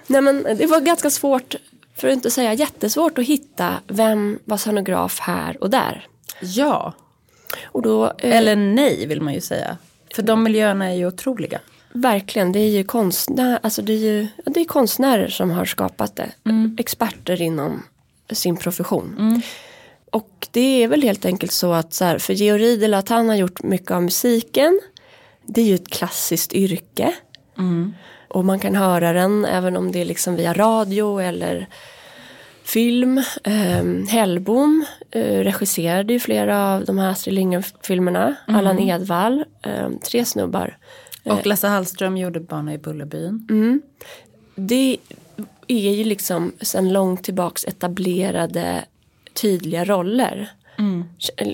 Nej 0.08 0.22
men 0.22 0.44
det 0.44 0.66
var 0.66 0.82
ganska 0.82 1.10
svårt, 1.10 1.56
för 1.96 2.08
att 2.08 2.14
inte 2.14 2.32
säga 2.32 2.54
jättesvårt 2.54 3.18
att 3.18 3.26
hitta 3.26 3.74
vem 3.88 4.40
var 4.46 4.58
scenograf 4.58 5.20
här 5.20 5.64
och 5.64 5.70
där. 5.70 6.08
ja. 6.40 6.94
Och 7.66 7.82
då, 7.82 8.06
eh, 8.06 8.38
Eller 8.38 8.56
nej 8.56 9.06
vill 9.08 9.22
man 9.22 9.34
ju 9.34 9.42
säga. 9.42 9.78
För 10.16 10.24
de 10.24 10.44
miljöerna 10.44 10.86
är 10.86 10.96
ju 10.96 11.08
otroliga. 11.08 11.60
Verkligen, 11.94 12.52
det 12.52 12.60
är 12.60 12.70
ju 12.70 12.84
konstnär, 12.84 13.60
alltså 13.64 13.82
det 13.82 13.94
är 13.94 13.98
ju 13.98 14.28
det 14.46 14.60
är 14.60 14.66
konstnärer 14.66 15.28
som 15.28 15.52
har 15.52 15.66
skapat 15.66 16.16
det. 16.16 16.32
Experter 16.78 17.42
inom 17.42 17.84
sin 18.32 18.58
profession. 18.58 19.42
Och 20.12 20.48
det 20.52 20.84
är 20.84 20.88
väl 20.88 21.02
helt 21.04 21.26
enkelt 21.26 21.52
så 21.52 21.74
att 21.74 21.94
så 21.94 22.06
här, 22.06 22.18
för 22.18 22.34
Georg 22.34 22.64
Riedel 22.64 22.94
att 22.94 23.10
han 23.10 23.30
har 23.30 23.36
gjort 23.36 23.64
mycket 23.64 23.92
av 23.92 24.04
musiken. 24.04 24.80
Det 25.46 25.62
är 25.62 25.66
ju 25.66 25.76
ett 25.76 25.90
klassiskt 25.90 26.54
yrke. 26.54 27.14
Och 28.28 28.46
man 28.46 28.60
kan 28.60 28.76
höra 28.76 29.14
den 29.14 29.46
även 29.46 29.78
om 29.78 29.92
det 29.92 30.02
är 30.02 30.06
liksom 30.06 30.36
via 30.36 30.54
radio 30.54 31.20
eller 31.22 31.68
film. 32.64 33.24
Um, 33.44 34.08
Hellbom 34.08 34.86
eh, 35.12 35.40
regisserade 35.40 36.14
ju 36.14 36.20
flera 36.20 36.74
av 36.74 36.86
de 36.86 36.98
här 36.98 37.10
Astrid 37.10 37.36
Lindgren-filmerna. 37.36 38.36
Allan 38.48 38.80
Edwall, 38.80 39.46
ehm, 39.62 40.00
tre 40.00 40.26
snubbar. 40.26 40.78
Och 41.32 41.46
Lasse 41.46 41.68
Hallström 41.68 42.18
gjorde 42.18 42.40
Barnen 42.40 42.74
i 42.74 42.78
Bullerbyn. 42.78 43.48
det 44.56 44.98
är 45.68 45.92
ju 45.94 46.04
liksom 46.04 46.52
sedan 46.62 46.94
långt 46.94 47.24
tillbaks 47.24 47.66
etablerade 47.66 48.86
tydliga 49.34 49.86
roller. 49.86 50.52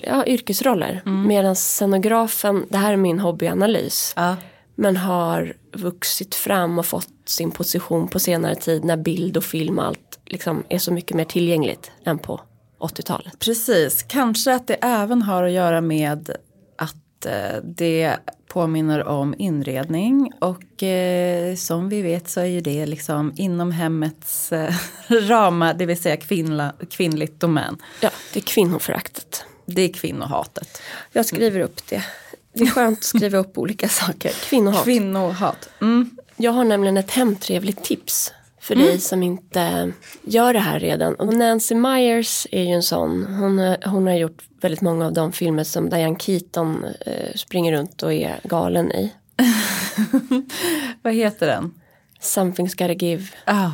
Ja, 0.02 0.26
yrkesroller. 0.26 1.02
Medan 1.04 1.54
scenografen, 1.56 2.66
det 2.68 2.78
här 2.78 2.92
är 2.92 2.96
min 2.96 3.18
hobbyanalys. 3.18 4.12
Ja. 4.16 4.36
Men 4.74 4.96
har 4.96 5.56
vuxit 5.72 6.34
fram 6.34 6.78
och 6.78 6.86
fått 6.86 7.08
sin 7.24 7.50
position 7.50 8.08
på 8.08 8.18
senare 8.18 8.54
tid 8.54 8.84
när 8.84 8.96
bild 8.96 9.36
och 9.36 9.44
film 9.44 9.78
och 9.78 9.84
allt 9.84 10.18
liksom 10.26 10.64
är 10.68 10.78
så 10.78 10.92
mycket 10.92 11.16
mer 11.16 11.24
tillgängligt 11.24 11.90
än 12.04 12.18
på 12.18 12.40
80-talet. 12.80 13.38
Precis, 13.38 14.02
kanske 14.02 14.54
att 14.54 14.66
det 14.66 14.74
även 14.80 15.22
har 15.22 15.42
att 15.42 15.52
göra 15.52 15.80
med 15.80 16.30
att 16.76 17.26
eh, 17.26 17.62
det 17.64 18.16
påminner 18.54 19.06
om 19.06 19.34
inredning 19.38 20.32
och 20.38 20.82
eh, 20.82 21.56
som 21.56 21.88
vi 21.88 22.02
vet 22.02 22.28
så 22.28 22.40
är 22.40 22.44
ju 22.44 22.60
det 22.60 22.86
liksom 22.86 23.32
inom 23.36 23.72
hemmets 23.72 24.52
eh, 24.52 24.74
ramar, 25.08 25.74
det 25.74 25.86
vill 25.86 26.02
säga 26.02 26.16
kvinnla, 26.16 26.72
kvinnligt 26.90 27.40
domän. 27.40 27.78
Ja, 28.00 28.10
det 28.32 28.38
är 28.38 28.44
kvinnoföraktet. 28.44 29.44
Det 29.66 29.82
är 29.82 29.92
kvinnohatet. 29.92 30.82
Jag 31.12 31.26
skriver 31.26 31.60
upp 31.60 31.86
det. 31.88 32.04
Det 32.52 32.62
är 32.62 32.66
skönt 32.66 32.98
att 32.98 33.04
skriva 33.04 33.38
upp 33.38 33.58
olika 33.58 33.88
saker. 33.88 34.30
Kvinnohat. 34.48 34.84
Kvinnohat. 34.84 35.68
Mm. 35.80 36.10
Jag 36.36 36.52
har 36.52 36.64
nämligen 36.64 36.96
ett 36.96 37.10
hemtrevligt 37.10 37.84
tips 37.84 38.32
för 38.64 38.74
dig 38.74 38.98
som 39.00 39.22
inte 39.22 39.92
gör 40.22 40.52
det 40.52 40.58
här 40.58 40.80
redan. 40.80 41.14
Och 41.14 41.34
Nancy 41.34 41.74
Myers 41.74 42.46
är 42.50 42.62
ju 42.62 42.68
en 42.70 42.82
sån. 42.82 43.24
Hon, 43.26 43.58
har- 43.58 43.88
hon 43.90 44.06
har 44.06 44.14
gjort 44.14 44.42
väldigt 44.60 44.80
många 44.80 45.06
av 45.06 45.12
de 45.12 45.32
filmer 45.32 45.64
som 45.64 45.88
Diane 45.90 46.18
Keaton 46.18 46.84
eh, 47.06 47.34
springer 47.34 47.72
runt 47.72 48.02
och 48.02 48.12
är 48.12 48.40
galen 48.44 48.92
i. 48.92 49.12
Vad 51.02 51.14
heter 51.14 51.46
den? 51.46 51.74
Something's 52.20 52.78
gotta 52.88 53.04
give. 53.06 53.24
Ah. 53.44 53.70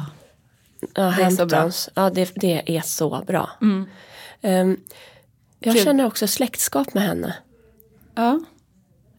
Ja, 0.95 1.21
är 1.21 1.31
så 1.31 1.47
bra. 1.47 1.71
Ja, 1.95 2.11
det, 2.11 2.33
det 2.35 2.77
är 2.77 2.81
så 2.81 3.25
bra. 3.27 3.51
Ehm, 4.43 4.77
jag 5.59 5.75
Kul. 5.75 5.85
känner 5.85 6.07
också 6.07 6.27
släktskap 6.27 6.95
med 6.95 7.03
henne. 7.03 7.35
Ja. 8.15 8.41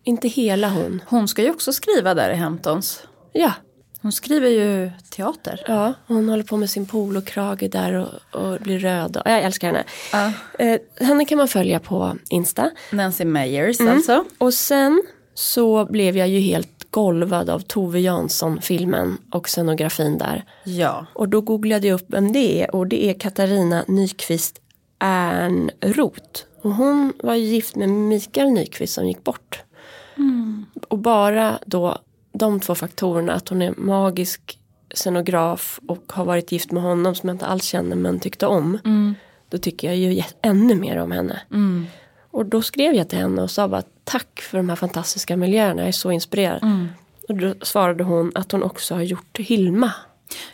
Inte 0.04 0.28
hela 0.28 0.70
hon. 0.70 1.02
Hon 1.08 1.28
ska 1.28 1.42
ju 1.44 1.50
också 1.52 1.74
skriva 1.74 2.14
där 2.14 2.30
i 2.30 2.36
Hamptons. 2.36 3.04
Ja, 3.34 3.52
Hon 4.02 4.12
skriver 4.12 4.50
ju 4.50 4.92
teater. 5.10 5.64
ja 5.68 5.94
hon 6.08 6.30
håller 6.30 6.44
på 6.44 6.58
med 6.58 6.70
sin 6.70 6.86
polokrage 6.86 7.68
där 7.68 7.94
och, 7.94 8.42
och 8.42 8.60
blir 8.60 8.80
röd. 8.80 9.18
Och, 9.18 9.32
jag 9.32 9.42
älskar 9.44 9.68
henne. 9.68 9.84
Ja. 10.12 10.32
Eh, 10.60 10.80
henne 11.00 11.26
kan 11.26 11.38
man 11.38 11.48
följa 11.48 11.80
på 11.80 12.18
Insta. 12.30 12.72
Nancy 12.92 13.26
Meyers 13.26 13.82
alltså. 13.82 14.26
Och 14.38 14.54
sen 14.54 15.04
så 15.34 15.86
blev 15.86 16.18
jag 16.18 16.28
ju 16.28 16.40
helt 16.40 16.92
golvad 16.92 17.50
av 17.50 17.60
Tove 17.60 18.00
Jansson-filmen 18.00 19.18
och 19.32 19.50
scenografin 19.50 20.18
där. 20.18 20.46
Ja. 20.64 21.06
Och 21.14 21.30
då 21.30 21.42
googlade 21.42 21.88
jag 21.88 21.96
upp 21.96 22.06
vem 22.08 22.32
det 22.32 22.62
är 22.62 22.76
och 22.76 22.88
det 22.88 23.06
är 23.06 23.14
Katarina 23.14 23.86
Nyqvist 23.88 24.62
Ernroth. 25.00 26.44
Och 26.62 26.76
hon 26.76 27.14
var 27.24 27.36
ju 27.36 27.46
gift 27.46 27.76
med 27.76 27.90
Mikael 27.90 28.50
Nyqvist 28.50 28.94
som 28.94 29.08
gick 29.08 29.24
bort. 29.24 29.64
Och 30.90 30.98
bara 30.98 31.60
då 31.66 31.98
de 32.32 32.60
två 32.60 32.76
faktorerna, 32.76 33.34
att 33.34 33.50
hon 33.50 33.62
är 33.62 33.74
magisk 33.78 34.60
scenograf 34.94 35.80
och 35.88 36.04
har 36.08 36.26
varit 36.26 36.52
gift 36.52 36.72
med 36.72 36.84
honom 36.84 37.16
som 37.16 37.30
jag 37.30 37.34
inte 37.34 37.46
alls 37.46 37.64
känner 37.64 37.96
men 37.96 38.20
tyckte 38.20 38.48
om. 38.48 38.80
Då 39.50 39.58
tycker 39.58 39.88
jag 39.88 39.98
ju 39.98 40.24
ännu 40.42 40.76
mer 40.76 40.98
om 40.98 41.12
henne. 41.12 41.42
Och 42.32 42.46
då 42.46 42.62
skrev 42.62 42.94
jag 42.94 43.10
till 43.10 43.20
henne 43.20 43.42
och 43.42 43.52
sa 43.52 43.68
bara 43.68 43.84
tack 44.04 44.42
för 44.42 44.58
de 44.58 44.70
här 44.70 44.76
fantastiska 44.76 45.38
miljöerna, 45.38 45.82
jag 45.82 45.88
är 45.88 45.92
så 45.92 46.12
inspirerad. 46.12 46.88
Och 47.30 47.36
då 47.36 47.54
svarade 47.62 48.04
hon 48.04 48.32
att 48.36 48.52
hon 48.52 48.64
också 48.64 48.96
har 48.96 49.02
gjort 49.02 49.40
Hilma. 49.40 49.92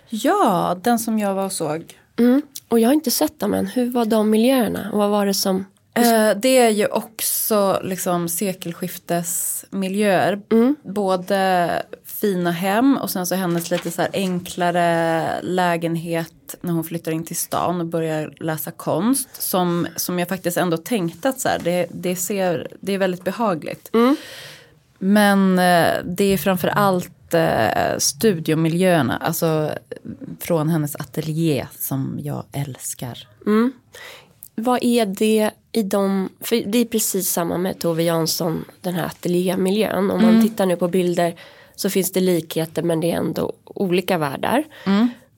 Ja, 0.10 0.78
den 0.84 1.00
som 1.00 1.20
jag 1.20 1.34
var 1.34 1.46
och 1.46 1.52
såg. 1.52 1.98
Mm. 2.20 2.42
Och 2.68 2.80
jag 2.80 2.90
har 2.90 2.94
inte 2.94 3.12
sett 3.12 3.40
dem 3.40 3.54
än, 3.54 3.68
hur 3.68 3.92
var 3.92 4.06
de 4.06 4.30
miljöerna 4.30 4.90
och 4.92 4.98
vad 4.98 5.10
var 5.10 5.26
det 5.26 5.34
som 5.34 5.66
Eh, 5.98 6.38
det 6.38 6.58
är 6.58 6.70
ju 6.70 6.86
också 6.86 7.80
liksom 7.84 8.30
sekelskiftesmiljöer. 8.30 10.42
Både 10.84 11.72
fina 12.06 12.52
hem 12.52 12.98
och 12.98 13.10
sen 13.10 13.26
så 13.26 13.36
hennes 13.36 13.72
lite 13.72 13.92
så 13.92 14.02
enklare 14.14 15.30
lägenhet 15.42 16.56
när 16.62 16.74
hon 16.74 16.84
flyttar 16.84 17.12
in 17.12 17.26
till 17.26 17.36
stan 17.36 17.82
och 17.82 17.88
börjar 17.88 18.34
läsa 18.40 18.72
konst. 18.72 19.42
Som, 19.42 19.88
som 19.96 20.20
jag 20.20 20.28
faktiskt 20.28 20.58
ändå 20.58 20.78
tänkte 20.78 21.30
att 21.30 21.40
så 21.40 21.50
här, 21.50 21.60
det, 21.64 21.88
det, 21.92 22.16
ser, 22.16 22.68
det 22.80 22.94
är 22.94 22.98
väldigt 22.98 23.24
behagligt. 23.24 23.90
Men 25.00 25.60
eh, 25.60 25.94
det 26.04 26.24
är 26.24 26.38
framför 26.38 26.68
allt 26.68 27.34
eh, 27.34 27.98
studiomiljöerna, 27.98 29.18
alltså 29.18 29.72
från 30.40 30.70
hennes 30.70 30.96
ateljé 30.96 31.68
som 31.80 32.20
jag 32.22 32.44
älskar. 32.52 33.28
Vad 34.62 34.84
är 34.84 35.06
det 35.06 35.52
i 35.72 35.84
de, 35.84 36.30
för 36.40 36.56
det 36.66 36.78
är 36.78 36.86
precis 36.86 37.30
samma 37.30 37.58
med 37.58 37.80
Tove 37.80 38.04
Jansson, 38.04 38.66
den 38.82 38.94
här 38.94 39.06
ateljémiljön. 39.06 40.12
Om 40.12 40.22
man 40.22 40.42
tittar 40.42 40.66
nu 40.66 40.76
på 40.76 40.88
bilder 40.88 41.36
så 41.76 41.90
finns 41.90 42.12
det 42.12 42.20
likheter 42.20 42.82
men 42.84 43.00
det 43.00 43.12
är 43.12 43.16
ändå 43.16 43.54
olika 43.64 44.18
världar. 44.18 44.64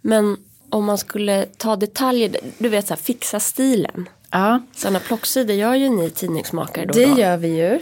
Men 0.01 0.37
om 0.69 0.85
man 0.85 0.97
skulle 0.97 1.45
ta 1.57 1.75
detaljer, 1.75 2.35
du 2.57 2.69
vet 2.69 2.87
så 2.87 2.93
här, 2.93 3.01
fixa 3.01 3.39
stilen. 3.39 4.09
Ja, 4.31 4.61
Sådana 4.75 4.99
plocksidor 4.99 5.55
gör 5.55 5.75
ju 5.75 5.89
ni 5.89 6.09
tidningsmakare 6.09 6.85
då 6.85 6.93
det 6.93 7.05
då. 7.05 7.19
gör 7.19 7.37
vi 7.37 7.47
ju. 7.47 7.79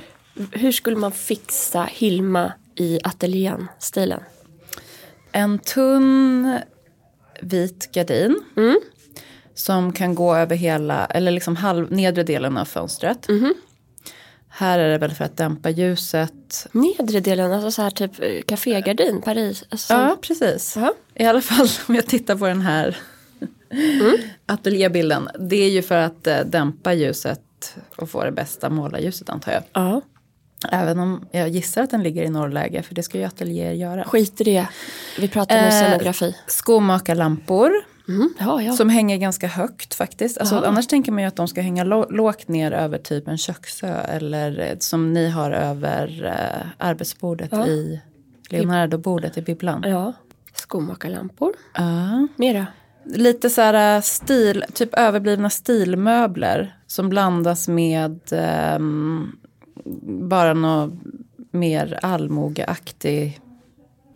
Hur 0.52 0.72
skulle 0.72 0.98
man 0.98 1.12
fixa 1.12 1.84
Hilma 1.84 2.52
i 2.76 3.00
ateljén-stilen? 3.04 4.20
En 5.32 5.60
tunn 5.60 6.60
vit 7.42 7.92
gardin. 7.92 8.40
Som 9.58 9.94
kan 9.94 10.16
gå 10.16 10.36
över 10.36 10.56
hela, 10.56 11.06
eller 11.06 11.32
liksom 11.32 11.56
halv, 11.56 11.92
nedre 11.92 12.24
delen 12.24 12.58
av 12.58 12.66
fönstret. 12.66 13.28
Här 14.50 14.80
är 14.80 14.90
det 14.90 14.98
väl 14.98 15.12
för 15.12 15.26
att 15.26 15.38
dämpa 15.38 15.70
ljuset. 15.70 16.68
Nedre 16.72 17.20
delen, 17.20 17.54
alltså 17.54 17.72
så 17.72 17.82
här 17.82 17.90
typ 17.90 18.12
eh, 18.20 18.42
kafégardin, 18.48 19.22
Paris. 19.22 19.64
Alltså, 19.70 19.94
Ja, 19.94 20.18
precis. 20.22 20.74
Ja. 20.76 20.94
I 21.16 21.26
alla 21.26 21.42
fall 21.42 21.68
om 21.88 21.96
jag 21.96 22.06
tittar 22.08 22.36
på 22.36 22.48
den 22.48 22.62
här 22.62 22.98
ateljébilden. 24.46 25.30
Det 25.40 25.56
är 25.56 25.70
ju 25.70 25.82
för 25.82 25.96
att 25.98 26.28
eh, 26.28 26.40
dämpa 26.46 26.94
ljuset 26.94 27.42
och 27.96 28.10
få 28.10 28.24
det 28.24 28.32
bästa 28.32 28.70
målarljuset 28.70 29.30
antar 29.30 29.52
jag. 29.52 29.64
ja. 29.74 30.02
Även 30.72 31.00
om 31.00 31.26
jag 31.32 31.50
gissar 31.50 31.82
att 31.84 31.90
den 31.90 32.04
ligger 32.04 32.24
i 32.24 32.30
norrläge 32.30 32.84
för 32.84 32.96
det 32.96 33.04
ska 33.04 33.18
ju 33.18 33.24
ateljéer 33.24 33.74
göra. 33.74 34.04
Skit 34.04 34.42
i 34.42 34.44
det. 34.44 34.68
Vi 35.20 35.28
pratar 35.28 35.58
om 35.58 35.64
Eh, 35.64 35.72
scenografi. 35.72 36.36
Skomakarlampor. 36.48 37.72
Mm. 38.08 38.34
Ja, 38.40 38.62
ja. 38.62 38.74
Som 38.74 38.90
hänger 38.90 39.18
ganska 39.18 39.48
högt 39.48 39.94
faktiskt. 39.94 40.38
Alltså, 40.38 40.56
annars 40.60 40.88
tänker 40.88 41.12
man 41.12 41.22
ju 41.24 41.28
att 41.28 41.36
de 41.36 41.48
ska 41.48 41.62
hänga 41.62 41.84
lå- 41.84 42.12
lågt 42.12 42.48
ner 42.48 42.72
över 42.72 42.98
typ 42.98 43.28
en 43.28 43.38
köksö. 43.38 43.88
Eller 44.02 44.60
eh, 44.60 44.78
som 44.80 45.14
ni 45.14 45.30
har 45.30 45.52
över 45.52 46.26
eh, 46.26 46.68
arbetsbordet 46.78 47.50
Ja. 47.52 47.68
i 47.68 48.02
Leonardo-bordet 48.50 49.38
i 49.38 49.42
bibblan. 49.42 49.84
ja. 49.88 50.14
Skomakarlampor. 50.54 51.54
Ja. 51.74 52.28
Mera. 52.36 52.68
Lite 53.06 53.50
så 53.50 53.62
här 53.62 53.96
eh, 53.98 54.02
stil, 54.02 54.64
typ 54.74 54.94
överblivna 54.94 55.50
stilmöbler. 55.50 56.76
Som 56.88 57.10
blandas 57.10 57.68
med 57.68 58.20
ehm, 58.32 59.32
bara 60.30 60.54
något 60.54 60.94
mer 61.52 62.00
allmogeaktig 62.02 63.40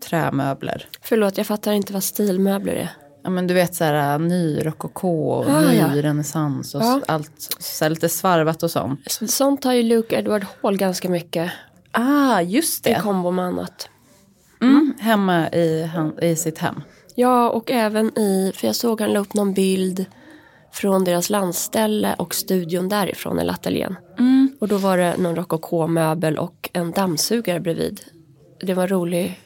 trämöbler. 0.10 0.86
Förlåt, 1.02 1.38
jag 1.38 1.48
fattar 1.48 1.72
inte 1.72 1.94
vad 1.94 2.04
stilmöbler 2.04 2.74
är. 2.74 2.90
Ja 3.24 3.30
men 3.30 3.48
du 3.48 3.54
vet 3.54 3.76
så 3.76 3.84
här 3.84 4.20
ny 4.20 4.60
rokoko 4.66 5.28
och 5.30 5.50
Ah, 5.50 5.62
ny 5.62 5.76
ja. 5.78 5.88
renässans 6.02 6.76
och 6.76 6.82
Ja. 6.82 7.02
allt 7.08 7.56
så 7.60 7.86
här, 7.86 7.90
lite 7.90 8.10
svarvat 8.10 8.64
och 8.64 8.72
sånt. 8.72 9.00
Sånt 9.28 9.64
har 9.64 9.74
ju 9.74 9.84
Luke 9.84 10.16
Edward 10.16 10.46
Hall 10.62 10.78
ganska 10.78 11.10
mycket. 11.10 11.52
Ah, 11.92 12.42
just 12.42 12.88
I 12.88 12.94
det. 12.94 13.00
kombo 13.02 13.32
med 13.32 13.46
annat. 13.46 13.90
Mm, 14.62 14.94
hemma 15.00 15.50
i, 15.50 15.84
han, 15.94 16.20
i 16.24 16.36
sitt 16.36 16.58
hem. 16.58 16.82
Ja, 17.16 17.50
och 17.50 17.72
även 17.72 18.20
i, 18.20 18.52
för 18.56 18.68
jag 18.68 18.76
såg 18.76 19.02
han 19.02 19.10
la 19.14 19.20
upp 19.20 19.34
någon 19.34 19.54
bild 19.54 20.06
från 20.74 21.04
deras 21.04 21.30
landställe 21.30 22.16
och 22.18 22.36
studion 22.36 22.90
därifrån, 22.90 23.40
eller 23.40 23.54
ateljén. 23.54 23.96
Och 24.60 24.68
då 24.68 24.78
var 24.78 24.98
det 24.98 25.18
någon 25.18 25.36
rokoko-möbel 25.36 26.38
och 26.38 26.70
en 26.74 26.92
dammsugare 26.92 27.60
bredvid. 27.60 28.02
Det 28.60 28.74
var 28.74 28.84
en 28.84 28.90
rolig 28.90 29.40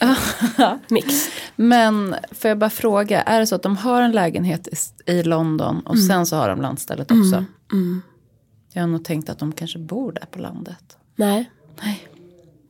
mix. 0.88 1.28
Men 1.60 2.16
får 2.32 2.48
jag 2.48 2.58
bara 2.58 2.70
fråga, 2.70 3.22
är 3.22 3.40
det 3.40 3.46
så 3.46 3.54
att 3.54 3.62
de 3.62 3.76
har 3.76 4.02
en 4.02 4.12
lägenhet 4.12 4.68
i, 5.06 5.22
London 5.22 5.80
och 5.80 5.98
sen 5.98 6.26
så 6.26 6.36
har 6.36 6.48
de 6.48 6.60
landstället 6.62 7.10
också? 7.10 7.44
Jag 8.72 8.82
har 8.82 8.88
nog 8.88 9.04
tänkt 9.04 9.30
att 9.30 9.38
de 9.38 9.52
kanske 9.52 9.78
bor 9.78 10.12
där 10.12 10.26
på 10.30 10.38
landet. 10.38 10.96
Nej, 11.16 11.50
Nej. 11.82 12.08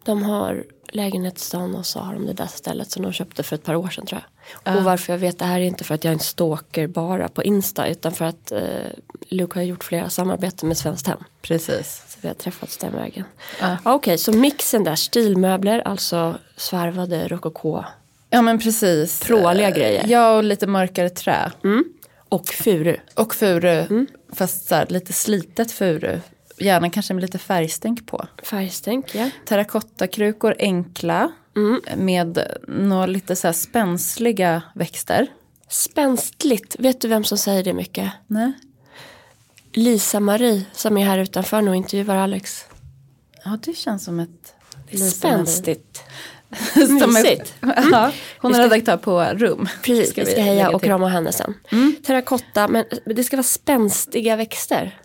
de 0.04 0.22
har 0.22 0.64
lägenhet 0.88 1.36
i 1.36 1.40
stan 1.40 1.74
och 1.74 1.86
så 1.86 2.00
har 2.00 2.14
de 2.14 2.26
det 2.26 2.32
där 2.32 2.46
stället 2.46 2.90
som 2.90 3.02
de 3.02 3.12
köpte 3.12 3.42
för 3.42 3.56
ett 3.56 3.64
par 3.64 3.74
år 3.74 3.88
sedan 3.88 4.06
tror 4.06 4.22
jag. 4.64 4.76
Och 4.76 4.84
varför 4.84 5.12
jag 5.12 5.18
vet 5.18 5.38
det 5.38 5.44
här 5.44 5.60
är 5.60 5.64
inte 5.64 5.84
för 5.84 5.94
att 5.94 6.04
jag 6.04 6.10
är 6.10 6.14
en 6.14 6.20
stalker 6.20 6.86
bara 6.86 7.28
på 7.28 7.42
Insta 7.42 7.86
utan 7.86 8.12
för 8.12 8.24
att 8.24 8.52
eh, 8.52 8.60
Luke 9.28 9.58
har 9.58 9.64
gjort 9.64 9.84
flera 9.84 10.10
samarbeten 10.10 10.68
med 10.68 10.76
Svenskt 10.76 11.06
Hem. 11.06 11.18
Precis. 11.42 12.04
Så 12.08 12.18
vi 12.20 12.28
har 12.28 12.34
träffats 12.34 12.76
den 12.76 12.92
vägen. 12.92 13.24
Ja, 13.60 13.76
Okej, 13.84 14.18
så 14.18 14.32
mixen 14.32 14.84
där, 14.84 14.96
stilmöbler, 14.96 15.80
alltså 15.80 16.38
svarvade 16.56 17.28
rokoko 17.28 17.84
Ja 18.30 18.42
men 18.42 18.58
precis. 18.58 19.20
Pråliga 19.20 19.70
grejer. 19.70 20.04
Ja 20.08 20.36
och 20.36 20.44
lite 20.44 20.66
mörkare 20.66 21.10
trä. 21.10 21.52
och 22.28 22.48
furu. 22.48 22.96
Och 23.14 23.34
furu, 23.34 24.06
fast 24.32 24.68
så 24.68 24.74
här, 24.74 24.86
lite 24.88 25.12
slitet 25.12 25.72
furu. 25.72 26.20
Gärna 26.58 26.90
kanske 26.90 27.14
med 27.14 27.20
lite 27.22 27.38
färgstänk 27.38 28.06
på. 28.06 28.26
Färgstänk, 28.42 29.14
ja. 29.14 29.30
Terrakottakrukor 29.46 30.54
enkla. 30.58 31.32
Med 31.96 32.46
några 32.68 33.06
lite 33.06 33.36
så 33.36 33.48
här 33.48 33.52
spänsliga 33.52 34.62
växter. 34.74 35.26
Spänstigt, 35.68 36.76
vet 36.78 37.00
du 37.00 37.08
vem 37.08 37.24
som 37.24 37.38
säger 37.38 37.64
det 37.64 37.72
mycket? 37.72 38.10
Nej. 38.26 38.52
Lisa-Marie 39.72 40.62
som 40.72 40.98
är 40.98 41.04
här 41.04 41.18
utanför 41.18 41.62
nu 41.62 41.70
och 41.70 41.76
intervjuar 41.76 42.16
Alex. 42.16 42.64
Ja 43.44 43.58
det 43.62 43.76
känns 43.76 44.04
som 44.04 44.20
ett... 44.20 44.54
Spänstigt. 45.12 46.02
Som 47.00 47.16
ett, 47.16 47.54
ja, 47.92 48.12
hon 48.38 48.54
är 48.54 48.62
redaktör 48.62 48.96
på 48.96 49.20
Rum. 49.34 49.68
Precis, 49.82 50.18
vi 50.18 50.26
ska 50.26 50.40
heja 50.40 50.70
och 50.70 50.82
krama 50.82 51.08
henne 51.08 51.32
sen. 51.32 51.54
Terrakotta, 52.06 52.68
men 52.68 52.84
det 53.06 53.24
ska 53.24 53.36
vara 53.36 53.42
spänstiga 53.42 54.36
växter. 54.36 54.98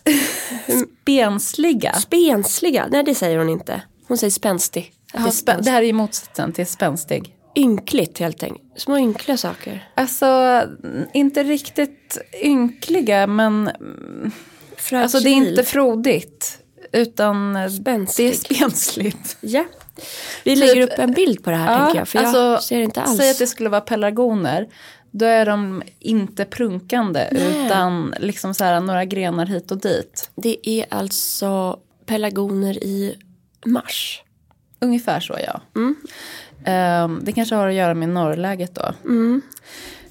Bensliga. 1.06 1.94
Spensliga, 1.94 2.88
nej 2.92 3.04
det 3.04 3.16
säger 3.16 3.38
hon 3.38 3.50
inte. 3.50 3.82
Hon 4.08 4.18
säger 4.18 4.32
spänstig. 4.32 4.92
Det 5.14 5.20
Ja, 5.20 5.28
är 5.28 5.32
spän- 5.32 5.62
det 5.62 5.72
här 5.72 5.82
är 5.82 5.86
ju 5.86 5.94
motsatsen 5.94 6.54
till 6.54 6.68
spänstig. 6.68 7.36
Ynkligt 7.56 8.20
helt 8.20 8.44
enkelt. 8.44 8.62
Små 8.78 8.98
ynkliga 8.98 9.38
saker. 9.38 9.90
Alltså, 9.96 10.62
inte 11.14 11.44
riktigt 11.44 12.18
ynkliga 12.44 13.28
men 13.28 13.70
Fragil. 14.78 15.04
alltså, 15.04 15.20
det 15.20 15.30
är 15.30 15.34
inte 15.34 15.64
frodigt. 15.64 16.58
Utan 16.92 17.58
Spänstig. 17.72 18.26
det 18.26 18.32
är 18.32 18.56
spensligt. 18.56 19.38
Ja. 19.42 19.66
Vi 20.44 20.56
Typ- 20.56 20.60
lägger 20.60 20.82
upp 20.82 21.00
en 21.00 21.12
bild 21.12 21.44
på 21.44 21.50
det 21.50 21.56
här 21.56 21.84
tänker 21.84 22.00
jag. 22.00 22.08
För 22.08 22.22
jag 22.22 22.64
ser 22.64 22.80
inte 22.82 23.02
alls. 23.02 23.18
Säg 23.18 23.32
att 23.32 23.38
det 23.38 23.48
skulle 23.48 23.70
vara 23.70 23.82
pelargoner. 23.82 24.68
Då 25.12 25.26
är 25.26 25.46
de 25.46 25.84
inte 26.00 26.46
prunkande 26.46 27.28
utan 27.32 28.14
liksom 28.20 28.54
så 28.54 28.64
här, 28.64 28.80
några 28.80 29.06
grenar 29.06 29.46
hit 29.46 29.72
och 29.72 29.78
dit. 29.78 30.30
Det 30.36 30.70
är 30.70 30.86
alltså 30.90 31.80
pelargoner 32.06 32.84
i 32.84 33.16
mars. 33.66 34.24
Ungefär 34.80 35.20
så 35.20 35.38
ja. 35.48 35.62
Mm. 35.76 35.96
Ehm, 36.66 37.20
det 37.24 37.32
kanske 37.32 37.56
har 37.56 37.68
att 37.68 37.74
göra 37.74 37.94
med 37.94 38.10
norrläget 38.10 38.76
då. 38.76 38.94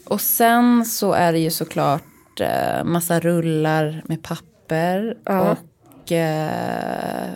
Och 0.05 0.21
sen 0.21 0.85
så 0.85 1.13
är 1.13 1.33
det 1.33 1.39
ju 1.39 1.51
såklart 1.51 2.41
uh, 2.41 2.85
massa 2.85 3.21
rullar 3.21 4.03
med 4.07 4.23
papper. 4.23 5.17
Ja. 5.25 5.51
Och 5.51 6.13
mm, 6.13 7.35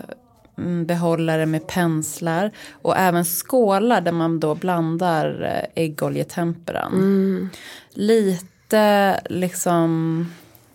behållare 0.86 1.46
med 1.46 1.66
penslar. 1.66 2.50
Och 2.72 2.96
även 2.96 3.24
skålar 3.24 4.00
där 4.00 4.12
man 4.12 4.40
då 4.40 4.54
blandar 4.54 5.42
eh, 5.42 5.82
äggoljetemperan. 5.84 7.50
Lite 7.94 9.20
liksom 9.30 10.26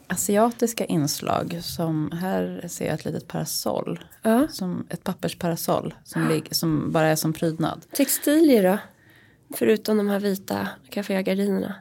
asiatiska 0.07 0.85
inslag. 0.85 1.59
Som 1.61 2.11
här 2.11 2.65
ser 2.67 2.85
jag 2.85 2.93
ett 2.93 3.05
litet 3.05 3.27
parasoll. 3.27 3.99
Ja. 4.21 4.47
Som 4.49 4.87
ett 4.89 5.03
pappersparasoll 5.03 5.93
som, 6.03 6.27
ligger, 6.27 6.53
som 6.53 6.91
bara 6.91 7.07
är 7.07 7.15
som 7.15 7.33
prydnad. 7.33 7.81
Textilier 7.91 8.63
då? 8.63 8.77
Förutom 9.57 9.97
de 9.97 10.09
här 10.09 10.19
vita 10.19 10.67
kafégardinerna. 10.89 11.75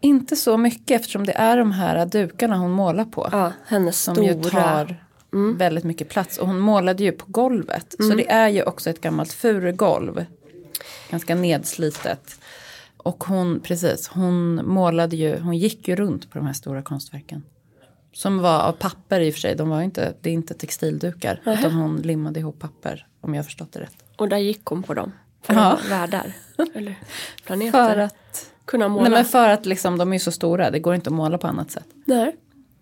Inte 0.00 0.36
så 0.36 0.56
mycket 0.56 1.00
eftersom 1.00 1.26
det 1.26 1.32
är 1.32 1.56
de 1.56 1.72
här 1.72 2.06
dukarna 2.06 2.56
hon 2.56 2.70
målar 2.70 3.04
på. 3.04 3.28
Ja, 3.32 3.52
hennes 3.66 4.02
som 4.02 4.14
stora. 4.14 4.28
ju 4.28 4.42
tar 4.42 5.03
väldigt 5.58 5.84
mycket 5.84 6.08
plats. 6.08 6.38
Och 6.38 6.46
hon 6.46 6.58
målade 6.58 7.04
ju 7.04 7.12
på 7.12 7.24
golvet. 7.28 7.94
Så 7.98 8.14
det 8.14 8.30
är 8.30 8.48
ju 8.48 8.62
också 8.62 8.90
ett 8.90 9.00
gammalt 9.00 9.32
furugolv. 9.32 10.24
Ganska 11.10 11.34
nedslitet. 11.34 12.40
Och 12.96 13.24
hon, 13.24 13.60
precis, 13.60 14.08
hon 14.08 14.66
målade 14.68 15.16
ju, 15.16 15.38
hon 15.40 15.56
gick 15.58 15.88
ju 15.88 15.96
runt 15.96 16.30
på 16.30 16.38
de 16.38 16.46
här 16.46 16.52
stora 16.54 16.82
konstverken. 16.82 17.42
Som 18.12 18.38
var 18.38 18.60
av 18.60 18.72
papper 18.72 19.20
i 19.20 19.30
och 19.30 19.34
för 19.34 19.40
sig, 19.40 19.54
de 19.56 19.68
var 19.68 19.82
inte, 19.82 20.14
det 20.20 20.30
är 20.30 20.34
inte 20.34 20.54
textildukar. 20.54 21.40
Utan 21.46 21.72
hon 21.72 21.96
limmade 21.96 22.40
ihop 22.40 22.58
papper, 22.58 23.06
om 23.20 23.34
jag 23.34 23.44
förstått 23.44 23.72
det 23.72 23.80
rätt. 23.80 23.96
Och 24.16 24.28
där 24.28 24.38
gick 24.38 24.64
hon 24.64 24.82
på 24.82 24.94
dem. 24.94 25.12
För 25.42 25.54
Ja. 25.54 25.78
värdar. 25.88 26.32
Eller 26.74 26.94
planeter. 27.46 27.88
För 27.94 27.98
att, 27.98 28.46
Kunna 28.64 28.88
måla. 28.88 29.02
nej 29.02 29.10
men 29.12 29.24
för 29.24 29.48
att 29.48 29.66
liksom, 29.66 29.98
de 29.98 30.12
är 30.12 30.18
så 30.18 30.32
stora, 30.32 30.70
det 30.70 30.78
går 30.78 30.94
inte 30.94 31.10
att 31.10 31.14
måla 31.16 31.38
på 31.38 31.46
annat 31.46 31.70
sätt. 31.70 31.86
Nej. 32.04 32.36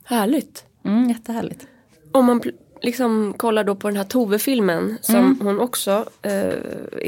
Härligt. 0.05 0.64
Mm, 0.84 1.09
jättehärligt. 1.09 1.66
Om 2.12 2.24
man 2.24 2.42
liksom 2.82 3.34
kollar 3.36 3.64
då 3.64 3.74
på 3.76 3.88
den 3.88 3.96
här 3.96 4.04
Tove-filmen 4.04 4.98
som 5.00 5.14
Mm. 5.16 5.38
hon 5.42 5.60
också 5.60 6.04
eh, 6.22 6.32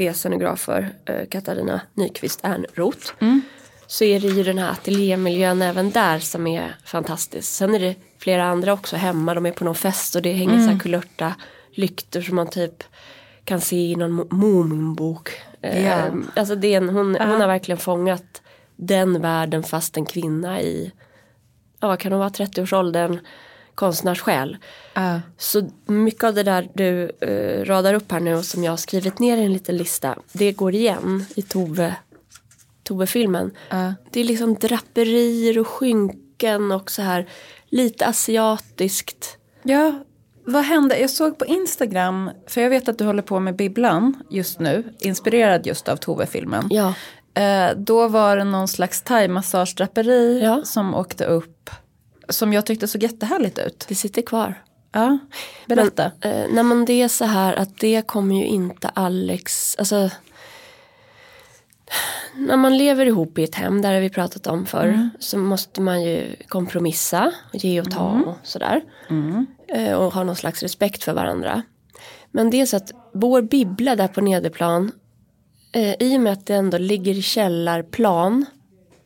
är 0.07 0.13
scenograf 0.13 0.59
för, 0.59 0.89
eh, 1.05 1.25
Katarina 1.29 1.81
Nyqvist 1.93 2.39
Ernroth. 2.43 3.11
Mm. 3.19 3.41
Så 3.87 4.03
är 4.03 4.19
det 4.19 4.27
ju 4.27 4.43
den 4.43 4.57
här 4.57 4.71
ateljémiljön 4.71 5.61
även 5.61 5.91
där 5.91 6.19
som 6.19 6.47
är 6.47 6.75
fantastisk. 6.85 7.49
Sen 7.53 7.75
är 7.75 7.79
det 7.79 7.95
flera 8.19 8.45
andra 8.45 8.73
också 8.73 8.95
hemma, 8.95 9.33
de 9.33 9.45
är 9.45 9.51
på 9.51 9.63
någon 9.63 9.75
fest 9.75 10.15
och 10.15 10.21
det 10.21 10.31
hänger 10.33 10.53
Mm. 10.53 10.65
så 10.65 10.71
här 10.71 10.79
kulörta 10.79 11.35
lyktor 11.71 12.21
som 12.21 12.35
man 12.35 12.47
typ 12.49 12.83
kan 13.43 13.61
se 13.61 13.75
i 13.91 13.95
någon 13.95 14.19
Mo- 14.19 14.33
Moomin-bok. 14.33 15.29
Eh. 15.61 16.03
Alltså 16.35 16.55
det 16.55 16.67
är 16.73 16.77
en, 16.77 16.89
hon, 16.89 17.15
hon 17.15 17.41
har 17.41 17.47
verkligen 17.47 17.77
fångat 17.79 18.41
den 18.75 19.21
världen 19.21 19.63
fast 19.63 19.97
en 19.97 20.05
kvinna 20.05 20.61
i, 20.61 20.91
ja 21.79 21.87
vad 21.87 21.99
kan 21.99 22.11
hon 22.11 22.19
vara, 22.19 22.29
30-årsåldern, 22.29 23.19
konstnärssjäl. 23.75 24.57
Ja. 24.93 25.21
Så 25.37 25.69
mycket 25.85 26.23
av 26.23 26.33
det 26.33 26.43
där 26.43 26.69
du 26.73 27.11
eh, 27.21 27.65
radar 27.65 27.93
upp 27.93 28.11
här 28.11 28.19
nu 28.19 28.35
och 28.35 28.45
som 28.45 28.63
jag 28.63 28.71
har 28.71 28.77
skrivit 28.77 29.19
ner 29.19 29.37
i 29.37 29.43
en 29.45 29.53
liten 29.53 29.77
lista. 29.77 30.15
Det 30.31 30.51
går 30.51 30.75
igen 30.75 31.25
i 31.35 31.41
Tove, 31.41 31.95
Tove-filmen. 32.83 33.51
Ja. 33.69 33.93
Det 34.11 34.19
är 34.19 34.23
liksom 34.23 34.53
draperier 34.55 35.59
och 35.59 35.67
skynken 35.67 36.71
och 36.71 36.91
så 36.91 37.01
här 37.01 37.29
lite 37.69 38.05
asiatiskt. 38.05 39.37
Ja, 39.63 40.03
vad 40.47 40.63
hände? 40.63 40.99
Jag 40.99 41.09
såg 41.09 41.37
på 41.37 41.45
Instagram, 41.45 42.29
för 42.47 42.61
jag 42.61 42.69
vet 42.69 42.89
att 42.89 42.97
du 42.97 43.05
håller 43.05 43.21
på 43.21 43.39
med 43.39 43.55
Bibblan 43.55 44.23
just 44.29 44.59
nu, 44.59 44.83
inspirerad 44.99 45.67
just 45.67 45.87
av 45.89 45.95
Tove-filmen. 45.97 46.67
Ja, 46.69 46.93
Eh, 47.37 47.71
då 47.77 48.07
var 48.07 48.37
det 48.37 48.43
någon 48.43 48.67
slags 48.67 49.01
thai-massagedraperi 49.01 50.41
Ja. 50.43 50.61
som 50.65 50.95
åkte 50.95 51.25
upp, 51.25 51.69
som 52.29 52.53
jag 52.53 52.65
tyckte 52.65 52.87
såg 52.87 53.03
jättehärligt 53.03 53.59
ut. 53.59 53.85
det 53.87 53.95
sitter 53.95 54.21
kvar. 54.21 54.63
Ja, 54.91 55.17
berätta. 55.65 56.11
Men, 56.21 56.31
eh, 56.31 56.47
nej 56.51 56.63
men 56.63 56.85
det 56.85 57.01
är 57.01 57.07
så 57.07 57.25
här 57.25 57.53
att 57.53 57.77
det 57.77 58.07
kommer 58.07 58.35
ju 58.35 58.45
inte 58.45 58.89
Alex, 58.89 59.75
alltså 59.75 60.09
när 62.35 62.57
man 62.57 62.77
lever 62.77 63.05
ihop 63.05 63.37
i 63.37 63.43
ett 63.43 63.55
hem, 63.55 63.81
där 63.81 63.93
har 63.93 64.01
vi 64.01 64.09
pratat 64.09 64.47
om 64.47 64.65
förr, 64.65 65.09
så 65.19 65.37
måste 65.37 65.81
man 65.81 66.03
ju 66.03 66.35
kompromissa, 66.47 67.31
och 67.53 67.55
ge 67.55 67.81
och 67.81 67.91
ta 67.91 68.21
och 68.25 68.35
sådär. 68.43 68.83
Eh, 69.67 69.93
och 69.93 70.13
ha 70.13 70.23
någon 70.23 70.35
slags 70.35 70.63
respekt 70.63 71.03
för 71.03 71.13
varandra. 71.13 71.61
Men 72.31 72.49
det 72.49 72.61
är 72.61 72.65
så 72.65 72.77
att 72.77 72.91
vår 73.13 73.41
bibbla 73.41 73.95
där 73.95 74.07
på 74.07 74.21
nederplan, 74.21 74.91
eh, 75.71 75.93
i 75.99 76.17
och 76.17 76.21
med 76.21 76.33
att 76.33 76.45
det 76.45 76.55
ändå 76.55 76.77
ligger 76.77 77.13
i 77.13 77.21
källarplan, 77.21 78.45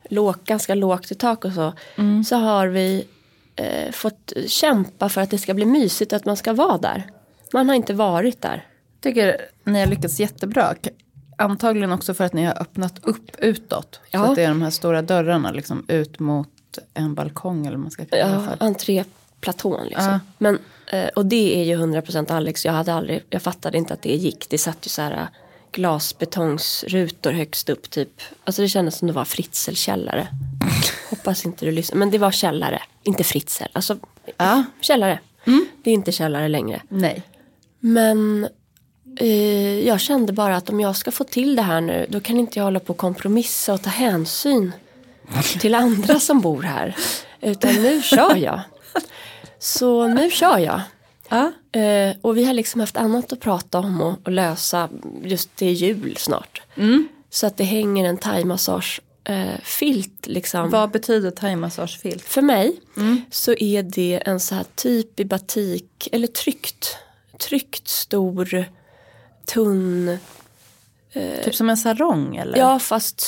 låg, 0.09 0.35
ganska 0.45 0.75
lågt 0.75 1.11
i 1.11 1.15
tak 1.15 1.45
och 1.45 1.53
så, 1.53 1.73
så 2.25 2.35
har 2.35 2.67
vi 2.67 3.07
eh, 3.55 3.91
fått 3.91 4.33
kämpa 4.47 5.09
för 5.09 5.21
att 5.21 5.29
det 5.29 5.37
ska 5.37 5.53
bli 5.53 5.65
mysigt 5.65 6.13
att 6.13 6.25
man 6.25 6.37
ska 6.37 6.53
vara 6.53 6.77
där. 6.77 7.03
Man 7.53 7.69
har 7.69 7.75
inte 7.75 7.93
varit 7.93 8.41
där. 8.41 8.67
tycker 9.01 9.41
ni 9.63 9.79
har 9.79 9.87
lyckats 9.87 10.19
jättebra. 10.19 10.75
Antagligen 11.37 11.91
också 11.91 12.13
för 12.13 12.23
att 12.23 12.33
ni 12.33 12.45
har 12.45 12.61
öppnat 12.61 12.99
upp 13.03 13.31
utåt. 13.37 13.99
Ja. 14.11 14.25
Så 14.25 14.29
att 14.29 14.35
det 14.35 14.43
är 14.43 14.49
de 14.49 14.61
här 14.61 14.69
stora 14.69 15.01
dörrarna 15.01 15.51
liksom 15.51 15.85
ut 15.87 16.19
mot 16.19 16.49
en 16.93 17.15
balkong 17.15 17.65
eller 17.65 17.77
vad 17.77 17.81
man 17.81 17.91
ska 17.91 18.05
kalla 18.05 18.27
det 18.27 18.45
Ja, 18.49 18.55
entréplatån 18.59 19.87
liksom. 19.87 20.05
Ja. 20.05 20.19
Men, 20.37 20.59
eh, 20.91 21.07
och 21.15 21.25
det 21.25 21.61
är 21.61 21.63
ju 21.63 21.77
100% 21.77 22.31
Alex. 22.31 22.65
Jag, 22.65 22.73
hade 22.73 22.93
aldrig, 22.93 23.23
jag 23.29 23.41
fattade 23.41 23.77
inte 23.77 23.93
att 23.93 24.01
det 24.01 24.15
gick. 24.15 24.49
Det 24.49 24.57
satt 24.57 24.85
ju 24.85 24.89
så 24.89 25.01
här 25.01 25.27
glasbetongsrutor 25.71 27.31
högst 27.31 27.69
upp 27.69 27.89
typ. 27.89 28.21
Alltså 28.43 28.61
det 28.61 28.69
kändes 28.69 28.97
som 28.97 29.07
det 29.07 29.13
var 29.13 29.25
fritzelkällare. 29.25 30.27
Hoppas 31.09 31.45
inte 31.45 31.65
du 31.65 31.71
lyssnar. 31.71 31.97
Men 31.97 32.11
det 32.11 32.17
var 32.17 32.31
källare, 32.31 32.81
inte 33.03 33.23
fritzel. 33.23 33.67
Alltså 33.73 33.97
Ja, 34.37 34.63
källare. 34.81 35.19
Det 35.83 35.89
är 35.89 35.93
inte 35.93 36.11
källare 36.11 36.47
längre. 36.47 36.81
nej. 36.89 37.23
Men 37.79 38.47
eh, 39.19 39.79
jag 39.87 39.99
kände 39.99 40.33
bara 40.33 40.55
att 40.57 40.69
om 40.69 40.79
jag 40.79 40.95
ska 40.95 41.11
få 41.11 41.23
till 41.23 41.55
det 41.55 41.61
här 41.61 41.81
nu 41.81 42.05
då 42.09 42.19
kan 42.19 42.37
inte 42.37 42.59
jag 42.59 42.63
hålla 42.63 42.79
på 42.79 42.93
och 42.93 42.97
kompromissa 42.97 43.73
och 43.73 43.81
ta 43.81 43.89
hänsyn 43.89 44.71
till 45.59 45.75
andra 45.75 46.19
som 46.19 46.41
bor 46.41 46.61
här. 46.61 46.95
Utan 47.41 47.73
nu 47.75 48.01
kör 48.01 48.35
jag. 48.35 48.61
Så 49.59 50.07
nu 50.07 50.31
kör 50.31 50.57
jag. 50.57 50.81
Ja. 51.29 51.51
Eh, 51.79 52.15
och 52.21 52.37
vi 52.37 52.43
har 52.45 52.53
liksom 52.53 52.81
haft 52.81 52.97
annat 52.97 53.33
att 53.33 53.39
prata 53.39 53.79
om 53.79 54.01
och, 54.01 54.15
och 54.23 54.31
lösa. 54.31 54.89
Just 55.23 55.49
det 55.55 55.65
är 55.65 55.71
jul 55.71 56.17
snart. 56.17 56.61
Så 57.29 57.47
att 57.47 57.57
det 57.57 57.63
hänger 57.63 58.05
en 58.05 58.17
thaimassage 58.17 59.01
eh, 59.23 59.59
filt 59.63 60.27
liksom. 60.27 60.69
Vad 60.69 60.91
betyder 60.91 61.31
thaimassagefilt? 61.31 62.23
För 62.23 62.41
mig 62.41 62.79
så 63.31 63.53
är 63.53 63.83
det 63.83 64.21
en 64.25 64.39
så 64.39 64.55
här 64.55 64.65
typ 64.75 65.19
i 65.19 65.25
batik 65.25 66.09
eller 66.11 66.27
tryckt. 66.27 66.97
Tryckt 67.39 67.87
stor 67.87 68.65
tunn. 69.45 70.17
Typ 71.43 71.55
som 71.55 71.69
en 71.69 71.77
sarong 71.77 72.35
eller? 72.35 72.57
Ja 72.57 72.79
fast 72.79 73.21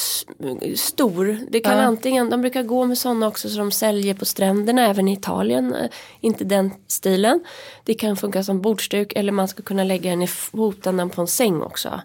stor. 0.76 1.38
Det 1.50 1.60
kan 1.60 1.78
Ja. 1.78 1.84
antingen, 1.84 2.30
de 2.30 2.42
brukar 2.42 2.64
gå 2.64 2.86
med 2.86 2.98
sådana 2.98 3.28
också 3.28 3.50
som 3.50 3.58
de 3.60 3.72
säljer 3.72 4.14
på 4.14 4.26
stränderna 4.26 4.88
även 4.88 5.08
i 5.08 5.14
Italien. 5.14 5.74
Eh, 5.76 5.90
Inte 6.20 6.44
den 6.44 6.72
stilen. 6.88 7.40
Det 7.84 7.94
kan 7.94 8.18
funka 8.18 8.44
som 8.44 8.62
bordsduk 8.62 9.14
eller 9.16 9.32
man 9.32 9.48
ska 9.48 9.64
kunna 9.64 9.84
lägga 9.84 10.10
den 10.10 10.22
i 10.22 10.28
foten 10.28 11.10
på 11.10 11.22
en 11.22 11.28
säng 11.28 11.62
också. 11.62 12.02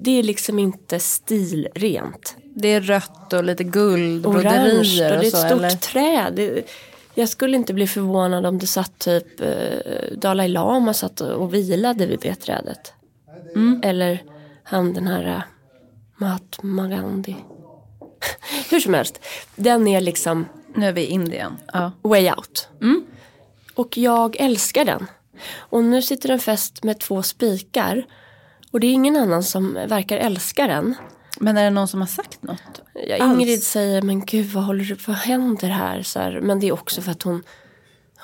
Det 0.00 0.18
är 0.18 0.22
liksom 0.22 0.58
inte 0.58 0.98
stilrent. 1.00 2.36
Det 2.54 2.68
är 2.68 2.80
rött 2.80 3.32
och 3.32 3.44
lite 3.44 3.64
guld, 3.64 4.26
Orange 4.26 4.38
och 4.38 4.42
broderier 4.44 5.08
det 5.10 5.14
är 5.14 5.18
och 5.18 5.24
ett 5.24 5.30
så 5.30 5.36
stort 5.36 5.50
eller? 5.58 5.70
träd. 5.70 6.32
Det, 6.36 6.62
jag 7.14 7.28
skulle 7.28 7.56
inte 7.56 7.74
bli 7.74 7.86
förvånad 7.86 8.46
om 8.46 8.58
det 8.58 8.66
satt 8.66 8.98
typ 8.98 9.40
eh, 9.40 9.48
Dalai 10.16 10.48
Lama 10.48 10.94
satt 10.94 11.20
och, 11.20 11.30
och 11.30 11.54
vilade 11.54 12.06
vid 12.06 12.18
det 12.20 12.34
trädet. 12.34 12.92
Mm. 13.54 13.80
Eller 13.84 14.22
han 14.68 14.92
den 14.92 15.06
här 15.06 15.26
eh, 15.26 15.42
Mahatma 16.16 16.88
Gandhi. 16.88 17.36
Hur 18.70 18.80
som 18.80 18.94
helst, 18.94 19.24
den 19.56 19.88
är 19.88 20.00
liksom 20.00 20.46
Nu 20.74 20.86
är 20.86 20.92
vi 20.92 21.00
i 21.00 21.06
Indien. 21.06 21.56
Ja. 21.72 21.92
way 22.02 22.30
out. 22.30 22.68
Mm. 22.80 23.04
Och 23.74 23.98
jag 23.98 24.36
älskar 24.40 24.84
den. 24.84 25.06
Och 25.56 25.84
nu 25.84 26.02
sitter 26.02 26.28
den 26.28 26.38
fäst 26.38 26.84
med 26.84 27.00
två 27.00 27.22
spikar. 27.22 28.06
Och 28.70 28.80
det 28.80 28.86
är 28.86 28.92
ingen 28.92 29.16
annan 29.16 29.42
som 29.42 29.74
verkar 29.74 30.16
älska 30.16 30.66
den. 30.66 30.94
Men 31.40 31.56
är 31.56 31.64
det 31.64 31.70
någon 31.70 31.88
som 31.88 32.00
har 32.00 32.06
sagt 32.06 32.42
något? 32.42 32.82
Ja, 33.08 33.16
Ingrid 33.16 33.62
säger 33.62 34.02
men 34.02 34.24
gud 34.24 34.46
vad, 34.46 34.64
håller 34.64 34.84
du, 34.84 34.94
vad 34.94 35.16
händer 35.16 35.68
här? 35.68 36.02
Så 36.02 36.18
här? 36.18 36.40
Men 36.40 36.60
det 36.60 36.68
är 36.68 36.72
också 36.72 37.02
för 37.02 37.10
att 37.10 37.22
hon, 37.22 37.42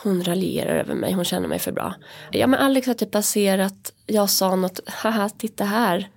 hon 0.02 0.24
raljerar 0.24 0.76
över 0.76 0.94
mig. 0.94 1.12
Hon 1.12 1.24
känner 1.24 1.48
mig 1.48 1.58
för 1.58 1.72
bra. 1.72 1.94
Ja 2.30 2.46
men 2.46 2.60
Alex 2.60 2.86
har 2.86 2.94
typ 2.94 3.10
passerat. 3.10 3.92
Jag 4.06 4.30
sa 4.30 4.56
något. 4.56 4.80
Haha 4.86 5.28
titta 5.28 5.64
här. 5.64 6.08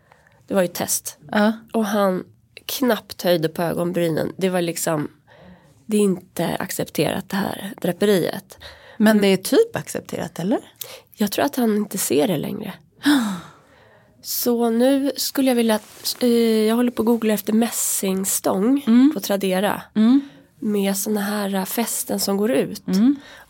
Det 0.47 0.53
var 0.53 0.61
ju 0.61 0.67
test. 0.67 1.17
Ja. 1.31 1.51
Och 1.73 1.85
han 1.85 2.23
knappt 2.65 3.21
höjde 3.21 3.49
på 3.49 3.61
ögonbrynen. 3.61 4.33
Det 4.37 4.49
var 4.49 4.61
liksom. 4.61 5.07
Det 5.85 5.97
är 5.97 6.01
inte 6.01 6.47
accepterat 6.47 7.29
det 7.29 7.35
här 7.35 7.73
draperiet. 7.81 8.57
Men 8.97 9.21
det 9.21 9.27
är 9.27 9.37
typ 9.37 9.75
accepterat 9.75 10.39
eller? 10.39 10.59
Jag 11.13 11.31
tror 11.31 11.45
att 11.45 11.55
han 11.55 11.77
inte 11.77 11.97
ser 11.97 12.27
det 12.27 12.37
längre. 12.37 12.73
Så 14.21 14.69
nu 14.69 15.11
skulle 15.17 15.51
jag 15.51 15.55
vilja, 15.55 15.79
eh, 16.19 16.29
jag 16.67 16.75
håller 16.75 16.91
på 16.91 17.01
att 17.01 17.05
googla 17.05 17.33
efter 17.33 17.53
mässingstång 17.53 18.81
på 19.13 19.19
Tradera. 19.19 19.81
Med 20.59 20.97
såna 20.97 21.21
här 21.21 21.55
eh, 21.55 21.65
fästen 21.65 22.19
som 22.19 22.37
går 22.37 22.51
ut. 22.51 22.83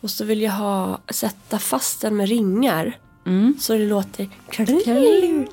Och 0.00 0.10
så 0.10 0.24
vill 0.24 0.42
jag 0.42 0.52
ha, 0.52 1.00
sätta 1.10 1.58
fast 1.58 2.00
den 2.00 2.16
med 2.16 2.28
ringar. 2.28 2.98
Så 3.60 3.72
det 3.72 3.86
låter 3.86 4.28
kling, 4.50 4.80
kling. 4.80 5.48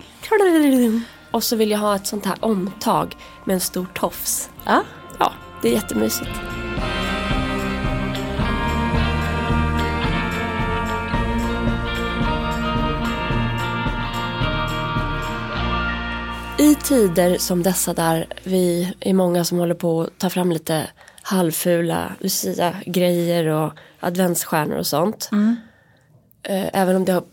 Och 1.35 1.43
så 1.43 1.55
vill 1.55 1.71
jag 1.71 1.79
ha 1.79 1.95
ett 1.95 2.07
sånt 2.07 2.25
här 2.25 2.37
omtag 2.39 3.17
med 3.45 3.53
en 3.53 3.59
stor 3.59 3.87
tofs. 3.93 4.49
Ja. 4.65 4.83
Ja, 5.19 5.33
det 5.61 5.67
är 5.67 5.73
jättemysigt. 5.73 6.29
I 16.57 16.75
tider 16.75 17.37
som 17.37 17.63
dessa 17.63 17.93
där 17.93 18.27
vi 18.43 18.93
är 18.99 19.13
många 19.13 19.43
som 19.43 19.57
håller 19.57 19.75
på 19.75 20.01
att 20.01 20.17
ta 20.17 20.29
fram 20.29 20.51
lite 20.51 20.87
halvfula 21.21 22.11
Lucia-grejer 22.19 23.47
och 23.47 23.73
adventsstjärnor 23.99 24.77
och 24.77 24.87
sånt. 24.87 25.29
Eh, 26.43 26.69
Även 26.73 26.95
om 26.95 27.05
det 27.05 27.11
har 27.11 27.23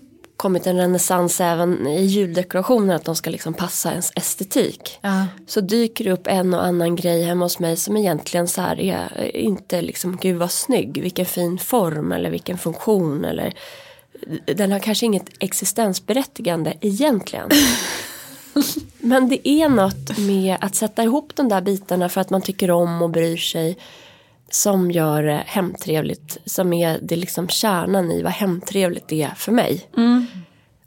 kommit 0.43 0.67
en 0.67 0.77
renässans 0.77 1.41
även 1.41 1.87
i 1.87 2.05
juldekorationer 2.05 2.95
att 2.95 3.05
de 3.05 3.17
ska 3.17 3.31
liksom 3.31 3.55
passa 3.55 3.91
ens 3.91 4.13
estetik. 4.17 4.99
Ja. 5.01 5.27
Så 5.47 5.61
dyker 5.61 6.05
det 6.05 6.13
upp 6.13 6.27
en 6.27 6.55
och 6.55 6.65
annan 6.65 6.97
grej 6.97 7.23
hemma 7.23 7.45
hos 7.45 7.59
mig 7.59 7.77
som 7.77 7.97
egentligen 7.97 8.49
så 8.49 8.61
här 8.61 8.81
är 8.81 9.37
inte 9.37 9.83
liksom 9.83 10.17
gud 10.17 10.37
vad 10.37 10.51
snygg, 10.51 11.03
vilken 11.03 11.27
fin 11.27 11.59
form 11.59 12.13
eller 12.13 12.31
vilken 12.31 12.59
funktion 12.59 13.25
eller 13.25 13.55
den 14.45 14.73
har 14.73 14.79
kanske 14.79 15.07
inget 15.07 15.27
existensberättigande 15.39 16.75
egentligen. 16.81 17.49
Men 18.99 19.29
det 19.29 19.49
är 19.49 19.69
något 19.69 20.19
med 20.19 20.57
att 20.61 20.75
sätta 20.75 21.03
ihop 21.03 21.37
de 21.37 21.49
där 21.49 21.61
bitarna 21.61 22.09
för 22.09 22.21
att 22.21 22.31
man 22.31 22.43
tycker 22.43 22.71
om 22.71 23.03
och 23.03 23.11
bryr 23.11 23.37
sig 23.37 23.77
som 24.53 24.91
gör 24.91 25.23
det 25.23 25.43
hemtrevligt. 25.47 26.39
Som 26.45 26.73
är 26.73 26.99
det 27.03 27.17
liksom 27.17 27.49
kärnan 27.49 28.11
i 28.11 28.23
vad 28.23 28.33
hemtrevligt 28.33 29.13
är 29.13 29.31
för 29.37 29.53
mig. 29.53 29.89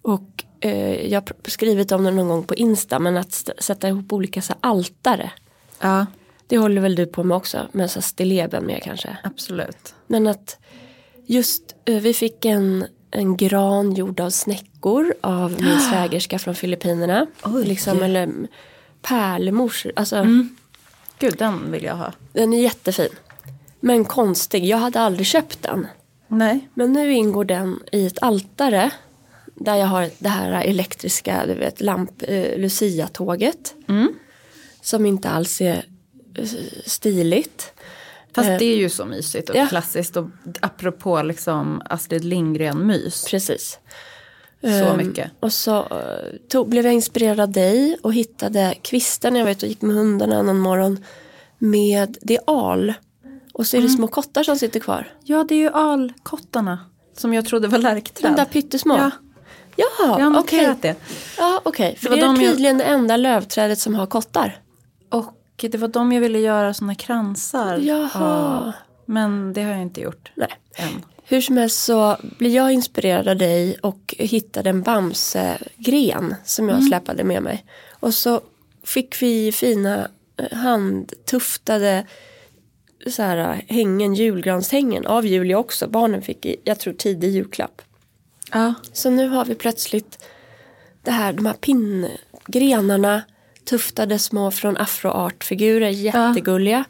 Och 0.01 0.43
eh, 0.59 1.11
jag 1.11 1.21
har 1.21 1.49
skrivit 1.49 1.91
om 1.91 2.03
det 2.03 2.11
någon 2.11 2.27
gång 2.27 2.43
på 2.43 2.55
Insta 2.55 2.99
men 2.99 3.17
att 3.17 3.49
sätta 3.57 3.87
ihop 3.87 4.13
olika 4.13 4.41
så 4.41 4.53
altare. 4.59 5.31
ja, 5.79 6.05
Det 6.47 6.57
håller 6.57 6.81
väl 6.81 6.95
du 6.95 7.05
på 7.05 7.23
med 7.23 7.37
också, 7.37 7.67
med 7.71 7.91
så 7.91 8.01
stilleben 8.01 8.63
med 8.63 8.83
kanske. 8.83 9.17
absolut. 9.23 9.95
Men 10.07 10.27
att 10.27 10.57
just 11.25 11.75
eh, 11.85 12.01
vi 12.01 12.13
fick 12.13 12.45
en, 12.45 12.85
en 13.11 13.37
gran 13.37 13.93
gjord 13.93 14.19
av 14.19 14.29
snäckor 14.29 15.13
av 15.21 15.51
min 15.61 15.79
svägerska 15.79 16.39
från 16.39 16.55
Filippinerna. 16.55 17.27
Oj. 17.43 17.65
Liksom, 17.65 18.03
eller 18.03 18.23
mm, 18.23 18.47
pärlemors, 19.01 19.85
alltså 19.95 20.25
Gud, 21.19 21.35
den 21.37 21.71
vill 21.71 21.83
jag 21.83 21.95
ha. 21.95 22.11
den 22.33 22.53
är 22.53 22.61
jättefin. 22.61 23.09
Men 23.85 24.05
konstig, 24.05 24.65
jag 24.65 24.77
hade 24.77 24.99
aldrig 24.99 25.27
köpt 25.27 25.61
den. 25.61 25.87
Nej. 26.27 26.69
Men 26.73 26.93
nu 26.93 27.13
ingår 27.13 27.45
den 27.45 27.79
i 27.91 28.05
ett 28.05 28.17
altare. 28.21 28.91
Där 29.55 29.75
jag 29.75 29.87
har 29.87 30.09
det 30.19 30.29
här 30.29 30.63
elektriska, 30.63 31.45
du 31.45 31.53
vet, 31.53 31.81
lamp, 31.81 32.11
eh, 32.21 32.57
Lucia-tåget. 32.57 33.75
Som 34.81 35.05
inte 35.05 35.29
alls 35.29 35.61
är 35.61 35.85
eh, 36.35 36.47
stiligt. 36.85 37.73
Fast 38.35 38.49
Eh, 38.49 38.57
det 38.57 38.65
är 38.65 38.77
ju 38.77 38.89
så 38.89 39.05
mysigt 39.05 39.49
och 39.49 39.55
ja. 39.55 39.67
klassiskt 39.67 40.17
och 40.17 40.25
apropå 40.59 41.21
liksom 41.21 41.81
Astrid 41.89 42.23
Lindgren-mys. 42.23 43.25
Precis. 43.29 43.79
Så 44.61 44.67
Ehm, 44.67 44.97
mycket. 44.97 45.31
Och 45.39 45.53
så 45.53 45.77
eh, 45.77 46.37
tog, 46.49 46.69
blev 46.69 46.85
jag 46.85 46.93
inspirerad 46.93 47.39
av 47.39 47.51
dig 47.51 47.97
och 48.03 48.13
hittade 48.13 48.75
kvisten 48.81 49.33
när 49.33 49.39
jag 49.39 49.47
vet 49.47 49.63
och 49.63 49.69
gick 49.69 49.81
med 49.81 49.95
hundarna 49.95 50.41
någon 50.41 50.59
morgon. 50.59 51.03
Med, 51.57 52.17
det 52.21 52.35
är 52.35 52.41
al. 52.47 52.93
Och 53.57 53.67
så 53.67 53.77
är 53.77 53.81
det 53.81 53.87
Mm. 53.87 53.97
små 53.97 54.07
kottar 54.07 54.43
som 54.43 54.55
sitter 54.57 54.79
kvar. 54.79 55.13
Ja, 55.23 55.43
det 55.43 55.55
är 55.55 55.59
ju 55.59 55.69
alkottarna 55.69 56.79
som 57.17 57.33
jag 57.33 57.45
trodde 57.45 57.67
var 57.67 57.77
lärkträd. 57.77 58.31
De 58.31 58.35
där 58.35 58.45
pyttesmå. 58.45 58.97
Ja. 58.97 59.11
Ja, 59.75 59.85
Jag 60.19 60.25
har 60.29 60.39
okej. 60.39 60.75
det. 60.81 60.95
Ja, 61.37 61.61
okej. 61.65 61.95
För 61.95 62.09
Det 62.09 62.15
det, 62.15 62.21
är 62.21 62.25
de 62.25 62.41
jag- 62.41 62.51
tydligen 62.51 62.77
det 62.77 62.83
enda 62.83 63.17
lövträdet 63.17 63.79
som 63.79 63.95
har 63.95 64.05
kottar. 64.05 64.59
Och 65.09 65.33
det 65.57 65.77
var 65.77 65.87
de 65.87 66.11
jag 66.11 66.21
ville 66.21 66.39
göra 66.39 66.73
såna 66.73 66.95
kransar 66.95 67.77
Jaha. 67.77 68.23
av. 68.57 68.71
Men 69.05 69.53
det 69.53 69.61
har 69.63 69.71
jag 69.71 69.81
inte 69.81 70.01
gjort 70.01 70.31
Nej. 70.35 70.47
än. 70.75 71.05
Hur 71.23 71.41
som 71.41 71.57
helst 71.57 71.83
så 71.83 72.17
blir 72.37 72.55
jag 72.55 72.71
inspirerad 72.71 73.27
av 73.27 73.37
dig 73.37 73.77
och 73.81 74.15
hittade 74.17 74.69
en 74.69 74.81
Bamse-gren 74.81 76.35
som 76.45 76.69
jag 76.69 76.83
släpade 76.83 77.23
med 77.23 77.43
mig. 77.43 77.65
Och 77.99 78.13
så 78.13 78.41
fick 78.83 79.21
vi 79.21 79.51
fina 79.51 80.07
eh, 80.37 80.57
handtuftade 80.57 82.05
så 83.11 83.23
här, 83.23 83.65
hängen, 83.67 84.15
julgranshängen 84.15 85.05
av 85.05 85.25
Julia 85.25 85.57
också. 85.57 85.87
Barnen 85.87 86.21
fick, 86.21 86.45
jag 86.63 86.79
tror, 86.79 86.93
tidig 86.93 87.31
julklapp. 87.31 87.81
Ja. 88.51 88.73
Så 88.93 89.09
nu 89.09 89.27
har 89.27 89.45
vi 89.45 89.55
plötsligt 89.55 90.25
det 91.03 91.11
här, 91.11 91.33
de 91.33 91.45
här 91.45 91.53
pinngrenarna 91.53 93.21
tuftade 93.65 94.19
små 94.19 94.51
från 94.51 94.77
afroartfigurer, 94.77 95.89
jättegulliga. 95.89 96.85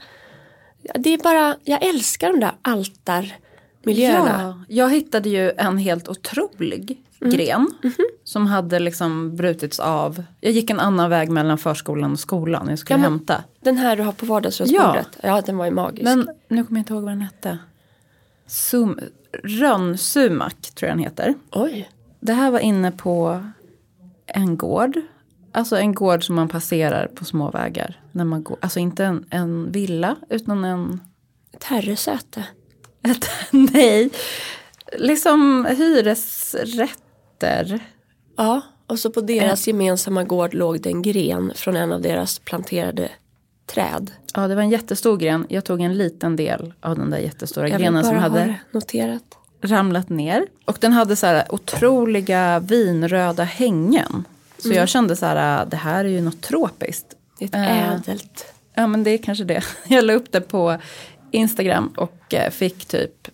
Ja, 0.82 0.93
Det 0.99 1.09
är 1.09 1.18
bara, 1.18 1.55
jag 1.63 1.84
älskar 1.84 2.32
de 2.32 2.39
där 2.39 2.53
altarmiljöerna. 2.61 4.66
Ja, 4.68 4.76
jag 4.76 4.93
hittade 4.93 5.30
ju 5.30 5.51
en 5.57 5.78
helt 5.78 6.07
otrolig 6.07 7.05
Mm. 7.22 7.34
gren 7.38 7.68
Mhm. 7.84 7.93
som 8.24 8.47
hade 8.47 8.80
liksom 8.80 9.36
brutits 9.36 9.80
av. 9.80 10.24
Jag 10.41 10.51
gick 10.51 10.70
en 10.70 10.80
annan 10.80 11.09
väg 11.09 11.30
mellan 11.30 11.57
förskolan 11.57 12.11
och 12.11 12.20
skolan. 12.20 12.70
Jag 12.70 12.80
skulle 12.80 12.99
Ja, 12.99 13.03
hämta. 13.03 13.43
Den 13.61 13.78
här 13.78 13.95
du 13.97 14.03
har 14.03 14.11
på 14.11 14.26
vardagsrumsbordet. 14.26 15.07
Ja. 15.24 15.41
den 15.45 15.57
var 15.57 15.66
ju 15.66 15.72
magisk. 15.72 16.03
Men 16.03 16.30
nu 16.47 16.63
kommer 16.63 16.80
jag 16.80 16.82
inte 16.82 16.93
ihåg 16.93 17.03
vad 17.03 17.11
den 17.11 17.22
hette. 17.22 17.57
Sum, 18.47 18.99
Rönnsumak 19.43 20.55
tror 20.76 20.88
jag 20.89 20.97
den 20.97 21.03
heter. 21.03 21.34
Oj, 21.51 21.89
Det 22.20 22.34
här 22.34 22.51
var 22.51 22.59
inne 22.59 22.91
på 22.91 23.43
en 24.28 24.57
gård. 24.57 25.01
Alltså 25.51 25.78
en 25.78 25.93
gård 25.93 26.26
som 26.26 26.36
man 26.36 26.47
passerar 26.49 27.07
på 27.07 27.26
små 27.26 27.51
vägar. 27.51 27.99
När 28.11 28.26
man 28.26 28.43
går. 28.43 28.57
Alltså 28.61 28.80
inte 28.80 29.05
en, 29.05 29.26
en 29.30 29.72
villa 29.72 30.16
utan 30.30 30.63
en... 30.66 30.99
ett 31.53 31.63
herresäte. 31.63 32.45
Ett, 33.03 33.30
nej, 33.51 34.09
liksom 34.97 35.66
hyresrätter. 37.48 37.80
Ja, 38.38 38.62
och 38.88 39.00
så 39.00 39.10
på 39.12 39.22
deras 39.22 39.68
gemensamma 39.68 40.24
gård 40.24 40.54
låg 40.54 40.82
det 40.82 40.89
en 40.89 41.02
gren 41.02 41.52
från 41.56 41.76
en 41.76 41.91
av 41.91 42.02
deras 42.02 42.39
planterade 42.39 43.10
träd. 43.66 44.12
Ja, 44.34 44.48
det 44.48 44.56
var 44.56 44.62
en 44.62 44.70
jättestor 44.70 45.18
gren. 45.18 45.46
Jag 45.50 45.66
tog 45.66 45.82
en 45.82 45.98
liten 45.98 46.36
del 46.36 46.74
av 46.82 46.96
den 46.98 47.10
där 47.10 47.18
jättestora 47.18 47.70
Jag 47.70 47.80
grenen 47.82 48.04
som 48.04 48.14
ha 48.16 48.22
hade 48.22 48.56
noterat. 48.72 49.24
ramlat 49.62 50.10
ner. 50.10 50.46
Och 50.66 50.78
den 50.82 50.93
hade 50.93 51.16
så 51.16 51.26
här 51.26 51.46
otroliga 51.54 52.60
vinröda 52.60 53.43
hängen. 53.43 54.24
Så 54.58 54.68
Mm. 54.68 54.78
jag 54.78 54.89
kände 54.89 55.16
så 55.16 55.26
här, 55.26 55.66
det 55.66 55.78
här 55.78 56.06
är 56.06 56.10
ju 56.10 56.22
något 56.22 56.41
tropiskt. 56.41 57.06
Det 57.39 57.46
är 57.46 57.48
ett 57.50 57.56
Eh, 57.56 57.93
ädelt. 57.93 58.46
Ja 58.74 58.88
men 58.88 59.04
det 59.04 59.10
är 59.12 59.18
kanske 59.18 59.43
det. 59.43 59.64
Jag 59.88 60.06
la 60.06 60.14
upp 60.14 60.32
det 60.32 60.41
på 60.41 60.78
Instagram 61.32 61.88
och 61.98 62.34
eh, 62.34 62.50
fick 62.52 62.86
typ 62.86 63.28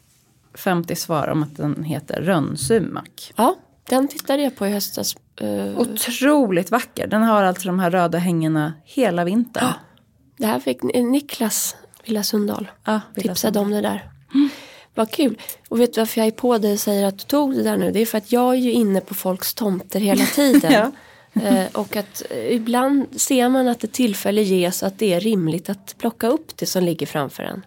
50 0.54 0.96
svar 0.96 1.28
om 1.28 1.44
att 1.44 1.58
den 1.58 1.84
heter 1.84 2.22
rönnsumak. 2.22 3.34
Ja, 3.36 3.56
den 3.90 4.08
tittade 4.08 4.44
jag 4.44 4.56
på 4.56 4.68
i 4.68 4.72
höstas. 4.72 5.16
Eh, 5.42 5.80
Otroligt 5.80 6.72
vacker. 6.72 7.08
Den 7.08 7.24
har 7.24 7.44
alltså 7.44 7.68
de 7.68 7.80
här 7.80 7.92
röda 7.92 8.18
hängena 8.18 8.74
hela 8.86 9.24
vintern. 9.24 9.68
Det 10.38 10.46
här 10.46 10.60
fick 10.60 10.84
Ni- 10.84 11.04
Niklas 11.04 11.76
Villa 12.06 12.24
Sundahl. 12.24 12.72
Ja, 12.86 13.02
Villa 13.16 13.34
tipsade 13.34 13.60
om 13.60 13.72
det 13.72 13.82
där. 13.82 14.10
Vad 14.96 15.12
kul. 15.12 15.38
Och 15.70 15.80
vet 15.80 15.94
du 15.94 16.02
varför 16.02 16.22
jag 16.22 16.28
är 16.28 16.32
på 16.32 16.58
dig 16.58 16.74
och 16.74 16.80
säger 16.80 17.06
att 17.08 17.18
du 17.20 17.26
tog 17.26 17.56
det 17.56 17.64
där 17.64 17.78
nu? 17.78 17.92
Det 17.92 18.00
är 18.00 18.06
för 18.06 18.18
att 18.18 18.32
jag 18.32 18.50
är 18.54 18.60
ju 18.60 18.72
inne 18.72 19.02
på 19.02 19.14
folks 19.14 19.54
tomter 19.54 20.00
hela 20.00 20.26
tiden. 20.36 20.72
Ja. 20.72 20.92
Eh, 21.42 21.66
och 21.74 21.96
att 21.96 22.24
eh, 22.30 22.56
ibland 22.56 23.22
ser 23.22 23.50
man 23.50 23.68
att 23.68 23.84
ett 23.84 23.92
tillfälle 23.94 24.42
ges 24.42 24.84
att 24.84 25.00
det 25.00 25.14
är 25.14 25.20
rimligt 25.20 25.70
att 25.70 25.96
plocka 25.98 26.28
upp 26.28 26.58
det 26.58 26.66
som 26.66 26.84
ligger 26.84 27.06
framför 27.06 27.44
en. 27.44 27.66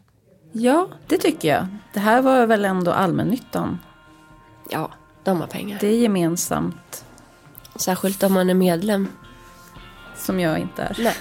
Ja, 0.52 0.88
det 1.06 1.18
tycker 1.18 1.48
jag. 1.48 1.66
Det 1.92 2.00
här 2.00 2.22
var 2.22 2.46
väl 2.46 2.64
ändå 2.64 2.92
allmännyttan. 2.92 3.78
Ja, 4.70 4.90
de 5.24 5.40
har 5.40 5.46
pengar. 5.46 5.78
Det 5.80 5.86
är 5.88 5.98
gemensamt 5.98 7.04
Särskilt 7.76 8.22
om 8.22 8.32
man 8.32 8.50
är 8.50 8.54
medlem. 8.54 9.08
som 10.16 10.40
jag 10.40 10.58
inte 10.58 10.82
är. 10.82 10.96
Nej. 10.98 11.14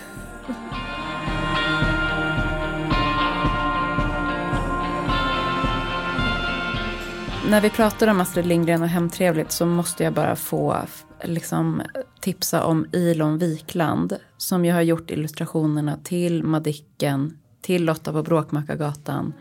När 7.50 7.62
vi 7.62 7.70
pratar 7.70 8.08
om 8.08 8.22
Astrid 8.22 8.46
Lindgren 8.46 8.82
och 8.82 8.88
Hemtrevligt 8.88 9.52
så 9.52 9.66
måste 9.66 10.04
jag 10.04 10.14
bara 10.14 10.36
få 10.36 10.78
liksom, 11.24 11.82
tipsa 12.22 12.64
om 12.64 12.86
Ilon 12.92 13.38
Wikland. 13.38 14.18
Som 14.38 14.66
ju 14.66 14.72
har 14.72 14.82
gjort 14.82 15.12
illustrationerna 15.12 15.98
till 16.04 16.44
Madicken, 16.44 17.38
till 17.62 17.86
Lotta 17.86 18.12
på 18.14 18.24
Bråkmakargatan. 18.24 19.34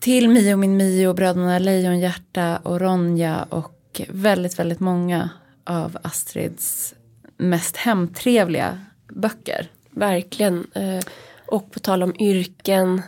Till 0.00 0.28
Mio 0.28 0.56
min 0.56 0.76
Mio, 0.76 1.14
Bröderna 1.14 1.58
Lejonhjärta 1.58 2.56
och 2.62 2.80
Ronja 2.80 3.46
och 3.48 4.00
väldigt, 4.08 4.58
väldigt 4.58 4.80
många 4.80 5.30
av 5.64 5.98
Astrids 6.02 6.94
mest 7.36 7.76
hemtrevliga 7.76 8.78
böcker. 9.08 9.68
Verkligen. 9.90 10.66
Eh, 10.74 11.00
Och 11.46 11.72
på 11.72 11.80
tal 11.80 12.02
om 12.02 12.14
yrken 12.20 13.02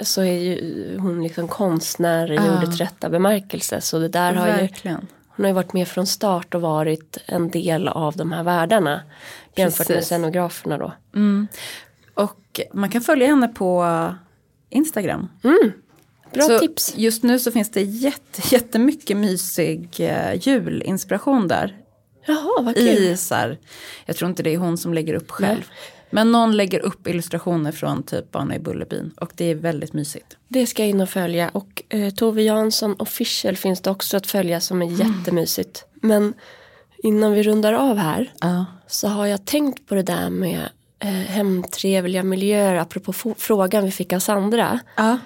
så 0.00 0.20
är 0.22 0.32
ju 0.38 0.98
hon 0.98 1.22
liksom 1.22 1.48
konstnär 1.48 2.32
i 2.32 2.34
Ja. 2.34 2.58
ordets 2.58 2.76
rätta 2.78 3.08
bemärkelse. 3.10 3.80
Så 3.80 3.98
det 3.98 4.08
där 4.08 4.34
har 4.34 4.46
ju, 4.46 4.52
Verkligen. 4.52 5.06
hon 5.28 5.44
har 5.44 5.46
ju 5.50 5.54
varit 5.54 5.72
med 5.72 5.88
från 5.88 6.06
start 6.06 6.54
och 6.54 6.60
varit 6.60 7.18
en 7.26 7.50
del 7.50 7.88
av 7.88 8.16
de 8.16 8.32
här 8.32 8.42
världarna. 8.42 9.00
Jämfört 9.56 9.78
med 9.78 9.96
Precis. 9.96 10.04
scenograferna 10.06 10.78
då. 10.78 10.92
Och 12.14 12.60
man 12.72 12.90
kan 12.90 13.00
följa 13.02 13.26
henne 13.26 13.48
på 13.48 13.84
Instagram. 14.70 15.28
Bra 16.32 16.42
så 16.42 16.58
tips. 16.58 16.92
Just 16.96 17.22
nu 17.22 17.38
så 17.38 17.52
finns 17.52 17.70
det 17.70 17.82
jätte, 17.82 18.54
jättemycket 18.54 19.16
mysig 19.16 19.88
eh, 19.98 20.48
julinspiration 20.48 21.48
där. 21.48 21.76
Jaha, 22.26 22.62
vad 22.62 22.74
kul. 22.74 22.86
I 22.88 23.16
så 23.16 23.34
här, 23.34 23.58
jag 24.06 24.16
tror 24.16 24.30
inte 24.30 24.42
det 24.42 24.54
är 24.54 24.58
hon 24.58 24.78
som 24.78 24.94
lägger 24.94 25.14
upp 25.14 25.30
själv. 25.30 25.62
Men 26.10 26.32
någon 26.32 26.56
lägger 26.56 26.80
upp 26.80 27.06
illustrationer 27.08 27.72
från 27.72 28.02
typ 28.02 28.30
Barnen 28.30 28.56
i 28.56 28.58
Bullerbyn 28.58 29.10
och 29.16 29.32
det 29.34 29.44
är 29.44 29.54
väldigt 29.54 29.92
mysigt. 29.92 30.36
Det 30.48 30.66
ska 30.66 30.82
jag 30.82 30.90
in 30.90 31.00
och 31.00 31.08
följa 31.08 31.48
och 31.48 31.82
eh, 31.88 32.10
Tove 32.14 32.42
Jansson 32.42 32.96
official 32.98 33.56
finns 33.56 33.80
det 33.80 33.90
också 33.90 34.16
att 34.16 34.26
följa 34.26 34.60
som 34.60 34.82
är 34.82 34.86
jättemysigt. 34.90 35.84
Men 35.94 36.34
innan 36.98 37.32
vi 37.32 37.42
rundar 37.42 37.72
av 37.72 37.96
här 37.96 38.32
Ja. 38.40 38.64
så 38.86 39.08
har 39.08 39.26
jag 39.26 39.44
tänkt 39.44 39.86
på 39.88 39.94
det 39.94 40.02
där 40.02 40.30
med 40.30 40.68
eh, 40.98 41.08
hemtrevliga 41.08 42.22
miljöer 42.22 42.74
apropå 42.74 43.12
frågan 43.38 43.84
vi 43.84 43.90
fick 43.90 44.12
av 44.12 44.18
Sandra. 44.18 44.80
Ja. 44.96 45.18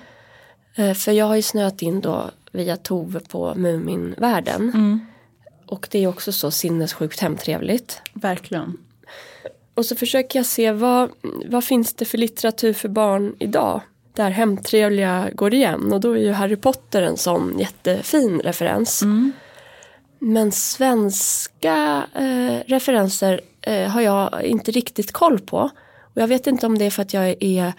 Eh, 0.75 0.95
för 0.95 1.13
jag 1.13 1.27
har 1.27 1.37
ju 1.37 1.43
snöat 1.43 1.83
in 1.83 2.01
då 2.01 2.31
via 2.53 2.77
Tove 2.77 3.21
på 3.21 3.55
Muminvärlden. 3.55 4.63
Mm. 4.75 5.07
Och 5.67 5.89
det 5.91 5.99
är 5.99 6.09
också 6.09 6.33
så 6.33 6.51
sinnessjukt 6.51 7.21
hemtrevligt. 7.21 8.01
Verkligen. 8.13 8.77
Och 9.75 9.87
så 9.87 9.97
försöker 9.97 10.39
jag 10.39 10.47
se 10.47 10.73
vad, 10.73 11.11
vad 11.47 11.65
finns 11.65 11.95
det 11.95 12.05
för 12.05 12.19
litteratur 12.19 12.73
för 12.73 12.89
barn 12.89 13.37
idag? 13.39 13.81
Där 14.13 14.31
hemtrevliga 14.31 15.31
går 15.33 15.55
igen. 15.55 15.93
Och 15.93 16.01
då 16.01 16.13
är 16.13 16.23
ju 16.23 16.33
Harry 16.33 16.57
Potter 16.57 17.03
en 17.03 17.17
sån 17.17 17.59
jättefin 17.59 18.41
referens. 18.41 19.03
Men 20.19 20.53
svenska 20.53 22.07
eh, 22.15 22.59
referenser 22.67 23.41
eh, 23.61 23.89
har 23.89 24.01
jag 24.01 24.43
inte 24.43 24.71
riktigt 24.71 25.13
koll 25.13 25.41
på. 25.41 25.71
Och 26.15 26.23
jag 26.23 26.29
vet 26.29 26.47
inte 26.47 26.67
om 26.67 26.79
det 26.79 26.85
är 26.85 26.91
för 26.91 27.03
att 27.03 27.15
jag 27.15 27.43
är 27.43 27.73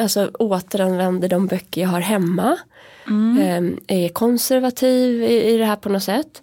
alltså 0.00 0.30
återanvänder 0.38 1.28
de 1.28 1.46
böcker 1.46 1.80
jag 1.80 1.88
har 1.88 2.00
hemma. 2.00 2.58
Eh, 3.40 3.62
är 4.04 4.08
konservativ 4.08 5.22
i, 5.22 5.42
i 5.42 5.56
det 5.56 5.64
här 5.64 5.76
på 5.76 5.88
något 5.88 6.02
sätt. 6.02 6.42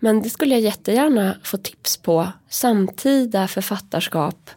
Men 0.00 0.22
det 0.22 0.30
skulle 0.30 0.54
jag 0.54 0.60
jättegärna 0.60 1.34
få 1.42 1.56
tips 1.56 1.96
på. 1.96 2.28
Samtida 2.48 3.48
författarskap 3.48 4.50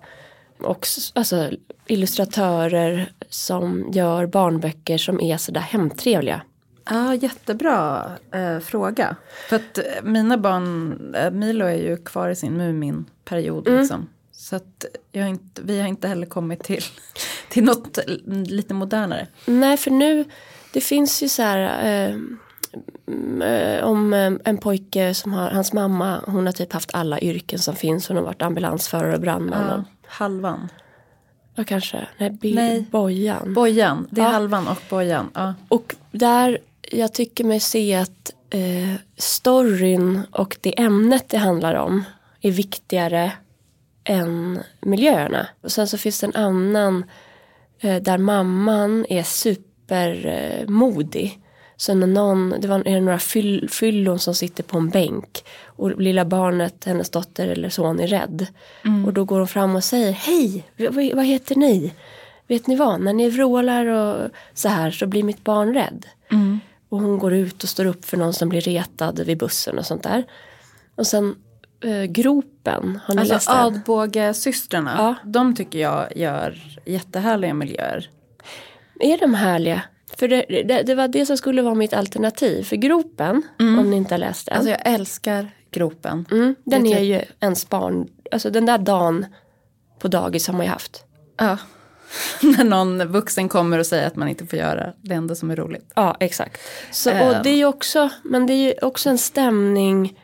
och 0.60 0.88
alltså, 1.14 1.50
illustratörer 1.88 3.12
som 3.30 3.92
gör 3.92 4.26
barnböcker 4.26 4.98
som 4.98 5.22
är 5.22 5.38
sådär 5.38 5.62
hemtrevliga. 5.62 6.42
Ja, 6.90 7.16
jättebra 7.16 8.12
eh, 8.32 8.60
fråga. 8.60 9.16
För 9.50 9.56
att 9.56 9.78
eh, 9.78 9.84
mina 10.04 10.38
barn, 10.38 11.16
eh, 11.16 11.32
Milo 11.32 11.66
är 11.66 11.76
ju 11.76 11.98
kvar 11.98 12.30
i 12.30 12.36
sin 12.36 12.58
Mumin-period. 12.58 13.70
Liksom. 13.70 14.10
Så 14.44 14.56
att 14.56 14.86
jag 15.12 15.30
inte, 15.30 15.62
vi 15.62 15.80
har 15.80 15.88
inte 15.88 16.08
heller 16.08 16.26
kommit 16.26 16.64
till, 16.64 16.84
till 17.50 17.64
något 17.64 18.00
lite 18.28 18.74
modernare. 18.74 19.28
Nej, 19.46 19.78
för 19.78 19.92
nu, 19.92 20.26
det 20.74 20.82
finns 20.82 21.24
ju 21.24 21.30
så 21.30 21.42
här 21.42 21.86
eh, 21.86 22.16
eh, 23.50 23.84
om 23.84 24.14
eh, 24.14 24.34
en 24.46 24.58
pojke 24.58 25.14
som 25.14 25.34
har, 25.34 25.50
hans 25.50 25.74
mamma, 25.74 26.22
hon 26.26 26.46
har 26.46 26.54
typ 26.54 26.74
haft 26.74 26.90
alla 26.94 27.20
yrken 27.20 27.60
som 27.60 27.76
finns. 27.76 28.08
Hon 28.08 28.18
har 28.18 28.24
varit 28.24 28.42
ambulansförare 28.42 29.16
och 29.16 29.22
brandman. 29.22 29.68
Ja, 29.70 29.84
halvan. 30.08 30.70
ja, 31.56 31.64
kanske, 31.64 32.08
nej, 32.18 32.38
Nej. 32.42 32.86
bojan. 32.92 33.54
Bojan, 33.54 34.08
det 34.10 34.22
är 34.22 34.26
Ja. 34.26 34.32
halvan 34.32 34.68
och 34.68 34.82
bojan. 34.90 35.30
Ja. 35.34 35.54
Och 35.68 35.96
där 36.12 36.58
jag 36.92 37.14
tycker 37.14 37.44
mig 37.44 37.60
se 37.60 37.96
att 37.96 38.34
eh, 38.50 38.94
storyn 39.18 40.22
och 40.32 40.58
det 40.62 40.80
ämnet 40.82 41.30
det 41.30 41.38
handlar 41.38 41.76
om 41.76 42.04
är 42.42 42.52
viktigare 42.52 43.32
än 44.04 44.60
miljöerna. 44.82 45.48
Och 45.62 45.72
sen 45.72 45.88
så 45.88 45.98
finns 45.98 46.20
det 46.20 46.28
en 46.28 46.36
annan 46.36 47.06
eh, 47.80 48.02
där 48.02 48.18
mamman 48.18 49.06
är 49.10 49.24
supermodig. 49.24 50.70
Modig. 50.70 51.40
så 51.78 51.94
när 51.94 52.08
någon, 52.08 52.56
det 52.60 52.68
var 52.68 52.80
är 52.88 52.94
det 52.94 53.00
några 53.00 53.20
fyll, 53.20 53.70
fyllon 53.70 54.20
som 54.20 54.36
sitter 54.36 54.64
på 54.64 54.78
en 54.78 54.90
bänk 54.90 55.44
och 55.66 56.02
lilla 56.02 56.26
barnet, 56.26 56.86
hennes 56.86 57.10
dotter 57.10 57.48
eller 57.48 57.70
son 57.70 58.00
är 58.00 58.08
rädd. 58.08 58.48
Och 59.06 59.14
då 59.14 59.26
går 59.26 59.38
hon 59.40 59.48
fram 59.48 59.76
och 59.76 59.84
säger 59.84 60.12
hej, 60.12 60.64
vad, 61.16 61.26
heter 61.26 61.56
ni? 61.56 61.94
Vet 62.48 62.68
ni 62.68 62.76
vad, 62.76 63.02
när 63.02 63.14
ni 63.14 63.30
vrålar 63.30 63.86
och 63.86 64.30
så 64.54 64.70
här 64.70 64.92
så 64.92 65.08
blir 65.08 65.24
mitt 65.24 65.44
barn 65.44 65.74
rädd. 65.74 66.06
Och 66.90 67.00
hon 67.00 67.20
går 67.20 67.34
ut 67.34 67.64
och 67.64 67.70
står 67.70 67.86
upp 67.86 68.06
för 68.06 68.18
någon 68.18 68.34
som 68.34 68.50
blir 68.50 68.62
retad 68.62 69.20
vid 69.20 69.38
bussen 69.38 69.78
och 69.78 69.86
sånt 69.86 70.04
där. 70.04 70.24
Och 70.96 71.08
sen 71.08 71.36
eh, 71.84 72.04
Gropen, 72.04 73.00
har 73.06 73.14
ni 73.16 73.20
Alltså 73.22 73.34
läst 73.34 73.48
den? 73.48 73.58
Adbågesystrarna, 73.58 74.96
Ja. 74.98 75.16
de 75.30 75.56
tycker 75.56 75.80
jag 75.80 76.18
gör 76.18 76.58
jättehärliga 76.86 77.54
miljöer. 77.54 78.10
Är 79.00 79.18
de 79.18 79.34
härliga? 79.34 79.82
För 80.18 80.28
det, 80.28 80.46
det, 80.50 80.84
det 80.84 80.96
var 80.96 81.08
det 81.08 81.26
som 81.26 81.38
skulle 81.38 81.62
vara 81.62 81.76
mitt 81.76 81.94
alternativ. 81.94 82.64
För 82.64 82.76
Gropen, 82.76 83.42
om 83.60 83.90
ni 83.90 83.96
inte 83.98 84.14
har 84.14 84.20
läst 84.20 84.46
den. 84.46 84.56
Alltså 84.56 84.70
jag 84.70 84.80
älskar 84.86 85.52
gropen. 85.72 86.26
mm, 86.32 86.56
den 86.66 86.86
är 86.86 87.00
ju 87.00 87.22
ens 87.40 87.70
barn, 87.70 88.08
alltså 88.32 88.50
den 88.50 88.66
där 88.66 88.78
dagen 88.78 89.26
på 90.00 90.08
dagis 90.08 90.48
har 90.48 90.54
man 90.54 90.66
ju 90.66 90.72
haft. 90.72 91.04
Ja. 91.38 91.58
När 92.58 92.64
någon 92.64 93.08
vuxen 93.08 93.50
kommer 93.50 93.80
och 93.80 93.86
säger 93.86 94.08
att 94.08 94.16
man 94.16 94.28
inte 94.28 94.46
får 94.46 94.60
göra 94.60 94.94
det 95.02 95.14
enda 95.16 95.36
som 95.36 95.52
är 95.52 95.56
roligt. 95.56 95.92
Ja, 95.96 96.18
exakt. 96.20 96.62
Så, 96.92 97.10
Ehm. 97.10 97.28
och 97.28 97.44
det 97.44 97.50
är 97.50 97.66
också, 97.66 98.10
men 98.24 98.46
det 98.46 98.54
är 98.54 98.58
ju 98.68 98.74
också 98.82 99.10
en 99.10 99.18
stämning 99.18 100.20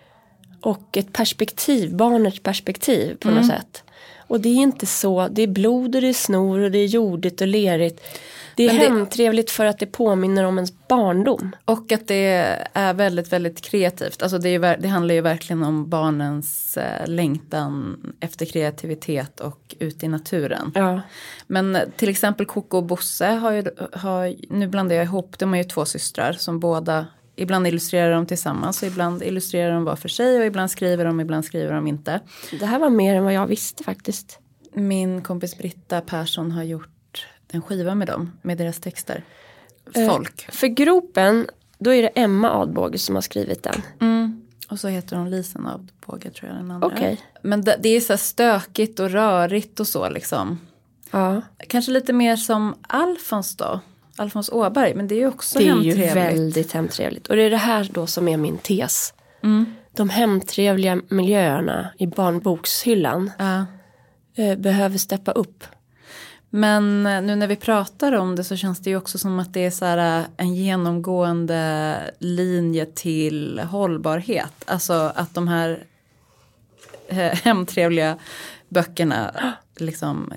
och 0.61 0.97
ett 0.97 1.13
perspektiv, 1.13 1.95
barnets 1.95 2.39
perspektiv 2.39 3.15
på 3.15 3.29
något 3.29 3.47
sätt. 3.47 3.83
Och 4.29 4.41
det 4.41 4.49
är 4.49 4.55
inte 4.55 4.85
så, 4.85 5.27
det 5.27 5.41
är 5.41 5.47
blod 5.47 5.95
och 5.95 6.01
det 6.01 6.07
är 6.07 6.13
snor 6.13 6.59
och 6.59 6.71
det 6.71 6.77
är 6.77 6.85
jordigt 6.85 7.41
och 7.41 7.47
lerigt. 7.47 8.01
Det 8.55 8.65
är 8.65 8.89
hemtrevligt 8.89 9.51
för 9.51 9.65
att 9.65 9.79
det 9.79 9.85
påminner 9.85 10.43
om 10.43 10.57
ens 10.57 10.87
barndom. 10.87 11.55
Och 11.65 11.91
att 11.91 12.07
det 12.07 12.55
är 12.73 12.93
väldigt, 12.93 13.33
väldigt 13.33 13.61
kreativt. 13.61 14.23
Alltså 14.23 14.37
det, 14.37 14.49
är, 14.49 14.77
det 14.77 14.87
handlar 14.87 15.15
ju 15.15 15.21
verkligen 15.21 15.63
om 15.63 15.89
barnens 15.89 16.77
eh, 16.77 17.07
längtan 17.07 17.97
efter 18.19 18.45
kreativitet 18.45 19.39
och 19.39 19.75
ut 19.79 20.03
i 20.03 20.07
naturen. 20.07 20.71
Ja. 20.75 21.01
Men 21.47 21.77
till 21.97 22.09
exempel 22.09 22.45
Coco 22.45 22.77
och 22.77 22.83
Bosse 22.83 23.27
har 23.27 23.51
ju, 23.51 23.63
har, 23.93 24.35
nu 24.49 24.67
blandar 24.67 24.95
jag 24.95 25.05
ihop, 25.05 25.39
de 25.39 25.53
är 25.53 25.57
ju 25.57 25.63
två 25.63 25.85
systrar 25.85 26.33
som 26.33 26.59
båda, 26.59 27.05
ibland 27.41 27.67
illustrerar 27.67 28.11
de 28.11 28.25
tillsammans 28.25 28.81
och 28.81 28.87
ibland 28.87 29.23
illustrerar 29.23 29.73
de 29.73 29.83
var 29.83 29.95
för 29.95 30.09
sig 30.09 30.39
och 30.39 30.45
ibland 30.45 30.71
skriver 30.71 31.05
de, 31.05 31.19
ibland 31.19 31.45
skriver 31.45 31.73
de 31.73 31.87
inte. 31.87 32.19
Det 32.59 32.65
här 32.65 32.79
var 32.79 32.89
mer 32.89 33.15
än 33.15 33.23
vad 33.23 33.33
jag 33.33 33.47
visste 33.47 33.83
faktiskt. 33.83 34.39
Min 34.73 35.21
kompis 35.21 35.57
Britta 35.57 36.01
Persson 36.01 36.51
har 36.51 36.63
gjort 36.63 37.27
en 37.51 37.61
skiva 37.61 37.95
med 37.95 38.07
dem, 38.07 38.31
med 38.41 38.57
deras 38.57 38.79
texter. 38.79 39.23
Eh, 39.95 40.07
Folk. 40.07 40.51
För 40.51 40.67
Gropen, 40.67 41.47
då 41.77 41.93
är 41.93 42.01
det 42.01 42.07
Emma 42.07 42.61
Adbåge 42.61 42.97
som 42.97 43.15
har 43.15 43.21
skrivit 43.21 43.63
den. 43.63 43.81
Mm. 44.01 44.41
Och 44.69 44.79
så 44.79 44.87
heter 44.87 45.15
hon 45.15 45.29
Lisen 45.29 45.67
Adbåge 45.67 46.31
tror 46.31 46.51
jag 46.51 46.59
den 46.59 46.71
andra. 46.71 46.87
Okej. 46.87 47.21
Men 47.41 47.61
det, 47.61 47.79
det 47.83 47.89
är 47.89 48.01
så 48.01 48.13
här 48.13 48.17
stökigt 48.17 48.99
och 48.99 49.09
rörigt 49.09 49.79
och 49.79 49.87
så 49.87 50.09
liksom. 50.09 50.59
Ja, 51.11 51.41
Kanske 51.67 51.91
lite 51.91 52.13
mer 52.13 52.35
som 52.35 52.75
Alfons 52.81 53.55
då. 53.55 53.79
Alfons 54.19 54.49
Åberg, 54.49 54.93
men 54.95 55.07
det 55.07 55.15
är 55.15 55.19
ju 55.19 55.27
också 55.27 55.59
det 55.59 55.67
är 55.67 55.75
ju 55.75 55.95
hemtrevligt. 55.95 56.15
väldigt 56.15 56.71
hemtrevligt. 56.71 57.27
Och 57.27 57.35
det 57.35 57.43
är 57.43 57.49
det 57.49 57.57
här 57.57 57.89
då 57.93 58.07
som 58.07 58.27
är 58.27 58.37
min 58.37 58.57
tes. 58.57 59.13
Mm. 59.43 59.65
De 59.91 60.09
hemtrevliga 60.09 61.01
miljöerna 61.09 61.89
i 61.97 62.07
barnbokshyllan 62.07 63.31
Ja. 63.37 63.65
eh, 64.43 64.57
behöver 64.59 64.97
steppa 64.97 65.31
upp. 65.31 65.63
Men 66.49 67.05
eh, 67.05 67.21
nu 67.21 67.35
när 67.35 67.47
vi 67.47 67.55
pratar 67.55 68.11
om 68.13 68.35
det 68.35 68.43
så 68.43 68.55
känns 68.55 68.79
det 68.79 68.89
ju 68.89 68.97
också 68.97 69.17
som 69.17 69.39
att 69.39 69.53
det 69.53 69.65
är 69.65 69.71
så 69.71 69.85
här 69.85 70.19
eh, 70.19 70.25
en 70.37 70.55
genomgående 70.55 71.95
linje 72.19 72.85
till 72.85 73.59
hållbarhet. 73.59 74.53
Alltså 74.65 74.93
att 75.15 75.33
de 75.33 75.47
här 75.47 75.83
hemtrevliga 77.43 78.17
böckerna 78.69 79.31
liksom 79.77 80.33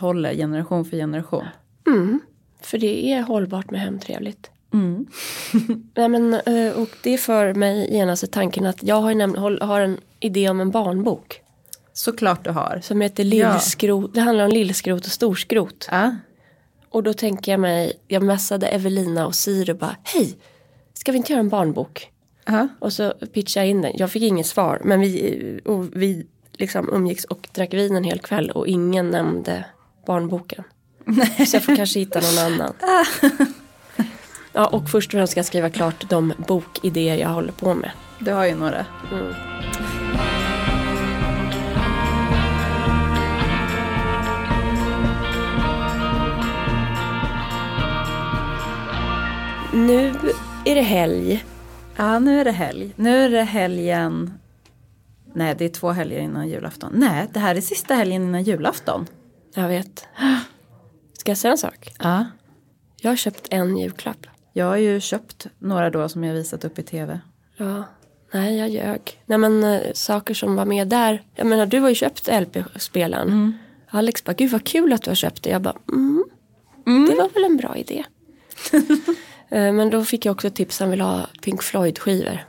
håller 0.00 0.34
generation 0.34 0.84
för 0.84 0.96
generation. 0.96 1.44
Mm, 1.86 2.20
för 2.60 2.78
det 2.78 3.12
är 3.12 3.22
hållbart 3.22 3.70
med 3.70 3.80
hemtrevligt. 3.80 4.50
Mm. 4.72 5.06
Nej, 5.94 6.08
men, 6.08 6.34
eh, 6.34 6.72
och 6.72 6.88
det 7.02 7.18
för 7.18 7.54
mig 7.54 7.94
genast 7.94 8.24
i 8.24 8.26
tanken 8.26 8.66
att 8.66 8.82
jag 8.82 9.00
har, 9.00 9.14
nämligen, 9.14 9.58
har 9.60 9.80
en 9.80 10.00
idé 10.20 10.48
om 10.48 10.60
en 10.60 10.70
barnbok. 10.70 11.40
Såklart 11.92 12.44
du 12.44 12.50
har. 12.50 12.80
Som 12.82 13.00
heter 13.00 13.24
Lillskrot. 13.24 14.14
Det 14.14 14.20
handlar 14.20 14.44
om 14.44 14.50
lillskrot 14.50 15.06
och 15.06 15.12
storskrot. 15.12 15.88
Ja. 15.90 16.16
Och 16.88 17.02
då 17.02 17.12
tänker 17.12 17.52
jag 17.52 17.60
mig, 17.60 17.92
jag 18.08 18.22
messade 18.22 18.66
Evelina 18.66 19.26
och 19.26 19.34
Siri 19.34 19.72
och 19.72 19.76
bara 19.76 19.96
hej, 20.02 20.36
ska 20.94 21.12
vi 21.12 21.18
inte 21.18 21.32
göra 21.32 21.40
en 21.40 21.48
barnbok? 21.48 22.10
Ja. 22.44 22.68
Och 22.78 22.92
så 22.92 23.10
pitchade 23.10 23.66
jag 23.66 23.70
in 23.70 23.82
den. 23.82 23.92
Jag 23.94 24.10
fick 24.10 24.22
inget 24.22 24.46
svar 24.46 24.80
men 24.84 25.00
vi, 25.00 25.60
vi 25.92 26.26
liksom 26.52 26.88
umgicks 26.92 27.24
och 27.24 27.48
drack 27.52 27.74
vin 27.74 27.96
en 27.96 28.04
hel 28.04 28.18
kväll 28.18 28.50
och 28.50 28.66
ingen 28.66 29.10
nämnde 29.10 29.64
barnboken. 30.06 30.64
Så 31.46 31.56
jag 31.56 31.64
får 31.64 31.76
kanske 31.76 31.98
hitta 31.98 32.20
någon 32.20 32.52
annan. 32.52 32.72
Ja, 34.52 34.66
och 34.66 34.90
först 34.90 35.08
och 35.08 35.12
främst 35.12 35.30
ska 35.30 35.38
jag 35.38 35.46
skriva 35.46 35.70
klart 35.70 36.10
de 36.10 36.32
bokidéer 36.48 37.16
jag 37.16 37.28
håller 37.28 37.52
på 37.52 37.74
med. 37.74 37.90
Du 38.18 38.32
har 38.32 38.46
ju 38.46 38.54
några. 38.54 38.86
Mm. 39.12 39.34
Nu 49.72 50.14
är 50.64 50.74
det 50.74 50.82
helg. 50.82 51.44
Ja, 51.96 52.18
nu 52.18 52.40
är 52.40 52.44
det 52.44 52.50
helg. 52.50 52.92
Nu 52.96 53.24
är 53.24 53.30
det 53.30 53.42
helgen 53.42 54.32
Nej, 55.36 55.54
det 55.58 55.64
är 55.64 55.68
två 55.68 55.90
helger 55.90 56.20
innan 56.20 56.48
julafton. 56.48 56.92
Nej, 56.94 57.26
det 57.32 57.40
här 57.40 57.54
är 57.54 57.60
sista 57.60 57.94
helgen 57.94 58.22
innan 58.22 58.42
julafton. 58.42 59.06
Jag 59.54 59.68
vet. 59.68 60.08
Ska 61.26 61.30
jag 61.30 61.38
säga 61.38 61.52
en 61.52 61.58
sak? 61.58 61.94
Ja. 61.98 62.26
Jag 63.00 63.10
har 63.10 63.16
köpt 63.16 63.46
en 63.50 63.76
julklapp. 63.76 64.26
Jag 64.52 64.66
har 64.66 64.76
ju 64.76 65.00
köpt 65.00 65.46
några 65.58 65.90
då 65.90 66.08
som 66.08 66.24
jag 66.24 66.34
visat 66.34 66.64
upp 66.64 66.78
i 66.78 66.82
tv. 66.82 67.20
Ja. 67.56 67.84
Nej, 68.32 68.58
jag 68.58 68.68
ljög. 68.68 69.22
Nej 69.26 69.38
men 69.38 69.64
äh, 69.64 69.80
saker 69.94 70.34
som 70.34 70.56
var 70.56 70.64
med 70.64 70.88
där. 70.88 71.22
Jag 71.34 71.46
menar 71.46 71.66
du 71.66 71.80
har 71.80 71.88
ju 71.88 71.94
köpt 71.94 72.28
LP-spelaren. 72.28 73.28
Mm. 73.28 73.52
Alex 73.88 74.24
bara, 74.24 74.32
gud 74.32 74.50
vad 74.50 74.64
kul 74.64 74.92
att 74.92 75.02
du 75.02 75.10
har 75.10 75.14
köpt 75.14 75.42
det. 75.42 75.50
Jag 75.50 75.62
bara, 75.62 75.76
mm, 75.92 76.24
mm. 76.86 77.08
det 77.08 77.14
var 77.14 77.28
väl 77.28 77.44
en 77.44 77.56
bra 77.56 77.76
idé. 77.76 78.04
äh, 78.72 78.80
men 79.72 79.90
då 79.90 80.04
fick 80.04 80.24
jag 80.24 80.32
också 80.32 80.50
tips, 80.50 80.80
han 80.80 80.90
vill 80.90 81.00
ha 81.00 81.26
Pink 81.42 81.62
Floyd-skivor. 81.62 82.46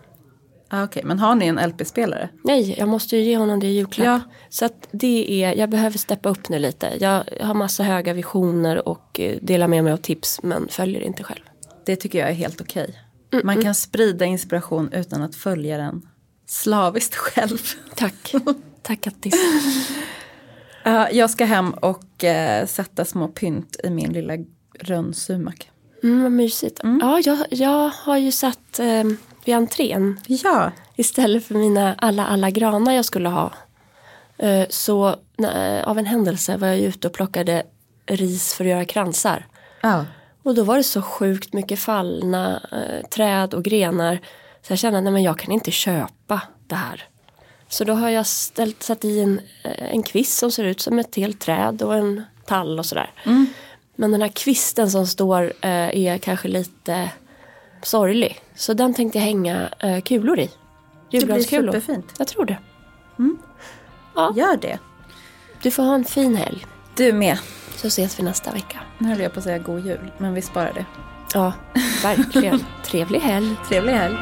Ah, 0.70 0.84
Okej, 0.84 1.00
okay. 1.00 1.08
men 1.08 1.20
har 1.20 1.36
ni 1.36 1.46
en 1.46 1.70
LP-spelare? 1.70 2.30
Nej, 2.44 2.76
jag 2.78 2.90
måste 2.90 3.18
ju 3.18 3.24
ge 3.24 3.38
honom 3.38 3.60
det 3.60 3.68
i 3.68 3.72
julklapp. 3.76 4.06
Ja. 4.06 4.22
Så 4.50 4.66
att 4.66 4.88
det 4.92 5.44
är, 5.44 5.56
jag 5.56 5.70
behöver 5.70 5.98
steppa 5.98 6.30
upp 6.30 6.50
nu 6.50 6.60
lite. 6.60 6.94
Jag 7.00 7.24
har 7.42 7.54
massa 7.54 7.84
höga 7.84 8.14
visioner 8.14 8.88
och 8.88 9.20
eh, 9.20 9.38
delar 9.42 9.68
med 9.68 9.84
mig 9.84 9.94
av 9.94 9.98
tips 9.98 10.40
men 10.44 10.68
följer 10.70 11.02
inte 11.02 11.24
själv. 11.24 11.42
Det 11.86 11.96
tycker 11.96 12.20
jag 12.20 12.30
är 12.30 12.34
helt 12.34 12.62
okej. 12.62 12.84
Okay. 12.84 12.96
Mm, 13.32 13.46
Man 13.46 13.62
kan 13.62 13.76
sprida 13.76 14.26
inspiration 14.26 14.94
utan 14.94 15.22
att 15.22 15.36
följa 15.36 15.78
den 15.78 16.08
slaviskt 16.48 17.16
själv. 17.16 17.58
Tack. 17.96 18.34
Tack 18.82 19.08
Attis. 19.08 19.34
uh, 20.88 21.06
jag 21.12 21.30
ska 21.30 21.46
hem 21.46 21.72
och 21.72 22.24
uh, 22.24 22.68
sätta 22.68 23.06
små 23.06 23.28
pynt 23.28 23.76
i 23.84 23.90
min 23.90 24.14
lilla 24.14 24.34
rönnsumak. 24.80 25.72
Mm, 26.04 26.24
vad 26.24 26.32
mysigt. 26.32 26.84
Mm. 26.84 27.00
Ja, 27.02 27.20
jag, 27.24 27.38
jag 27.50 27.90
har 27.90 28.18
ju 28.18 28.32
satt 28.32 28.80
eh, 28.80 29.04
vid 29.48 29.56
entrén. 29.56 30.20
Ja. 30.28 30.72
Istället 30.96 31.46
för 31.46 31.56
mina 31.56 31.96
alla, 31.98 32.26
alla 32.26 32.50
granar 32.50 32.92
jag 32.92 33.06
skulle 33.06 33.30
ha. 33.30 33.54
Eh, 34.38 34.66
så 34.70 35.16
nej, 35.38 35.84
av 35.84 36.00
en 36.00 36.06
händelse 36.06 36.58
var 36.58 36.68
jag 36.68 36.80
ute 36.80 37.08
och 37.08 37.14
plockade 37.14 37.64
ris 38.06 38.54
för 38.54 38.66
att 38.66 38.72
göra 38.72 38.86
kransar. 38.86 39.46
Ja. 39.82 40.06
Och 40.44 40.56
då 40.56 40.64
var 40.64 40.78
det 40.78 40.84
så 40.84 41.02
sjukt 41.02 41.54
mycket 41.54 41.80
fallna 41.80 42.62
eh, 42.72 43.08
träd 43.10 43.54
och 43.54 43.64
grenar. 43.64 44.20
Så 44.62 44.72
jag 44.72 44.80
kände 44.80 45.18
att 45.18 45.22
jag 45.22 45.40
kan 45.40 45.52
inte 45.52 45.72
köpa 45.72 46.42
det 46.68 46.76
här. 46.76 47.04
Så 47.70 47.84
då 47.84 47.94
har 47.94 48.10
jag 48.10 48.28
ställt, 48.28 48.84
satt 48.84 49.06
i 49.06 49.20
en, 49.20 49.42
eh, 49.64 49.92
en 49.94 50.04
kvist 50.04 50.38
som 50.38 50.52
ser 50.52 50.64
ut 50.64 50.82
som 50.82 51.00
ett 51.00 51.16
helt 51.16 51.40
träd 51.40 51.82
och 51.82 51.96
en 51.96 52.24
tall 52.46 52.80
och 52.80 52.86
sådär. 52.86 53.12
Mm. 53.26 53.48
Men 53.96 54.12
den 54.12 54.22
här 54.22 54.30
kvisten 54.30 54.92
som 54.92 55.08
står 55.08 55.44
eh, 55.62 55.98
är 55.98 56.18
kanske 56.18 56.48
lite 56.48 57.12
sorglig. 57.84 58.42
Så 58.58 58.74
den 58.74 58.94
tänkte 58.94 59.18
jag 59.18 59.26
hänga 59.26 59.70
eh, 59.80 60.02
kulor 60.02 60.40
i. 60.40 60.50
Det 61.12 61.26
blir 61.26 61.40
superfint. 61.40 62.14
Jag 62.18 62.28
tror 62.28 62.46
det. 62.46 62.58
Mm. 63.20 63.38
Ja. 64.16 64.34
Gör 64.36 64.58
det. 64.58 64.80
Du 65.62 65.72
får 65.72 65.84
ha 65.84 65.96
en 65.96 66.06
fin 66.06 66.36
helg. 66.36 66.66
Du 66.96 67.14
med. 67.14 67.38
Så 67.76 67.88
ses 67.88 68.20
vi 68.20 68.24
nästa 68.24 68.52
vecka. 68.52 68.80
Nu 68.98 69.08
höll 69.10 69.20
jag 69.20 69.34
på 69.34 69.40
att 69.40 69.44
säga 69.44 69.58
god 69.58 69.86
jul, 69.86 70.12
men 70.18 70.34
vi 70.34 70.42
sparar 70.42 70.74
det. 70.74 70.86
Ja, 71.34 71.54
verkligen. 72.04 72.60
Trevlig 72.86 73.20
helg. 73.20 73.56
Trevlig 73.70 73.94
helg. 73.94 74.16